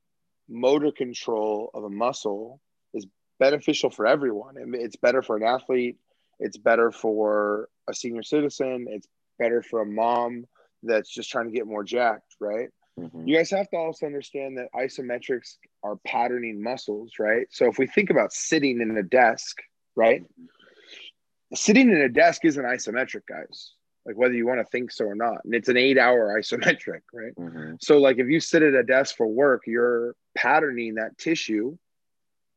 motor 0.49 0.93
control 0.93 1.71
of 1.75 1.85
a 1.85 1.91
muscle 1.91 2.61
is 2.93 3.07
beneficial 3.39 3.91
for 3.91 4.07
everyone. 4.07 4.57
It's 4.75 4.97
better 4.97 5.23
for 5.23 5.37
an 5.37 5.43
athlete. 5.43 5.97
It's 6.39 6.57
better 6.57 6.91
for 6.91 7.69
a 7.89 7.95
senior 7.95 8.23
citizen. 8.23 8.87
It's 8.89 9.07
better 9.39 9.63
for 9.63 9.81
a 9.81 9.87
mom 9.87 10.47
that's 10.83 11.13
just 11.13 11.31
trying 11.31 11.47
to 11.47 11.57
get 11.57 11.67
more 11.67 11.85
jacked, 11.85 12.37
right? 12.41 12.69
Mm-hmm. 12.99 13.27
You 13.27 13.37
guys 13.37 13.51
have 13.51 13.69
to 13.71 13.77
also 13.77 14.07
understand 14.07 14.59
that 14.59 14.69
isometrics 14.75 15.57
are 15.83 15.97
patterning 16.07 16.63
muscles, 16.63 17.13
right? 17.19 17.47
So 17.51 17.67
if 17.67 17.79
we 17.79 17.87
think 17.87 18.11
about 18.11 18.33
sitting 18.33 18.81
in 18.81 18.97
a 18.97 19.03
desk, 19.03 19.59
right? 19.97 20.23
Sitting 21.55 21.91
in 21.91 21.97
a 21.97 22.09
desk 22.09 22.45
isn't 22.45 22.65
isometric, 22.65 23.23
guys 23.29 23.73
like 24.07 24.17
whether 24.17 24.35
you 24.35 24.47
want 24.47 24.61
to 24.61 24.65
think 24.65 24.93
so 24.93 25.05
or 25.05 25.15
not. 25.15 25.45
And 25.45 25.55
it's 25.55 25.69
an 25.69 25.77
eight 25.77 25.99
hour 25.99 26.39
isometric, 26.41 27.03
right? 27.13 27.35
Mm-hmm. 27.39 27.75
So, 27.81 27.99
like 27.99 28.19
if 28.19 28.29
you 28.29 28.41
sit 28.41 28.63
at 28.63 28.75
a 28.75 28.83
desk 28.83 29.17
for 29.17 29.27
work, 29.27 29.63
you're 29.67 30.15
patterning 30.37 30.97
that 30.97 31.17
tissue 31.19 31.77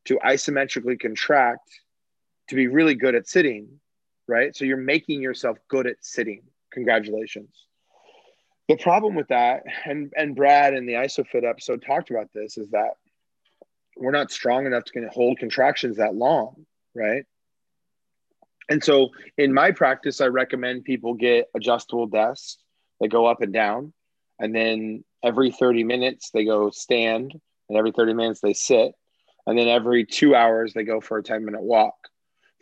to 0.06 0.18
isometrically 0.24 0.98
contract 0.98 1.68
to 2.48 2.54
be 2.54 2.66
really 2.66 2.94
good 2.94 3.14
at 3.14 3.28
sitting, 3.28 3.68
right? 4.26 4.54
So, 4.56 4.64
you're 4.64 4.76
making 4.76 5.22
yourself 5.22 5.58
good 5.68 5.86
at 5.86 5.96
sitting. 6.00 6.42
Congratulations. 6.72 7.50
The 8.68 8.76
problem 8.76 9.14
with 9.14 9.28
that, 9.28 9.64
and, 9.84 10.12
and 10.14 10.36
Brad 10.36 10.74
in 10.74 10.86
the 10.86 10.94
ISOFIT 10.94 11.48
episode 11.48 11.82
talked 11.82 12.10
about 12.10 12.32
this, 12.34 12.58
is 12.58 12.70
that 12.70 12.96
we're 13.96 14.12
not 14.12 14.30
strong 14.30 14.66
enough 14.66 14.84
to 14.84 15.08
hold 15.10 15.38
contractions 15.38 15.96
that 15.96 16.14
long, 16.14 16.66
right? 16.94 17.24
And 18.68 18.84
so 18.84 19.08
in 19.38 19.54
my 19.54 19.70
practice, 19.70 20.20
I 20.20 20.26
recommend 20.26 20.84
people 20.84 21.14
get 21.14 21.48
adjustable 21.56 22.06
desks 22.06 22.58
that 23.00 23.08
go 23.08 23.26
up 23.26 23.40
and 23.40 23.52
down. 23.52 23.92
And 24.38 24.54
then 24.54 25.04
every 25.24 25.50
30 25.50 25.84
minutes, 25.84 26.30
they 26.30 26.44
go 26.44 26.70
stand. 26.70 27.32
And 27.68 27.78
every 27.78 27.92
30 27.92 28.14
minutes, 28.14 28.40
they 28.40 28.52
sit. 28.52 28.92
And 29.46 29.58
then 29.58 29.68
every 29.68 30.04
two 30.04 30.34
hours, 30.34 30.74
they 30.74 30.84
go 30.84 31.00
for 31.00 31.18
a 31.18 31.22
10 31.22 31.44
minute 31.44 31.62
walk. 31.62 31.94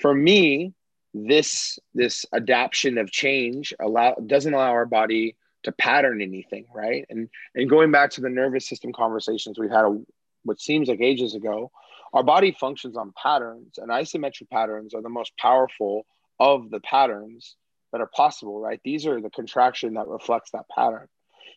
For 0.01 0.15
me, 0.15 0.73
this 1.13 1.79
this 1.95 2.27
adaptation 2.35 2.99
of 2.99 3.11
change 3.11 3.73
allow 3.81 4.15
doesn't 4.27 4.53
allow 4.53 4.71
our 4.73 4.85
body 4.85 5.35
to 5.63 5.73
pattern 5.73 6.23
anything 6.23 6.67
right 6.75 7.07
and 7.11 7.29
and 7.55 7.69
going 7.69 7.91
back 7.91 8.11
to 8.11 8.21
the 8.21 8.29
nervous 8.29 8.69
system 8.69 8.93
conversations 8.93 9.59
we've 9.59 9.71
had 9.71 9.85
a, 9.85 9.99
what 10.45 10.61
seems 10.61 10.89
like 10.89 11.01
ages 11.01 11.35
ago 11.35 11.71
our 12.13 12.23
body 12.23 12.57
functions 12.59 12.97
on 12.97 13.13
patterns, 13.21 13.79
and 13.79 13.91
isometric 13.91 14.49
patterns 14.51 14.95
are 14.95 15.03
the 15.03 15.09
most 15.11 15.37
powerful 15.37 16.07
of 16.39 16.71
the 16.71 16.81
patterns 16.81 17.57
that 17.93 18.01
are 18.01 18.07
possible, 18.07 18.59
right? 18.59 18.81
These 18.85 19.07
are 19.07 19.21
the 19.21 19.29
contraction 19.29 19.95
that 19.95 20.09
reflects 20.09 20.53
that 20.53 20.65
pattern. 20.75 21.09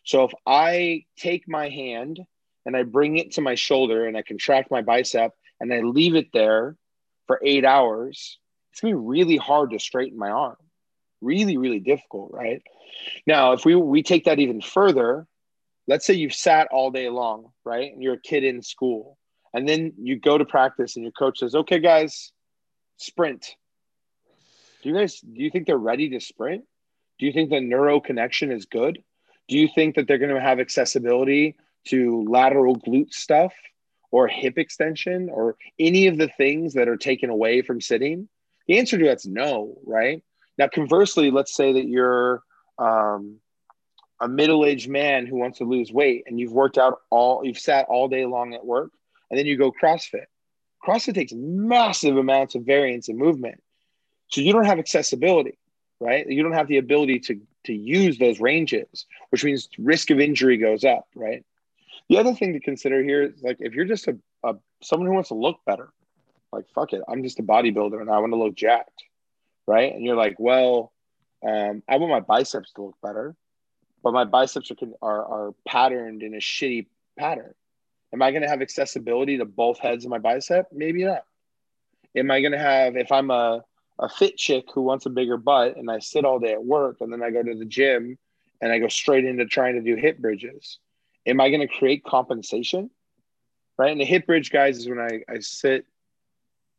So 0.04 0.24
if 0.24 0.32
I 0.46 1.04
take 1.16 1.48
my 1.48 1.70
hand 1.70 2.20
and 2.66 2.76
I 2.76 2.82
bring 2.82 3.16
it 3.16 3.32
to 3.32 3.40
my 3.40 3.54
shoulder 3.54 4.06
and 4.06 4.18
I 4.18 4.22
contract 4.22 4.70
my 4.70 4.82
bicep 4.82 5.32
and 5.60 5.72
I 5.72 5.80
leave 5.80 6.14
it 6.14 6.28
there 6.32 6.76
for 7.26 7.40
eight 7.42 7.64
hours, 7.64 8.38
it's 8.70 8.80
gonna 8.80 8.94
be 8.94 9.00
really 9.00 9.36
hard 9.38 9.70
to 9.70 9.78
straighten 9.78 10.18
my 10.18 10.30
arm. 10.30 10.56
Really, 11.20 11.56
really 11.56 11.80
difficult, 11.80 12.30
right? 12.32 12.62
Now, 13.26 13.52
if 13.52 13.64
we 13.64 13.74
we 13.74 14.02
take 14.02 14.24
that 14.24 14.38
even 14.38 14.60
further, 14.60 15.26
let's 15.86 16.06
say 16.06 16.14
you've 16.14 16.34
sat 16.34 16.68
all 16.70 16.90
day 16.90 17.08
long, 17.08 17.52
right? 17.64 17.92
And 17.92 18.02
you're 18.02 18.14
a 18.14 18.20
kid 18.20 18.44
in 18.44 18.62
school 18.62 19.18
and 19.52 19.68
then 19.68 19.92
you 19.98 20.18
go 20.18 20.38
to 20.38 20.44
practice 20.44 20.96
and 20.96 21.04
your 21.04 21.12
coach 21.12 21.40
says, 21.40 21.54
okay, 21.54 21.78
guys, 21.78 22.32
sprint. 22.96 23.54
Do 24.82 24.88
you 24.88 24.94
guys, 24.94 25.20
do 25.20 25.42
you 25.42 25.50
think 25.50 25.66
they're 25.66 25.76
ready 25.76 26.08
to 26.10 26.20
sprint? 26.20 26.64
Do 27.18 27.26
you 27.26 27.32
think 27.32 27.50
the 27.50 27.60
neuro 27.60 28.00
connection 28.00 28.50
is 28.50 28.64
good? 28.64 29.02
Do 29.48 29.58
you 29.58 29.68
think 29.68 29.96
that 29.96 30.06
they're 30.06 30.18
going 30.18 30.34
to 30.34 30.40
have 30.40 30.60
accessibility 30.60 31.56
to 31.88 32.24
lateral 32.28 32.76
glute 32.76 33.12
stuff 33.12 33.52
or 34.10 34.28
hip 34.28 34.58
extension 34.58 35.28
or 35.30 35.56
any 35.78 36.06
of 36.06 36.16
the 36.16 36.28
things 36.28 36.74
that 36.74 36.88
are 36.88 36.96
taken 36.96 37.30
away 37.30 37.62
from 37.62 37.80
sitting? 37.80 38.28
The 38.68 38.78
answer 38.78 38.96
to 38.96 39.04
that's 39.04 39.26
no, 39.26 39.76
right? 39.84 40.22
Now, 40.60 40.68
conversely, 40.68 41.30
let's 41.30 41.54
say 41.54 41.72
that 41.72 41.88
you're 41.88 42.42
um, 42.78 43.38
a 44.20 44.28
middle 44.28 44.66
aged 44.66 44.90
man 44.90 45.24
who 45.24 45.36
wants 45.36 45.56
to 45.56 45.64
lose 45.64 45.90
weight 45.90 46.24
and 46.26 46.38
you've 46.38 46.52
worked 46.52 46.76
out 46.76 46.98
all, 47.08 47.42
you've 47.42 47.58
sat 47.58 47.86
all 47.88 48.08
day 48.08 48.26
long 48.26 48.52
at 48.52 48.62
work 48.62 48.90
and 49.30 49.38
then 49.38 49.46
you 49.46 49.56
go 49.56 49.72
CrossFit. 49.72 50.26
CrossFit 50.86 51.14
takes 51.14 51.32
massive 51.34 52.18
amounts 52.18 52.56
of 52.56 52.64
variance 52.64 53.08
and 53.08 53.16
movement. 53.16 53.62
So 54.28 54.42
you 54.42 54.52
don't 54.52 54.66
have 54.66 54.78
accessibility, 54.78 55.56
right? 55.98 56.28
You 56.28 56.42
don't 56.42 56.52
have 56.52 56.68
the 56.68 56.76
ability 56.76 57.20
to, 57.20 57.40
to 57.64 57.72
use 57.72 58.18
those 58.18 58.38
ranges, 58.38 59.06
which 59.30 59.42
means 59.42 59.66
risk 59.78 60.10
of 60.10 60.20
injury 60.20 60.58
goes 60.58 60.84
up, 60.84 61.06
right? 61.14 61.42
The 62.10 62.18
other 62.18 62.34
thing 62.34 62.52
to 62.52 62.60
consider 62.60 63.02
here 63.02 63.22
is 63.22 63.42
like 63.42 63.56
if 63.60 63.72
you're 63.72 63.86
just 63.86 64.08
a, 64.08 64.18
a 64.44 64.56
someone 64.82 65.06
who 65.08 65.14
wants 65.14 65.30
to 65.30 65.36
look 65.36 65.60
better, 65.64 65.88
like 66.52 66.66
fuck 66.74 66.92
it, 66.92 67.00
I'm 67.08 67.22
just 67.22 67.38
a 67.38 67.42
bodybuilder 67.42 67.98
and 67.98 68.10
I 68.10 68.18
want 68.18 68.34
to 68.34 68.38
look 68.38 68.54
jacked, 68.54 69.04
right? 69.66 69.92
And 69.94 70.04
you're 70.04 70.16
like, 70.16 70.36
well, 70.38 70.92
um, 71.46 71.82
I 71.88 71.96
want 71.96 72.10
my 72.10 72.20
biceps 72.20 72.72
to 72.72 72.82
look 72.82 72.96
better, 73.02 73.34
but 74.02 74.12
my 74.12 74.24
biceps 74.24 74.70
are, 74.70 74.76
are, 75.02 75.24
are 75.24 75.54
patterned 75.66 76.22
in 76.22 76.34
a 76.34 76.38
shitty 76.38 76.86
pattern. 77.18 77.54
Am 78.12 78.22
I 78.22 78.30
going 78.30 78.42
to 78.42 78.48
have 78.48 78.62
accessibility 78.62 79.38
to 79.38 79.44
both 79.44 79.78
heads 79.78 80.04
of 80.04 80.10
my 80.10 80.18
bicep? 80.18 80.66
Maybe 80.72 81.04
not. 81.04 81.22
Am 82.16 82.30
I 82.30 82.40
going 82.40 82.52
to 82.52 82.58
have, 82.58 82.96
if 82.96 83.12
I'm 83.12 83.30
a, 83.30 83.62
a 83.98 84.08
fit 84.08 84.36
chick 84.36 84.64
who 84.74 84.82
wants 84.82 85.06
a 85.06 85.10
bigger 85.10 85.36
butt 85.36 85.76
and 85.76 85.90
I 85.90 86.00
sit 86.00 86.24
all 86.24 86.40
day 86.40 86.52
at 86.52 86.64
work 86.64 86.96
and 87.00 87.12
then 87.12 87.22
I 87.22 87.30
go 87.30 87.42
to 87.42 87.54
the 87.54 87.64
gym 87.64 88.18
and 88.60 88.72
I 88.72 88.78
go 88.78 88.88
straight 88.88 89.24
into 89.24 89.46
trying 89.46 89.74
to 89.74 89.82
do 89.82 89.94
hip 89.94 90.18
bridges, 90.18 90.78
am 91.26 91.40
I 91.40 91.50
going 91.50 91.60
to 91.60 91.68
create 91.68 92.04
compensation? 92.04 92.90
Right. 93.78 93.92
And 93.92 94.00
the 94.00 94.04
hip 94.04 94.26
bridge, 94.26 94.50
guys, 94.50 94.76
is 94.76 94.88
when 94.88 94.98
I, 94.98 95.22
I 95.32 95.38
sit, 95.38 95.86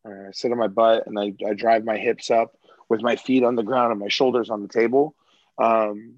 uh, 0.06 0.28
I 0.28 0.32
sit 0.32 0.52
on 0.52 0.58
my 0.58 0.68
butt 0.68 1.08
and 1.08 1.18
I, 1.18 1.34
I 1.48 1.54
drive 1.54 1.84
my 1.84 1.98
hips 1.98 2.30
up 2.30 2.56
with 2.92 3.02
my 3.02 3.16
feet 3.16 3.42
on 3.42 3.56
the 3.56 3.64
ground 3.64 3.92
and 3.92 4.02
my 4.02 4.10
shoulders 4.10 4.50
on 4.50 4.62
the 4.62 4.68
table. 4.68 5.16
Um, 5.58 6.16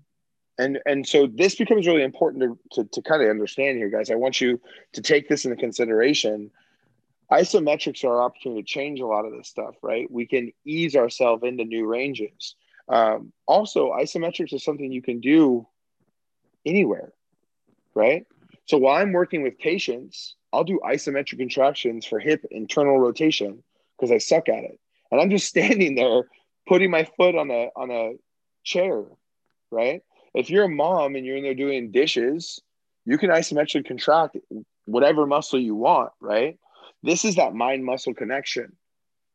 and 0.57 0.79
and 0.87 1.07
so 1.07 1.27
this 1.27 1.55
becomes 1.55 1.85
really 1.85 2.01
important 2.01 2.41
to, 2.43 2.57
to, 2.73 2.89
to 2.89 3.01
kind 3.03 3.21
of 3.21 3.29
understand 3.29 3.77
here 3.77 3.89
guys. 3.89 4.09
I 4.09 4.15
want 4.15 4.41
you 4.41 4.59
to 4.93 5.01
take 5.01 5.29
this 5.29 5.45
into 5.45 5.55
consideration. 5.55 6.49
Isometrics 7.31 8.03
are 8.03 8.15
our 8.15 8.23
opportunity 8.23 8.63
to 8.63 8.67
change 8.67 8.99
a 8.99 9.05
lot 9.05 9.25
of 9.25 9.33
this 9.33 9.47
stuff 9.47 9.75
right? 9.83 10.09
We 10.09 10.25
can 10.25 10.51
ease 10.65 10.95
ourselves 10.95 11.43
into 11.43 11.63
new 11.63 11.85
ranges. 11.85 12.55
Um, 12.89 13.31
also 13.45 13.91
isometrics 13.91 14.53
is 14.53 14.63
something 14.63 14.91
you 14.91 15.01
can 15.01 15.21
do 15.21 15.67
anywhere 16.65 17.13
right? 17.93 18.25
So 18.65 18.77
while 18.77 18.99
i'm 18.99 19.13
working 19.13 19.43
with 19.43 19.59
patients 19.59 20.35
i'll 20.51 20.63
do 20.63 20.79
isometric 20.83 21.37
contractions 21.37 22.05
for 22.05 22.19
hip 22.19 22.43
internal 22.51 22.99
rotation 22.99 23.63
because 23.95 24.11
i 24.11 24.17
suck 24.17 24.49
at 24.49 24.63
it. 24.63 24.79
And 25.11 25.21
i'm 25.21 25.29
just 25.29 25.47
standing 25.55 25.95
there 25.95 26.23
putting 26.67 26.91
my 26.91 27.05
foot 27.17 27.35
on 27.35 27.51
a 27.51 27.69
on 27.75 27.91
a 27.91 28.13
chair 28.63 29.03
right 29.71 30.01
if 30.33 30.49
you're 30.49 30.65
a 30.65 30.69
mom 30.69 31.15
and 31.15 31.25
you're 31.25 31.37
in 31.37 31.43
there 31.43 31.53
doing 31.53 31.91
dishes, 31.91 32.59
you 33.05 33.17
can 33.17 33.29
isometrically 33.29 33.85
contract 33.85 34.37
whatever 34.85 35.25
muscle 35.25 35.59
you 35.59 35.75
want, 35.75 36.11
right? 36.19 36.57
This 37.03 37.25
is 37.25 37.35
that 37.35 37.53
mind 37.53 37.85
muscle 37.85 38.13
connection. 38.13 38.75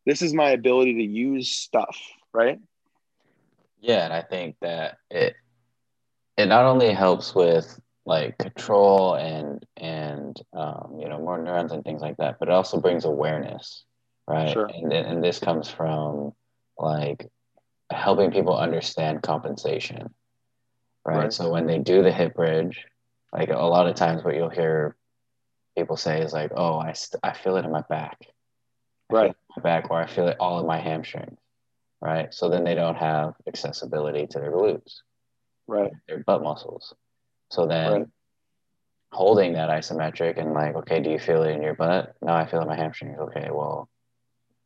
This 0.07 0.23
is 0.23 0.33
my 0.33 0.51
ability 0.51 0.95
to 0.95 1.03
use 1.03 1.51
stuff, 1.51 1.97
right? 2.33 2.59
Yeah, 3.81 4.05
and 4.05 4.13
I 4.13 4.23
think 4.23 4.57
that 4.61 4.99
it 5.11 5.35
it 6.37 6.47
not 6.47 6.65
only 6.65 6.93
helps 6.93 7.35
with 7.35 7.79
like 8.07 8.39
control 8.39 9.15
and 9.15 9.65
and 9.77 10.41
um, 10.53 10.97
you 10.99 11.09
know 11.09 11.19
more 11.19 11.41
neurons 11.41 11.73
and 11.73 11.85
things 11.85 12.01
like 12.01 12.17
that 12.17 12.37
but 12.39 12.49
it 12.49 12.55
also 12.55 12.81
brings 12.81 13.05
awareness 13.05 13.85
right 14.27 14.55
Sure. 14.55 14.71
and, 14.73 14.93
and 14.95 15.23
this 15.23 15.39
comes 15.39 15.69
from 15.69 16.33
like 16.79 17.29
helping 17.91 18.31
people 18.31 18.57
understand 18.57 19.23
compensation 19.23 20.15
right? 21.05 21.17
Right. 21.17 21.33
so 21.33 21.51
when 21.51 21.67
they 21.67 21.79
do 21.79 22.03
the 22.03 22.13
hip 22.13 22.35
bridge 22.35 22.85
like 23.33 23.51
a 23.51 23.57
lot 23.59 23.87
of 23.89 23.95
times 23.97 24.25
what 24.25 24.35
you'll 24.35 24.49
hear 24.49 24.97
people 25.77 25.97
say 25.97 26.21
is 26.23 26.33
like 26.33 26.53
oh 26.57 26.79
i, 26.79 26.93
st- 26.93 27.21
I 27.23 27.33
feel 27.33 27.57
it 27.57 27.65
in 27.65 27.73
my 27.73 27.83
back 27.89 28.19
Right. 29.11 29.35
my 29.57 29.63
back 29.63 29.91
or 29.91 29.99
i 30.01 30.07
feel 30.07 30.29
it 30.29 30.37
all 30.39 30.61
in 30.61 30.67
my 30.67 30.79
hamstrings 30.79 31.39
right 32.01 32.33
so 32.33 32.49
then 32.49 32.65
they 32.65 32.75
don't 32.75 32.97
have 32.97 33.35
accessibility 33.47 34.27
to 34.27 34.39
their 34.39 34.53
glutes 34.53 35.01
Right. 35.67 35.93
their 36.09 36.25
butt 36.25 36.43
muscles. 36.43 36.95
So 37.51 37.67
then 37.67 37.93
Right. 37.93 38.07
holding 39.13 39.53
that 39.53 39.69
isometric 39.69 40.39
and 40.41 40.55
like, 40.55 40.75
okay, 40.77 41.01
do 41.01 41.11
you 41.11 41.19
feel 41.19 41.43
it 41.43 41.51
in 41.51 41.63
your 41.63 41.75
butt? 41.75 42.15
No, 42.23 42.33
I 42.33 42.47
feel 42.47 42.61
it 42.61 42.63
in 42.63 42.69
my 42.69 42.77
hamstrings. 42.77 43.19
Okay, 43.19 43.51
well, 43.53 43.89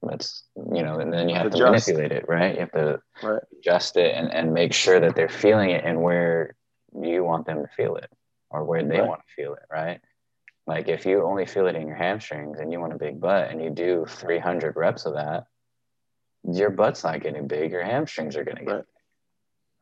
let's, 0.02 0.44
you 0.56 0.82
know, 0.82 0.98
and 0.98 1.12
then 1.12 1.28
you 1.28 1.36
have 1.36 1.50
to 1.50 1.58
manipulate 1.58 2.12
it, 2.12 2.28
right? 2.28 2.54
You 2.54 2.60
have 2.60 2.72
to 2.72 3.00
Right. 3.22 3.42
adjust 3.58 3.96
it 3.96 4.14
and, 4.14 4.32
and 4.32 4.52
make 4.52 4.72
sure 4.72 5.00
that 5.00 5.14
they're 5.14 5.28
feeling 5.28 5.70
it 5.70 5.84
and 5.84 6.02
where 6.02 6.56
you 7.00 7.24
want 7.24 7.46
them 7.46 7.62
to 7.62 7.68
feel 7.68 7.96
it 7.96 8.10
or 8.50 8.64
where 8.64 8.82
they 8.82 9.00
Right. 9.00 9.08
want 9.08 9.20
to 9.20 9.42
feel 9.42 9.54
it, 9.54 9.62
right? 9.70 10.00
Like 10.66 10.88
if 10.88 11.06
you 11.06 11.24
only 11.24 11.46
feel 11.46 11.66
it 11.66 11.76
in 11.76 11.86
your 11.86 11.96
hamstrings 11.96 12.58
and 12.60 12.72
you 12.72 12.80
want 12.80 12.92
a 12.92 12.98
big 12.98 13.20
butt 13.20 13.50
and 13.50 13.62
you 13.62 13.70
do 13.70 14.04
300 14.08 14.76
reps 14.76 15.06
of 15.06 15.14
that, 15.14 15.46
your 16.44 16.70
butt's 16.70 17.04
not 17.04 17.20
getting 17.20 17.46
big, 17.46 17.70
your 17.72 17.84
hamstrings 17.84 18.36
are 18.36 18.44
going 18.44 18.56
to 18.58 18.64
get 18.64 18.74
Right. 18.74 18.84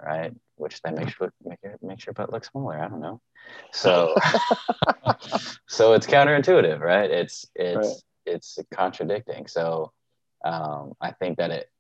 right? 0.03 0.33
Which 0.57 0.81
then 0.83 0.95
makes 0.97 1.18
your 1.18 1.33
make 1.45 1.59
your, 1.62 1.77
makes 1.83 2.07
your 2.07 2.12
butt 2.12 2.33
look 2.33 2.45
smaller. 2.45 2.79
I 2.79 2.89
don't 2.89 3.01
know. 3.01 3.21
So 3.73 4.16
so 5.68 5.95
it's 5.95 6.07
counterintuitive, 6.07 6.81
right? 6.81 7.11
It's 7.11 7.47
it's 7.55 7.77
Right. 7.77 7.97
it's 8.27 8.59
contradicting. 8.71 9.47
So 9.47 9.93
um, 10.45 10.95
I 11.01 11.12
think 11.12 11.38
that 11.38 11.51
it 11.51 11.70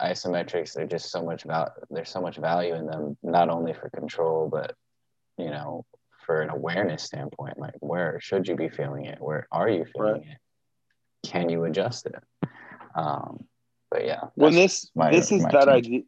isometrics 0.00 0.76
are 0.76 0.86
just 0.86 1.10
so 1.10 1.22
much 1.24 1.44
val- 1.44 1.74
there's 1.90 2.10
so 2.10 2.20
much 2.20 2.36
value 2.36 2.74
in 2.74 2.86
them, 2.86 3.16
not 3.22 3.48
only 3.48 3.72
for 3.72 3.88
control, 3.90 4.48
but 4.48 4.74
you 5.38 5.50
know, 5.50 5.84
for 6.26 6.42
an 6.42 6.50
awareness 6.50 7.02
standpoint. 7.02 7.58
Like 7.58 7.74
where 7.80 8.18
should 8.20 8.46
you 8.46 8.56
be 8.56 8.68
feeling 8.68 9.06
it? 9.06 9.20
Where 9.20 9.46
are 9.50 9.68
you 9.68 9.84
feeling 9.84 10.12
Right. 10.12 10.22
it? 10.22 11.28
Can 11.28 11.48
you 11.48 11.64
adjust 11.64 12.06
it? 12.06 12.22
Um, 12.94 13.44
but 13.90 14.04
yeah, 14.04 14.24
when 14.34 14.54
this 14.54 14.90
my- 14.94 15.10
this 15.10 15.32
is 15.32 15.42
that 15.44 15.68
idea 15.68 16.02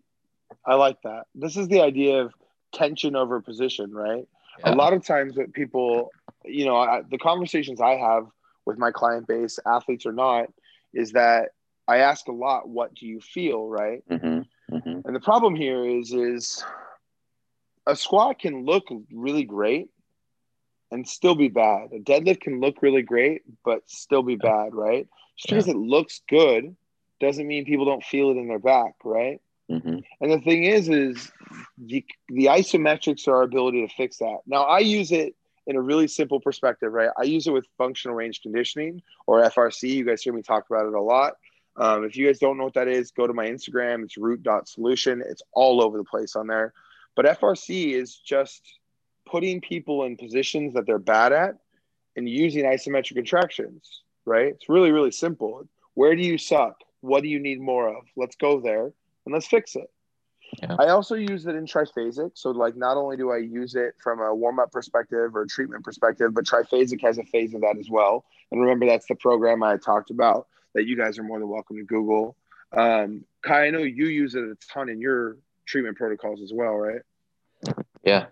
i 0.67 0.75
like 0.75 1.01
that 1.03 1.25
this 1.35 1.57
is 1.57 1.67
the 1.69 1.81
idea 1.81 2.23
of 2.23 2.33
tension 2.73 3.17
over 3.17 3.41
position 3.41 3.91
right 3.93 4.27
yeah. 4.59 4.73
a 4.73 4.75
lot 4.75 4.93
of 4.93 5.05
times 5.05 5.37
what 5.37 5.53
people 5.53 6.11
you 6.45 6.65
know 6.65 6.77
I, 6.77 7.03
the 7.11 7.19
conversations 7.19 7.81
i 7.81 7.97
have 7.97 8.27
with 8.67 8.79
my 8.79 8.91
client 8.91 9.27
base 9.27 9.59
athletes 9.67 10.07
or 10.07 10.13
not 10.13 10.47
is 10.93 11.13
that 11.13 11.51
i 11.89 11.99
ask 11.99 12.29
a 12.29 12.33
lot 12.33 12.69
what 12.69 12.95
do 12.95 13.07
you 13.07 13.21
feel 13.21 13.67
right 13.69 14.03
Mhm, 14.09 14.47
mhm. 14.71 15.05
and 15.05 15.15
the 15.17 15.21
problem 15.21 15.55
here 15.55 15.85
is 15.85 16.13
is 16.13 16.65
a 17.87 17.97
squat 17.97 18.39
can 18.39 18.65
look 18.65 18.85
really 19.13 19.45
great 19.45 19.89
and 20.91 21.07
still 21.09 21.35
be 21.35 21.49
bad 21.49 21.93
a 21.93 21.99
deadlift 21.99 22.41
can 22.41 22.61
look 22.61 22.83
really 22.83 23.03
great 23.03 23.43
but 23.65 23.83
still 23.89 24.23
be 24.23 24.37
bad 24.37 24.75
right 24.75 25.09
just 25.37 25.49
because 25.51 25.69
it 25.69 25.77
looks 25.77 26.23
good 26.29 26.77
doesn't 27.21 27.47
mean 27.47 27.65
people 27.65 27.85
don't 27.85 28.05
feel 28.05 28.31
it 28.31 28.37
in 28.37 28.49
their 28.49 28.59
back 28.59 28.95
right 29.05 29.41
Mhm. 29.71 30.03
and 30.21 30.31
the 30.31 30.41
thing 30.41 30.65
is, 30.65 30.89
is 30.89 31.33
the, 31.79 32.05
the 32.29 32.47
isometrics 32.47 33.27
are 33.27 33.37
our 33.37 33.43
ability 33.43 33.87
to 33.87 33.95
fix 33.95 34.19
that. 34.19 34.39
Now, 34.47 34.65
I 34.65 34.81
use 34.81 35.13
it 35.13 35.35
in 35.67 35.77
a 35.77 35.81
really 35.81 36.09
simple 36.09 36.41
perspective, 36.41 36.93
right? 36.93 37.11
I 37.19 37.23
use 37.23 37.47
it 37.47 37.53
with 37.53 37.67
functional 37.79 38.15
range 38.17 38.43
conditioning 38.43 39.01
or 39.27 39.41
FRC. 39.43 39.89
You 39.89 40.05
guys 40.05 40.21
hear 40.23 40.33
me 40.33 40.43
talk 40.43 40.69
about 40.69 40.87
it 40.87 40.93
a 40.95 41.01
lot. 41.01 41.35
Um, 41.77 42.05
if 42.05 42.17
you 42.17 42.27
guys 42.27 42.39
don't 42.39 42.59
know 42.59 42.65
what 42.65 42.75
that 42.75 42.89
is, 42.89 43.11
go 43.11 43.27
to 43.27 43.33
my 43.33 43.47
Instagram. 43.47 44.05
It's 44.05 44.19
root.solution. 44.19 45.23
It's 45.27 45.43
all 45.53 45.83
over 45.83 45.99
the 45.99 46.05
place 46.05 46.37
on 46.37 46.47
there. 46.47 46.73
But 47.17 47.27
FRC 47.27 47.93
is 47.93 48.17
just 48.17 48.63
putting 49.27 49.61
people 49.61 50.05
in 50.05 50.17
positions 50.17 50.75
that 50.75 50.87
they're 50.87 50.99
bad 50.99 51.33
at 51.33 51.57
and 52.17 52.29
using 52.29 52.65
isometric 52.65 53.15
contractions, 53.15 54.03
right? 54.25 54.49
It's 54.49 54.69
really, 54.69 54.93
really 54.93 55.11
simple. 55.11 55.67
Where 55.95 56.15
do 56.15 56.23
you 56.23 56.39
suck? 56.39 56.81
What 57.01 57.23
do 57.23 57.29
you 57.29 57.39
need 57.39 57.61
more 57.61 57.89
of? 57.89 58.05
Let's 58.17 58.37
go 58.37 58.61
there 58.61 58.85
and 58.85 59.33
let's 59.33 59.47
fix 59.47 59.77
it. 59.77 59.91
Yeah. 60.63 60.77
I 60.79 60.89
also 60.89 61.15
use 61.15 61.47
it 61.47 61.55
in 61.55 61.65
triphasic. 61.65 62.33
So, 62.35 62.51
like, 62.51 62.77
not 62.77 62.99
only 62.99 63.17
do 63.17 63.31
I 63.31 63.39
use 63.39 63.75
it 63.75 63.95
from 64.03 64.21
a 64.21 64.35
warm 64.35 64.59
up 64.59 64.71
perspective 64.71 65.35
or 65.35 65.43
a 65.43 65.47
treatment 65.47 65.83
perspective, 65.83 66.35
but 66.35 66.45
triphasic 66.45 67.01
has 67.01 67.17
a 67.17 67.25
phase 67.25 67.55
of 67.55 67.63
that 67.63 67.79
as 67.79 67.89
well. 67.89 68.27
And 68.51 68.61
remember, 68.61 68.85
that's 68.85 69.07
the 69.07 69.15
program 69.15 69.63
I 69.63 69.79
talked 69.79 70.11
about 70.11 70.49
that 70.75 70.87
you 70.87 70.97
guys 70.97 71.19
are 71.19 71.23
more 71.23 71.39
than 71.39 71.49
welcome 71.49 71.77
to 71.77 71.85
Google. 71.85 72.37
Um, 72.73 73.25
Kai, 73.43 73.67
I 73.67 73.71
know 73.71 73.81
you 73.81 74.07
use 74.07 74.35
it 74.35 74.45
a 74.45 74.57
ton 74.73 74.89
in 74.89 75.01
your 75.01 75.37
treatment 75.67 75.97
protocols 75.97 76.41
as 76.43 76.53
well, 76.53 76.75
right? 76.75 77.03
Yeah. 78.05 78.27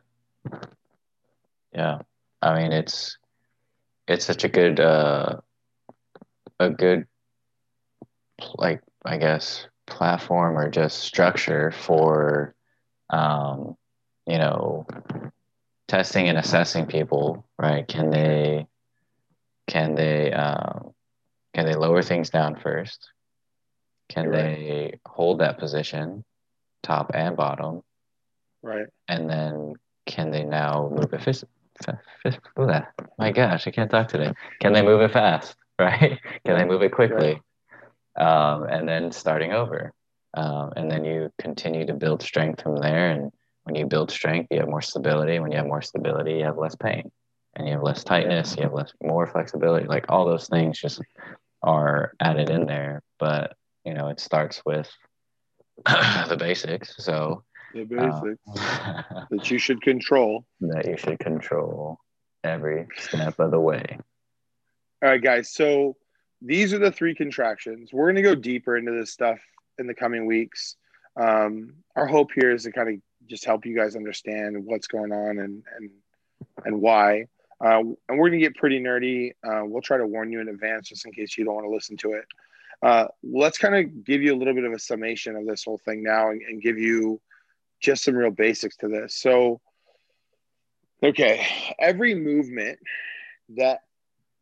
Yeah. 1.72 1.98
I 2.42 2.60
mean 2.60 2.72
it's 2.72 3.18
it's 4.08 4.24
such 4.24 4.44
a 4.44 4.48
good 4.48 4.80
uh 4.80 5.36
a 6.58 6.70
good 6.70 7.06
like 8.54 8.82
I 9.04 9.18
guess 9.18 9.66
platform 9.86 10.56
or 10.56 10.70
just 10.70 10.98
structure 10.98 11.70
for 11.70 12.54
um 13.10 13.76
you 14.26 14.38
know 14.38 14.86
testing 15.88 16.28
and 16.28 16.38
assessing 16.38 16.86
people, 16.86 17.44
right? 17.58 17.86
Can 17.86 18.10
they 18.10 18.66
can 19.66 19.94
they 19.94 20.32
um 20.32 20.92
can 21.54 21.66
they 21.66 21.74
lower 21.74 22.02
things 22.02 22.30
down 22.30 22.56
first? 22.56 23.10
Can 24.08 24.24
You're 24.24 24.32
right. 24.32 24.42
they 24.42 25.00
hold 25.06 25.40
that 25.40 25.58
position 25.58 26.24
top 26.82 27.10
and 27.14 27.36
bottom? 27.36 27.82
Right. 28.62 28.86
and 29.08 29.28
then 29.30 29.74
can 30.04 30.30
they 30.30 30.44
now 30.44 30.90
move 30.92 31.12
it 31.14 31.22
fast? 31.22 31.44
My 33.18 33.32
gosh, 33.32 33.66
I 33.66 33.70
can't 33.70 33.90
talk 33.90 34.08
today. 34.08 34.32
Can 34.60 34.72
they 34.74 34.82
move 34.82 35.00
it 35.00 35.12
fast? 35.12 35.56
Right? 35.80 36.20
Can 36.44 36.58
they 36.58 36.66
move 36.66 36.82
it 36.82 36.92
quickly? 36.92 37.40
Um, 38.14 38.64
and 38.64 38.86
then 38.86 39.10
starting 39.12 39.54
over, 39.54 39.94
um, 40.34 40.74
and 40.76 40.90
then 40.90 41.06
you 41.06 41.32
continue 41.38 41.86
to 41.86 41.94
build 41.94 42.20
strength 42.22 42.60
from 42.60 42.76
there. 42.76 43.12
And 43.12 43.32
when 43.64 43.76
you 43.76 43.86
build 43.86 44.10
strength, 44.10 44.48
you 44.50 44.58
have 44.58 44.68
more 44.68 44.82
stability. 44.82 45.38
When 45.38 45.50
you 45.52 45.56
have 45.56 45.66
more 45.66 45.80
stability, 45.80 46.34
you 46.34 46.44
have 46.44 46.58
less 46.58 46.76
pain, 46.76 47.10
and 47.56 47.66
you 47.66 47.72
have 47.72 47.82
less 47.82 48.04
tightness. 48.04 48.56
You 48.58 48.64
have 48.64 48.74
less 48.74 48.92
more 49.02 49.26
flexibility. 49.26 49.86
Like 49.86 50.04
all 50.10 50.26
those 50.26 50.48
things 50.48 50.78
just 50.78 51.00
are 51.62 52.12
added 52.20 52.50
in 52.50 52.66
there. 52.66 53.02
But 53.18 53.56
you 53.84 53.94
know, 53.94 54.08
it 54.08 54.20
starts 54.20 54.62
with 54.64 54.90
the 55.86 56.36
basics. 56.38 56.94
So 56.98 57.44
The 57.74 57.82
uh, 57.82 58.20
basics 58.20 58.42
that 59.30 59.50
you 59.50 59.58
should 59.58 59.82
control. 59.82 60.44
that 60.60 60.86
you 60.86 60.96
should 60.96 61.18
control 61.18 61.98
every 62.44 62.86
step 62.96 63.38
of 63.38 63.50
the 63.50 63.60
way. 63.60 63.98
All 65.02 65.08
right, 65.08 65.22
guys. 65.22 65.52
So 65.52 65.96
these 66.42 66.72
are 66.72 66.78
the 66.78 66.92
three 66.92 67.14
contractions. 67.14 67.90
We're 67.92 68.06
going 68.06 68.16
to 68.16 68.22
go 68.22 68.34
deeper 68.34 68.76
into 68.76 68.92
this 68.92 69.10
stuff 69.10 69.40
in 69.78 69.86
the 69.86 69.94
coming 69.94 70.26
weeks. 70.26 70.76
Um, 71.16 71.74
our 71.96 72.06
hope 72.06 72.30
here 72.34 72.52
is 72.52 72.64
to 72.64 72.72
kind 72.72 72.88
of 72.88 72.94
just 73.26 73.44
help 73.44 73.66
you 73.66 73.76
guys 73.76 73.96
understand 73.96 74.64
what's 74.64 74.86
going 74.86 75.12
on 75.12 75.38
and 75.38 75.62
and 75.76 75.90
and 76.64 76.80
why. 76.80 77.26
Uh, 77.62 77.80
and 78.08 78.18
we're 78.18 78.30
going 78.30 78.40
to 78.40 78.46
get 78.46 78.56
pretty 78.56 78.80
nerdy. 78.80 79.32
Uh, 79.44 79.64
we'll 79.64 79.82
try 79.82 79.98
to 79.98 80.06
warn 80.06 80.32
you 80.32 80.40
in 80.40 80.48
advance 80.48 80.88
just 80.88 81.04
in 81.04 81.12
case 81.12 81.36
you 81.36 81.44
don't 81.44 81.54
want 81.54 81.66
to 81.66 81.70
listen 81.72 81.96
to 81.98 82.12
it. 82.12 82.24
Uh, 82.82 83.06
let's 83.22 83.58
kind 83.58 83.74
of 83.74 84.04
give 84.04 84.22
you 84.22 84.34
a 84.34 84.36
little 84.36 84.54
bit 84.54 84.64
of 84.64 84.72
a 84.72 84.78
summation 84.78 85.36
of 85.36 85.46
this 85.46 85.64
whole 85.64 85.78
thing 85.78 86.02
now 86.02 86.30
and, 86.30 86.40
and 86.42 86.62
give 86.62 86.78
you 86.78 87.20
just 87.80 88.04
some 88.04 88.14
real 88.14 88.30
basics 88.30 88.76
to 88.76 88.88
this. 88.88 89.14
So, 89.14 89.60
okay, 91.02 91.46
every 91.78 92.14
movement 92.14 92.78
that 93.56 93.80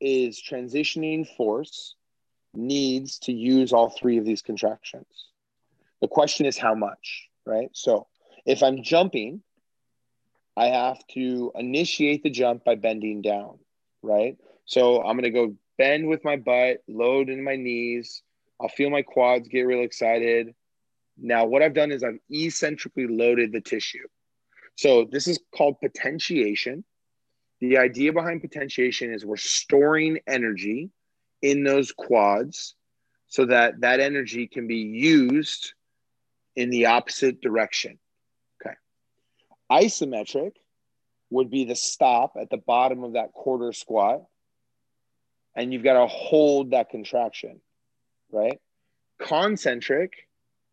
is 0.01 0.41
transitioning 0.41 1.27
force 1.37 1.97
needs 2.55 3.19
to 3.21 3.33
use 3.33 3.73
all 3.73 3.91
three 3.91 4.19
of 4.19 4.25
these 4.25 4.43
contractions. 4.43 5.07
The 6.01 6.09
question 6.09 6.47
is 6.47 6.57
how 6.57 6.75
much, 6.75 7.29
right? 7.45 7.71
So 7.73 8.07
if 8.47 8.63
I'm 8.63 8.83
jumping, 8.83 9.43
I 10.59 10.67
have 10.67 11.07
to 11.15 11.53
initiate 11.55 12.25
the 12.25 12.31
jump 12.31 12.65
by 12.65 12.75
bending 12.75 13.23
down, 13.23 13.61
right? 14.03 14.37
So 14.65 15.01
I'm 15.01 15.17
going 15.17 15.23
to 15.23 15.31
go 15.31 15.55
bend 15.79 16.09
with 16.09 16.25
my 16.25 16.37
butt, 16.37 16.83
load 16.89 17.31
in 17.31 17.45
my 17.45 17.55
knees. 17.55 18.25
I'll 18.61 18.69
feel 18.69 18.91
my 18.91 19.03
quads 19.03 19.47
get 19.47 19.61
real 19.61 19.85
excited. 19.85 20.53
Now, 21.17 21.45
what 21.45 21.63
I've 21.63 21.75
done 21.75 21.93
is 21.93 22.03
I've 22.03 22.19
eccentrically 22.29 23.07
loaded 23.07 23.53
the 23.53 23.61
tissue. 23.61 24.09
So 24.75 25.05
this 25.05 25.29
is 25.29 25.39
called 25.57 25.77
potentiation. 25.81 26.83
The 27.61 27.79
idea 27.79 28.13
behind 28.13 28.41
potentiation 28.41 29.13
is 29.13 29.25
we're 29.25 29.37
storing 29.37 30.19
energy 30.27 30.91
in 31.41 31.63
those 31.63 31.93
quads 31.93 32.75
so 33.29 33.45
that 33.45 33.81
that 33.83 34.01
energy 34.01 34.49
can 34.49 34.67
be 34.67 34.79
used 34.79 35.75
in 36.57 36.71
the 36.71 36.87
opposite 36.87 37.41
direction. 37.41 38.01
Isometric 39.71 40.53
would 41.31 41.51
be 41.51 41.65
the 41.65 41.77
stop 41.77 42.35
at 42.41 42.51
the 42.51 42.57
bottom 42.57 43.05
of 43.05 43.13
that 43.15 43.33
quarter 43.33 43.73
squat. 43.73 44.23
And 45.55 45.73
you've 45.73 45.85
got 45.85 46.01
to 46.01 46.07
hold 46.07 46.71
that 46.71 46.91
contraction, 46.91 47.61
right? 48.31 48.61
Concentric 49.19 50.13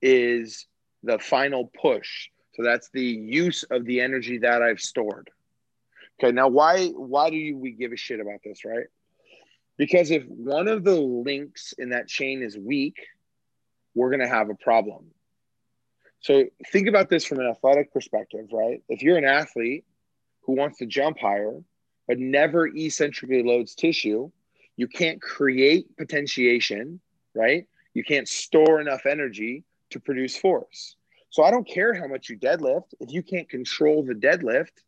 is 0.02 0.68
the 1.04 1.20
final 1.20 1.72
push. 1.82 2.30
So 2.54 2.64
that's 2.64 2.90
the 2.94 3.04
use 3.04 3.64
of 3.64 3.86
the 3.86 4.02
energy 4.02 4.40
that 4.40 4.62
I've 4.62 4.80
stored. 4.80 5.30
Okay, 6.20 6.32
now 6.32 6.48
why 6.48 6.88
why 6.88 7.30
do 7.30 7.36
you, 7.36 7.58
we 7.58 7.72
give 7.72 7.92
a 7.92 7.98
shit 7.98 8.20
about 8.22 8.40
this, 8.44 8.64
right? 8.64 8.86
Because 9.78 10.12
if 10.12 10.24
one 10.28 10.70
of 10.70 10.86
the 10.86 10.96
links 10.96 11.74
in 11.78 11.90
that 11.90 12.08
chain 12.08 12.42
is 12.42 12.58
weak, 12.58 12.96
we're 13.94 14.10
going 14.10 14.22
to 14.22 14.28
have 14.28 14.50
a 14.50 14.56
problem. 14.56 15.08
So 16.26 16.46
think 16.72 16.88
about 16.88 17.08
this 17.08 17.24
from 17.24 17.40
an 17.40 17.46
athletic 17.46 17.94
perspective, 17.94 18.48
right? 18.52 18.82
If 18.90 19.04
you're 19.04 19.20
an 19.20 19.26
athlete 19.26 19.86
who 20.42 20.54
wants 20.54 20.80
to 20.80 20.88
jump 20.88 21.20
higher 21.20 21.62
but 22.08 22.18
never 22.18 22.68
eccentrically 22.68 23.44
loads 23.44 23.76
tissue, 23.76 24.32
you 24.76 24.88
can't 24.88 25.22
create 25.22 25.96
potentiation, 25.98 27.00
right? 27.36 27.68
You 27.94 28.04
can't 28.04 28.28
store 28.28 28.82
enough 28.82 29.06
energy 29.06 29.66
to 29.92 30.00
produce 30.00 30.36
force. 30.36 30.96
So 31.30 31.44
I 31.44 31.52
don't 31.52 31.68
care 31.68 31.94
how 31.94 32.08
much 32.08 32.28
you 32.28 32.40
deadlift. 32.40 32.96
If 33.00 33.12
you 33.12 33.22
can't 33.22 33.48
control 33.48 34.04
the 34.04 34.16
deadlift, 34.16 34.82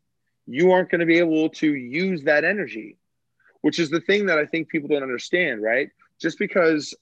you 0.48 0.72
aren't 0.72 0.90
going 0.90 1.02
to 1.02 1.06
be 1.06 1.20
able 1.20 1.50
to 1.50 1.72
use 1.72 2.24
that 2.24 2.42
energy, 2.42 2.96
which 3.60 3.78
is 3.78 3.90
the 3.90 4.00
thing 4.00 4.26
that 4.26 4.40
I 4.40 4.46
think 4.46 4.70
people 4.70 4.88
don't 4.88 5.04
understand, 5.04 5.62
right? 5.62 5.90
Just 6.20 6.36
because 6.36 6.96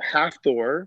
Hafthor, 0.00 0.86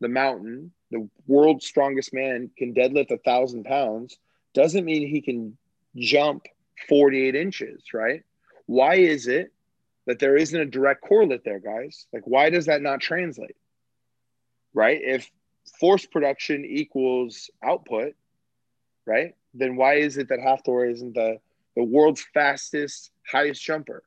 the 0.00 0.08
mountain, 0.08 0.72
the 0.92 1.08
world's 1.26 1.66
strongest 1.66 2.14
man, 2.14 2.50
can 2.56 2.74
deadlift 2.74 3.10
a 3.10 3.18
thousand 3.18 3.64
pounds, 3.64 4.18
doesn't 4.54 4.84
mean 4.84 5.08
he 5.08 5.20
can 5.20 5.56
jump 5.96 6.46
48 6.88 7.34
inches, 7.34 7.82
right? 7.92 8.22
Why 8.66 8.96
is 8.96 9.26
it 9.26 9.52
that 10.06 10.18
there 10.18 10.36
isn't 10.36 10.60
a 10.60 10.66
direct 10.66 11.02
correlate 11.02 11.44
there, 11.44 11.58
guys? 11.58 12.06
Like, 12.12 12.22
why 12.26 12.50
does 12.50 12.66
that 12.66 12.82
not 12.82 13.00
translate? 13.00 13.56
Right? 14.74 15.00
If 15.02 15.30
force 15.80 16.06
production 16.06 16.64
equals 16.64 17.50
output, 17.62 18.14
right? 19.06 19.34
Then 19.54 19.76
why 19.76 19.94
is 19.94 20.18
it 20.18 20.28
that 20.28 20.38
Hafthor 20.38 20.90
isn't 20.90 21.14
the, 21.14 21.38
the 21.76 21.84
world's 21.84 22.24
fastest, 22.34 23.10
highest 23.30 23.62
jumper? 23.62 24.02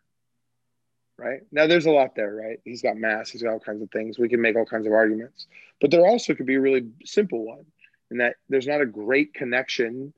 Right 1.17 1.41
now, 1.51 1.65
there's 1.65 1.85
a 1.85 1.91
lot 1.91 2.15
there, 2.15 2.35
right? 2.35 2.59
He's 2.65 2.81
got 2.81 2.97
mass, 2.97 3.29
he's 3.29 3.41
got 3.41 3.53
all 3.53 3.59
kinds 3.59 3.81
of 3.81 3.89
things. 3.89 4.19
We 4.19 4.27
can 4.27 4.41
make 4.41 4.57
all 4.57 4.65
kinds 4.65 4.85
of 4.85 4.91
arguments, 4.91 5.47
but 5.79 5.89
there 5.89 6.05
also 6.05 6.33
could 6.33 6.45
be 6.45 6.55
a 6.55 6.61
really 6.61 6.87
simple 7.05 7.45
one 7.45 7.65
in 8.11 8.17
that 8.17 8.35
there's 8.49 8.67
not 8.67 8.81
a 8.81 8.85
great 8.85 9.33
connection 9.33 10.13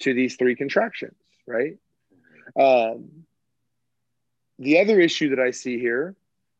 to 0.00 0.14
these 0.14 0.36
three 0.36 0.56
contractions, 0.56 1.16
right? 1.46 1.76
Um, 2.58 3.24
the 4.58 4.80
other 4.80 5.00
issue 5.00 5.30
that 5.30 5.38
I 5.38 5.50
see 5.50 5.78
here 5.78 6.16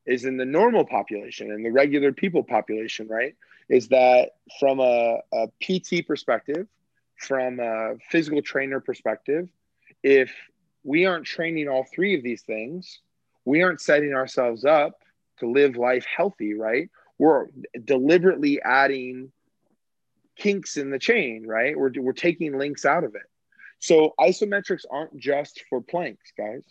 is 0.06 0.24
in 0.24 0.36
the 0.36 0.44
normal 0.44 0.84
population 0.84 1.50
and 1.50 1.64
the 1.64 1.70
regular 1.70 2.12
people 2.12 2.42
population, 2.42 3.08
right? 3.08 3.34
Is 3.68 3.88
that 3.88 4.36
from 4.58 4.80
a, 4.80 5.18
a 5.32 5.48
PT 5.60 6.06
perspective, 6.06 6.66
from 7.16 7.60
a 7.60 7.96
physical 8.10 8.40
trainer 8.40 8.80
perspective, 8.80 9.48
if 10.02 10.32
we 10.84 11.04
aren't 11.04 11.26
training 11.26 11.68
all 11.68 11.84
three 11.84 12.16
of 12.16 12.22
these 12.22 12.42
things, 12.42 13.00
we 13.48 13.62
aren't 13.62 13.80
setting 13.80 14.12
ourselves 14.12 14.64
up 14.64 15.00
to 15.38 15.50
live 15.50 15.76
life 15.76 16.04
healthy, 16.04 16.54
right? 16.54 16.90
We're 17.18 17.46
deliberately 17.84 18.60
adding 18.62 19.32
kinks 20.36 20.76
in 20.76 20.90
the 20.90 20.98
chain, 20.98 21.46
right? 21.46 21.76
We're, 21.76 21.90
we're 21.96 22.12
taking 22.12 22.56
links 22.58 22.84
out 22.84 23.04
of 23.04 23.14
it. 23.14 23.22
So 23.80 24.14
isometrics 24.20 24.84
aren't 24.90 25.16
just 25.16 25.64
for 25.68 25.80
planks, 25.80 26.32
guys, 26.36 26.62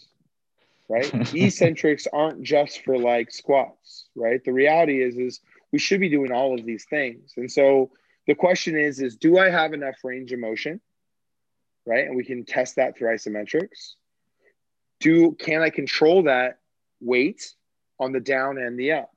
right? 0.87 1.11
Eccentrics 1.33 2.07
aren't 2.11 2.43
just 2.43 2.83
for 2.83 2.97
like 2.97 3.31
squats, 3.31 4.07
right? 4.15 4.43
The 4.43 4.53
reality 4.53 5.01
is, 5.01 5.17
is 5.17 5.39
we 5.71 5.79
should 5.79 5.99
be 5.99 6.09
doing 6.09 6.31
all 6.31 6.57
of 6.57 6.65
these 6.65 6.85
things. 6.85 7.33
And 7.37 7.51
so 7.51 7.91
the 8.27 8.35
question 8.35 8.77
is, 8.77 8.99
is 8.99 9.15
do 9.15 9.37
I 9.37 9.49
have 9.49 9.73
enough 9.73 9.95
range 10.03 10.31
of 10.31 10.39
motion? 10.39 10.79
Right. 11.85 12.05
And 12.05 12.17
we 12.17 12.25
can 12.25 12.43
test 12.43 12.75
that 12.75 12.97
through 12.97 13.15
isometrics. 13.15 13.93
Do 14.99 15.31
can 15.33 15.61
I 15.61 15.69
control 15.69 16.23
that 16.23 16.59
weight 16.99 17.53
on 17.99 18.11
the 18.11 18.19
down 18.19 18.57
and 18.57 18.79
the 18.79 18.93
up? 18.93 19.11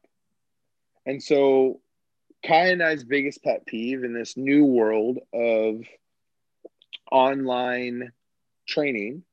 And 1.06 1.22
so 1.22 1.80
Kai 2.44 2.68
and 2.68 2.82
I's 2.82 3.04
biggest 3.04 3.42
pet 3.42 3.66
peeve 3.66 4.04
in 4.04 4.14
this 4.14 4.36
new 4.36 4.64
world 4.64 5.18
of 5.32 5.82
online 7.10 8.12
training 8.66 9.24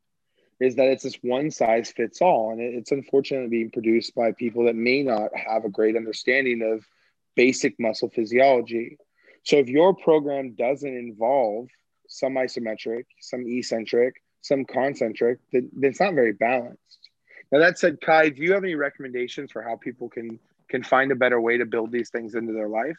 is 0.60 0.76
that 0.76 0.88
it's 0.88 1.04
this 1.04 1.20
one 1.22 1.52
size 1.52 1.92
fits 1.92 2.22
all. 2.22 2.52
And 2.52 2.60
it's 2.60 2.92
unfortunately 2.92 3.50
being 3.50 3.72
produced 3.72 4.16
by 4.16 4.32
people 4.32 4.66
that 4.66 4.76
may 4.76 5.04
not 5.04 5.30
have 5.36 5.66
a 5.66 5.70
great 5.70 5.96
understanding 5.96 6.62
of 6.64 6.86
basic 7.36 7.80
muscle 7.80 8.10
physiology. 8.10 8.98
So 9.44 9.58
if 9.58 9.70
your 9.70 9.94
program 9.94 10.56
doesn't 10.56 10.98
involve 10.98 11.68
some 12.10 12.34
isometric, 12.34 13.06
some 13.20 13.46
eccentric, 13.48 14.16
some 14.42 14.66
concentric, 14.66 15.40
then, 15.52 15.70
then 15.74 15.92
it's 15.92 16.00
not 16.00 16.16
very 16.16 16.34
balanced. 16.34 17.07
Now 17.52 17.60
that 17.60 17.80
said, 17.80 18.02
Kai, 18.02 18.30
do 18.30 18.42
you 18.42 18.54
have 18.54 18.64
any 18.64 18.76
recommendations 18.76 19.52
for 19.52 19.62
how 19.62 19.76
people 19.76 20.10
can 20.10 20.40
can 20.70 20.84
find 20.84 21.12
a 21.12 21.16
better 21.16 21.40
way 21.40 21.58
to 21.58 21.66
build 21.66 21.92
these 21.92 22.10
things 22.10 22.36
into 22.36 22.52
their 22.52 22.68
life? 22.68 22.98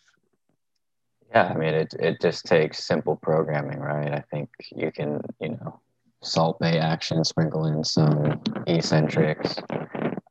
Yeah, 1.31 1.53
I 1.55 1.55
mean, 1.55 1.75
it, 1.75 1.95
it 1.99 2.21
just 2.23 2.47
takes 2.47 2.83
simple 2.85 3.17
programming, 3.17 3.79
right? 3.79 4.13
I 4.13 4.25
think 4.31 4.49
you 4.75 4.91
can, 4.91 5.21
you 5.41 5.51
know, 5.51 5.81
Salt 6.23 6.59
Bae 6.59 6.79
action, 6.79 7.23
sprinkle 7.25 7.67
in 7.67 7.85
some 7.85 8.41
eccentrics, 8.67 9.57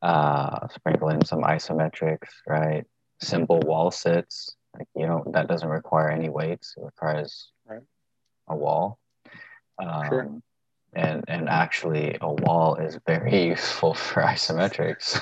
uh, 0.02 0.66
sprinkle 0.68 1.10
in 1.10 1.24
some 1.24 1.42
isometrics, 1.42 2.28
right? 2.46 2.84
Simple 3.20 3.60
wall 3.60 3.92
sits, 3.92 4.56
like, 4.76 4.88
you 4.96 5.06
know, 5.06 5.22
that 5.32 5.46
doesn't 5.46 5.68
require 5.68 6.10
any 6.10 6.28
weights. 6.28 6.74
It 6.76 6.82
requires 6.82 7.52
right. 7.66 7.82
a 8.48 8.56
wall. 8.56 8.98
Um, 9.78 10.08
sure. 10.08 10.42
And, 10.98 11.24
and 11.28 11.48
actually 11.48 12.16
a 12.20 12.32
wall 12.32 12.74
is 12.76 12.98
very 13.06 13.46
useful 13.54 13.94
for 13.94 14.22
isometrics. 14.22 15.20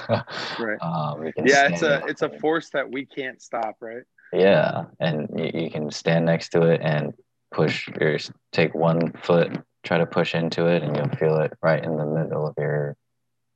right. 0.58 0.78
Um, 0.82 1.32
yeah, 1.44 1.68
it's 1.68 1.82
a, 1.82 2.02
it's 2.06 2.22
a 2.22 2.30
force 2.38 2.70
that 2.70 2.90
we 2.90 3.04
can't 3.04 3.40
stop, 3.40 3.76
right? 3.80 4.04
Yeah, 4.32 4.84
and 5.00 5.28
you, 5.36 5.62
you 5.62 5.70
can 5.70 5.90
stand 5.90 6.26
next 6.26 6.50
to 6.50 6.62
it 6.62 6.80
and 6.82 7.12
push 7.50 7.88
your 8.00 8.18
take 8.52 8.74
one 8.74 9.12
foot, 9.12 9.58
try 9.82 9.98
to 9.98 10.06
push 10.06 10.34
into 10.34 10.66
it, 10.66 10.82
and 10.82 10.96
you'll 10.96 11.08
feel 11.16 11.38
it 11.40 11.52
right 11.62 11.82
in 11.82 11.96
the 11.96 12.06
middle 12.06 12.46
of 12.46 12.54
your 12.58 12.96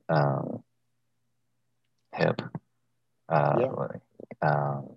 um, 0.08 0.62
hip. 2.14 2.40
Uh, 3.28 3.56
yeah. 3.60 4.48
um, 4.48 4.96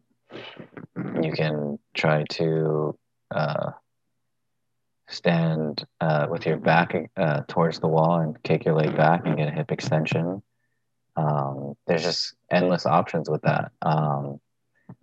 you 1.22 1.32
can 1.32 1.78
try 1.94 2.24
to 2.30 2.98
uh, 3.32 3.72
stand 5.14 5.86
uh, 6.02 6.28
with 6.30 6.46
your 6.46 6.58
back 6.58 6.96
uh, 7.18 7.42
towards 7.48 7.80
the 7.80 7.88
wall 7.88 8.20
and 8.20 8.42
kick 8.44 8.66
your 8.66 8.76
leg 8.76 8.96
back 8.96 9.26
and 9.26 9.38
get 9.38 9.48
a 9.48 9.52
hip 9.52 9.72
extension. 9.72 10.42
Um, 11.16 11.76
there's 11.88 12.04
just 12.04 12.36
endless 12.52 12.86
options 12.86 13.30
with 13.30 13.42
that. 13.44 13.72
Um, 13.82 14.40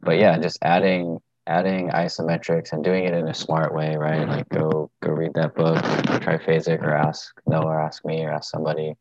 but 0.00 0.18
yeah, 0.18 0.38
just 0.38 0.58
adding 0.62 1.20
adding 1.46 1.88
isometrics 1.88 2.72
and 2.72 2.84
doing 2.84 3.04
it 3.04 3.14
in 3.14 3.26
a 3.28 3.34
smart 3.34 3.74
way, 3.74 3.96
right? 3.96 4.28
Like 4.28 4.48
go 4.48 4.90
go 5.02 5.12
read 5.12 5.34
that 5.34 5.54
book, 5.54 5.78
Triphasic, 6.22 6.82
or 6.82 6.94
ask 6.94 7.32
Noah, 7.46 7.66
or 7.66 7.80
ask 7.80 8.04
me, 8.04 8.22
or 8.24 8.30
ask 8.30 8.50
somebody 8.50 8.94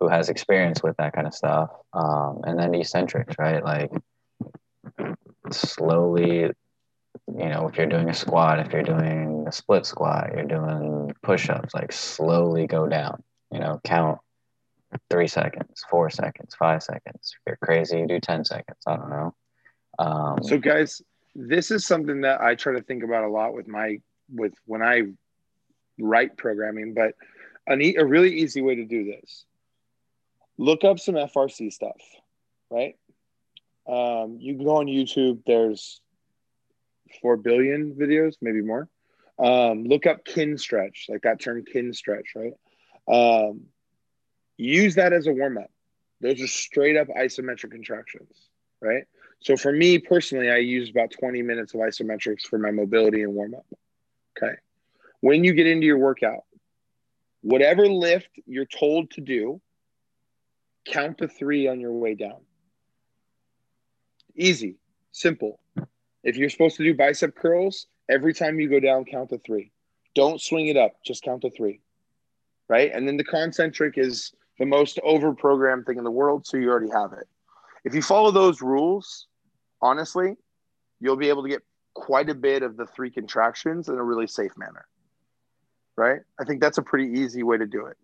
who 0.00 0.08
has 0.08 0.28
experience 0.28 0.82
with 0.82 0.96
that 0.98 1.12
kind 1.12 1.26
of 1.26 1.34
stuff. 1.34 1.70
Um, 1.92 2.42
and 2.44 2.58
then 2.58 2.74
eccentrics, 2.74 3.34
right? 3.38 3.64
Like 3.64 3.90
slowly, 5.50 6.50
you 7.26 7.48
know, 7.48 7.68
if 7.68 7.76
you're 7.76 7.86
doing 7.86 8.08
a 8.08 8.14
squat, 8.14 8.58
if 8.60 8.72
you're 8.72 8.82
doing 8.82 9.46
a 9.46 9.52
split 9.52 9.86
squat, 9.86 10.30
you're 10.34 10.44
doing 10.44 11.14
push-ups, 11.22 11.74
like 11.74 11.92
slowly 11.92 12.66
go 12.66 12.86
down. 12.86 13.22
You 13.50 13.60
know, 13.60 13.80
count 13.84 14.18
three 15.10 15.28
seconds, 15.28 15.84
four 15.90 16.10
seconds, 16.10 16.54
five 16.54 16.82
seconds. 16.82 17.34
If 17.34 17.40
you're 17.46 17.58
crazy, 17.62 17.98
you 17.98 18.06
do 18.06 18.20
ten 18.20 18.44
seconds. 18.44 18.78
I 18.86 18.96
don't 18.96 19.10
know. 19.10 19.34
Um, 19.98 20.42
so, 20.42 20.58
guys, 20.58 21.02
this 21.34 21.70
is 21.70 21.86
something 21.86 22.22
that 22.22 22.40
I 22.40 22.54
try 22.54 22.74
to 22.74 22.82
think 22.82 23.02
about 23.04 23.24
a 23.24 23.28
lot 23.28 23.54
with 23.54 23.68
my 23.68 24.00
with 24.32 24.54
when 24.66 24.82
I 24.82 25.02
write 25.98 26.36
programming. 26.36 26.94
But 26.94 27.14
a, 27.66 27.76
neat, 27.76 28.00
a 28.00 28.04
really 28.04 28.38
easy 28.38 28.60
way 28.62 28.76
to 28.76 28.84
do 28.84 29.04
this: 29.04 29.44
look 30.56 30.84
up 30.84 30.98
some 30.98 31.14
FRC 31.14 31.72
stuff, 31.72 32.00
right? 32.70 32.96
Um, 33.86 34.36
you 34.40 34.54
can 34.54 34.64
go 34.64 34.76
on 34.76 34.86
YouTube. 34.86 35.40
There's 35.46 36.00
four 37.20 37.36
billion 37.36 37.94
videos, 37.94 38.36
maybe 38.40 38.62
more. 38.62 38.88
Um, 39.38 39.84
look 39.84 40.06
up 40.06 40.24
Kinstretch, 40.24 41.08
like 41.08 41.22
that 41.22 41.40
term 41.40 41.64
Kinstretch, 41.64 42.34
right? 42.34 42.54
Um, 43.10 43.62
use 44.56 44.96
that 44.96 45.12
as 45.12 45.26
a 45.26 45.32
warm 45.32 45.58
up. 45.58 45.70
Those 46.20 46.42
are 46.42 46.48
straight 46.48 46.96
up 46.96 47.08
isometric 47.08 47.70
contractions, 47.70 48.32
right? 48.80 49.04
So 49.40 49.56
for 49.56 49.72
me 49.72 49.98
personally, 49.98 50.50
I 50.50 50.56
use 50.56 50.90
about 50.90 51.12
20 51.12 51.42
minutes 51.42 51.74
of 51.74 51.80
isometrics 51.80 52.42
for 52.42 52.58
my 52.58 52.72
mobility 52.72 53.22
and 53.22 53.34
warm 53.34 53.54
up. 53.54 53.66
Okay. 54.36 54.54
When 55.20 55.44
you 55.44 55.52
get 55.52 55.68
into 55.68 55.86
your 55.86 55.98
workout, 55.98 56.42
Whatever 57.40 57.88
lift 57.88 58.28
you're 58.46 58.66
told 58.66 59.12
to 59.12 59.20
do, 59.20 59.60
count 60.86 61.18
to 61.18 61.28
three 61.28 61.68
on 61.68 61.80
your 61.80 61.92
way 61.92 62.14
down. 62.14 62.40
Easy, 64.34 64.76
simple. 65.12 65.60
If 66.28 66.36
you're 66.36 66.50
supposed 66.50 66.76
to 66.76 66.84
do 66.84 66.94
bicep 66.94 67.34
curls, 67.34 67.86
every 68.10 68.34
time 68.34 68.60
you 68.60 68.68
go 68.68 68.80
down, 68.80 69.06
count 69.06 69.30
to 69.30 69.38
three. 69.38 69.72
Don't 70.14 70.42
swing 70.42 70.66
it 70.66 70.76
up, 70.76 70.92
just 71.02 71.22
count 71.22 71.40
to 71.40 71.50
three. 71.50 71.80
Right. 72.68 72.92
And 72.92 73.08
then 73.08 73.16
the 73.16 73.24
concentric 73.24 73.96
is 73.96 74.34
the 74.58 74.66
most 74.66 75.00
over 75.02 75.34
programmed 75.34 75.86
thing 75.86 75.96
in 75.96 76.04
the 76.04 76.10
world. 76.10 76.46
So 76.46 76.58
you 76.58 76.68
already 76.68 76.90
have 76.90 77.14
it. 77.14 77.26
If 77.82 77.94
you 77.94 78.02
follow 78.02 78.30
those 78.30 78.60
rules, 78.60 79.26
honestly, 79.80 80.36
you'll 81.00 81.16
be 81.16 81.30
able 81.30 81.44
to 81.44 81.48
get 81.48 81.62
quite 81.94 82.28
a 82.28 82.34
bit 82.34 82.62
of 82.62 82.76
the 82.76 82.84
three 82.84 83.10
contractions 83.10 83.88
in 83.88 83.94
a 83.94 84.04
really 84.04 84.26
safe 84.26 84.52
manner. 84.58 84.86
Right. 85.96 86.20
I 86.38 86.44
think 86.44 86.60
that's 86.60 86.76
a 86.76 86.82
pretty 86.82 87.20
easy 87.20 87.42
way 87.42 87.56
to 87.56 87.66
do 87.66 87.86
it. 87.86 87.96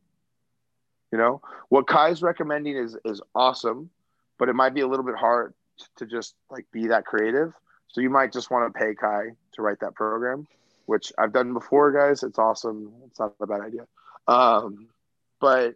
You 1.12 1.18
know, 1.18 1.42
what 1.68 1.86
Kai's 1.86 2.22
recommending 2.22 2.78
is 2.78 2.96
is 3.04 3.20
awesome, 3.34 3.90
but 4.38 4.48
it 4.48 4.54
might 4.54 4.72
be 4.72 4.80
a 4.80 4.88
little 4.88 5.04
bit 5.04 5.14
hard 5.14 5.52
to 5.96 6.06
just 6.06 6.36
like 6.50 6.64
be 6.72 6.86
that 6.86 7.04
creative. 7.04 7.52
So 7.88 8.00
you 8.00 8.10
might 8.10 8.32
just 8.32 8.50
want 8.50 8.72
to 8.72 8.78
pay 8.78 8.94
Kai 8.94 9.30
to 9.52 9.62
write 9.62 9.80
that 9.80 9.94
program, 9.94 10.46
which 10.86 11.12
I've 11.18 11.32
done 11.32 11.52
before, 11.52 11.92
guys. 11.92 12.22
It's 12.22 12.38
awesome. 12.38 12.92
It's 13.06 13.20
not 13.20 13.34
a 13.40 13.46
bad 13.46 13.60
idea. 13.60 13.86
Um, 14.26 14.88
but 15.40 15.74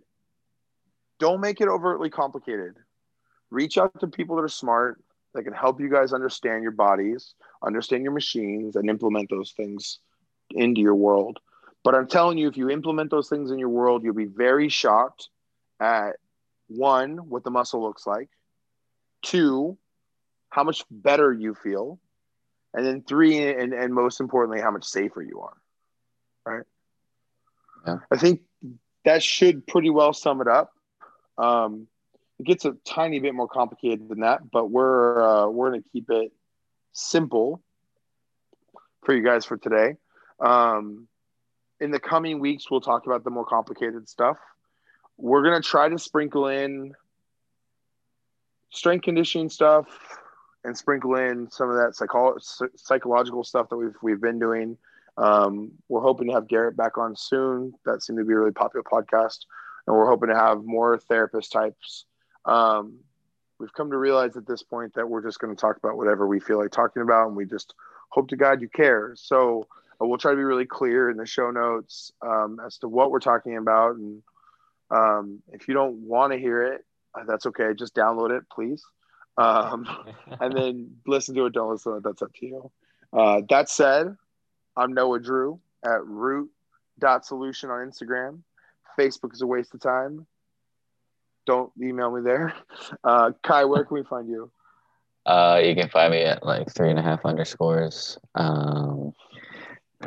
don't 1.18 1.40
make 1.40 1.61
it 1.61 1.68
overtly 1.68 2.11
complicated. 2.11 2.74
Reach 3.50 3.78
out 3.78 3.98
to 4.00 4.06
people 4.09 4.36
that 4.36 4.42
are 4.42 4.48
smart 4.48 5.02
that 5.34 5.44
can 5.44 5.52
help 5.52 5.80
you 5.80 5.88
guys 5.88 6.12
understand 6.12 6.62
your 6.62 6.72
bodies, 6.72 7.34
understand 7.62 8.02
your 8.02 8.12
machines, 8.12 8.76
and 8.76 8.88
implement 8.88 9.30
those 9.30 9.52
things 9.52 9.98
into 10.50 10.80
your 10.80 10.94
world. 10.94 11.38
But 11.84 11.94
I'm 11.94 12.09
telling 12.09 12.38
you, 12.38 12.48
if 12.48 12.56
you 12.56 12.70
implement 12.70 13.11
those 13.11 13.28
things 13.28 13.50
in 13.50 13.59
your 13.59 13.68
world, 13.68 14.02
you'll 14.02 14.14
be 14.14 14.24
very 14.24 14.68
shocked 14.68 15.28
at 15.80 16.16
one, 16.68 17.28
what 17.28 17.44
the 17.44 17.50
muscle 17.50 17.82
looks 17.82 18.06
like, 18.06 18.28
two, 19.22 19.78
how 20.51 20.64
much 20.64 20.84
better 20.90 21.32
you 21.32 21.55
feel, 21.55 21.99
and 22.74 22.84
then 22.84 23.03
three, 23.03 23.49
and, 23.49 23.72
and 23.72 23.94
most 23.94 24.20
importantly, 24.20 24.61
how 24.61 24.70
much 24.70 24.84
safer 24.84 25.22
you 25.22 25.40
are. 25.40 25.57
Right. 26.44 26.64
Yeah. 27.86 27.99
I 28.11 28.16
think 28.16 28.42
that 29.05 29.22
should 29.22 29.66
pretty 29.66 29.90
well 29.90 30.12
sum 30.12 30.40
it 30.40 30.49
up. 30.49 30.72
Um, 31.36 31.86
it 32.38 32.46
gets 32.46 32.64
a 32.64 32.76
tiny 32.84 33.20
bit 33.20 33.34
more 33.34 33.49
complicated 33.49 34.09
than 34.09 34.20
that, 34.20 34.51
but 34.51 34.70
we're 34.70 35.20
uh, 35.20 35.49
we're 35.49 35.70
going 35.70 35.82
to 35.82 35.88
keep 35.90 36.11
it 36.11 36.32
simple 36.92 37.62
for 39.05 39.14
you 39.14 39.22
guys 39.22 39.44
for 39.44 39.57
today. 39.57 39.96
Um, 40.40 41.09
in 41.80 41.90
the 41.90 42.01
coming 42.01 42.40
weeks, 42.40 42.70
we'll 42.70 42.80
talk 42.80 43.07
about 43.07 43.24
the 43.24 43.30
more 43.30 43.44
complicated 43.44 44.09
stuff. 44.09 44.36
We're 45.16 45.42
going 45.42 45.61
to 45.61 45.68
try 45.68 45.88
to 45.88 45.99
sprinkle 45.99 46.49
in 46.49 46.94
strength 48.70 49.03
conditioning 49.03 49.49
stuff 49.49 49.86
and 50.64 50.76
sprinkle 50.76 51.14
in 51.16 51.50
some 51.50 51.70
of 51.70 51.76
that 51.76 51.94
psycho- 51.94 52.36
psychological 52.76 53.44
stuff 53.44 53.68
that 53.68 53.76
we've, 53.76 53.94
we've 54.02 54.20
been 54.20 54.38
doing. 54.38 54.76
Um, 55.16 55.72
we're 55.88 56.02
hoping 56.02 56.28
to 56.28 56.34
have 56.34 56.48
Garrett 56.48 56.76
back 56.76 56.98
on 56.98 57.16
soon. 57.16 57.72
That 57.84 58.02
seemed 58.02 58.18
to 58.18 58.24
be 58.24 58.34
a 58.34 58.38
really 58.38 58.52
popular 58.52 58.84
podcast. 58.84 59.38
And 59.86 59.96
we're 59.96 60.09
hoping 60.09 60.28
to 60.28 60.36
have 60.36 60.64
more 60.64 60.98
therapist 60.98 61.52
types. 61.52 62.04
Um, 62.44 62.98
we've 63.59 63.72
come 63.72 63.90
to 63.90 63.96
realize 63.96 64.36
at 64.36 64.46
this 64.46 64.62
point 64.62 64.94
that 64.94 65.09
we're 65.09 65.22
just 65.22 65.38
going 65.38 65.54
to 65.54 65.61
talk 65.61 65.76
about 65.76 65.96
whatever 65.96 66.26
we 66.26 66.40
feel 66.40 66.59
like 66.61 66.70
talking 66.70 67.02
about. 67.02 67.28
And 67.28 67.36
we 67.36 67.46
just 67.46 67.74
hope 68.11 68.28
to 68.28 68.36
God 68.36 68.61
you 68.61 68.68
care. 68.68 69.14
So, 69.16 69.66
we'll 70.00 70.18
try 70.18 70.30
to 70.30 70.36
be 70.36 70.44
really 70.44 70.66
clear 70.66 71.11
in 71.11 71.16
the 71.16 71.26
show 71.26 71.50
notes 71.50 72.12
um, 72.22 72.61
as 72.64 72.78
to 72.78 72.88
what 72.88 73.11
we're 73.11 73.18
talking 73.18 73.56
about. 73.56 73.96
And 73.96 74.22
um, 74.90 75.42
if 75.52 75.68
you 75.68 75.74
don't 75.74 76.06
want 76.06 76.32
to 76.32 76.38
hear 76.38 76.62
it, 76.62 76.84
uh, 77.14 77.24
that's 77.26 77.46
okay. 77.46 77.74
Just 77.76 77.94
download 77.94 78.36
it, 78.36 78.44
please. 78.52 78.84
Um, 79.39 79.86
and 80.41 80.53
then 80.55 80.97
listen 81.07 81.34
to 81.36 81.47
it. 81.47 81.55
Don't 81.55 81.70
listen 81.70 81.93
to 81.93 81.99
it. 81.99 82.05
That's 82.05 82.20
up 82.20 82.34
to 82.34 82.47
you. 82.47 82.70
Uh, 83.12 83.41
that 83.49 83.70
said, 83.70 84.14
I'm 84.76 84.93
Noah 84.93 85.20
Drew 85.20 85.61
at 85.84 86.05
root.solution 86.05 87.70
on 87.70 87.91
Instagram. 87.91 88.41
Facebook 88.99 89.32
is 89.32 89.41
a 89.41 89.47
waste 89.47 89.72
of 89.74 89.80
time. 89.80 90.26
Don't 91.47 91.72
email 91.80 92.11
me 92.11 92.20
there. 92.22 92.53
Uh, 93.03 93.30
Kai, 93.43 93.64
where 93.64 93.84
can 93.84 93.95
we 93.95 94.03
find 94.03 94.28
you? 94.28 94.51
Uh, 95.24 95.61
you 95.62 95.74
can 95.74 95.89
find 95.89 96.11
me 96.12 96.22
at 96.22 96.45
like 96.45 96.70
three 96.74 96.91
and 96.91 96.99
a 96.99 97.03
half 97.03 97.24
underscores. 97.24 98.18
Um, 98.34 99.12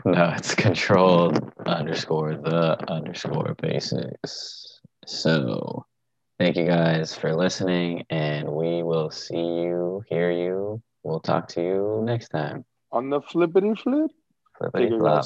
no, 0.06 0.34
it's 0.38 0.56
controlled 0.56 1.52
underscore 1.66 2.36
the 2.36 2.78
underscore 2.90 3.56
basics. 3.62 4.80
So 5.06 5.86
thank 6.42 6.58
you 6.58 6.66
guys 6.66 7.16
for 7.16 7.36
listening, 7.36 8.04
and 8.10 8.50
we 8.50 8.82
will 8.82 9.12
see 9.12 9.36
you, 9.36 10.04
hear 10.08 10.32
you. 10.32 10.82
We'll 11.04 11.20
talk 11.20 11.48
to 11.50 11.62
you 11.62 12.02
next 12.04 12.30
time. 12.30 12.66
On 12.92 13.10
the 13.12 13.22
flippity 13.22 13.76
flip. 13.76 14.10
Flippity 14.58 14.90
flop. 14.98 15.26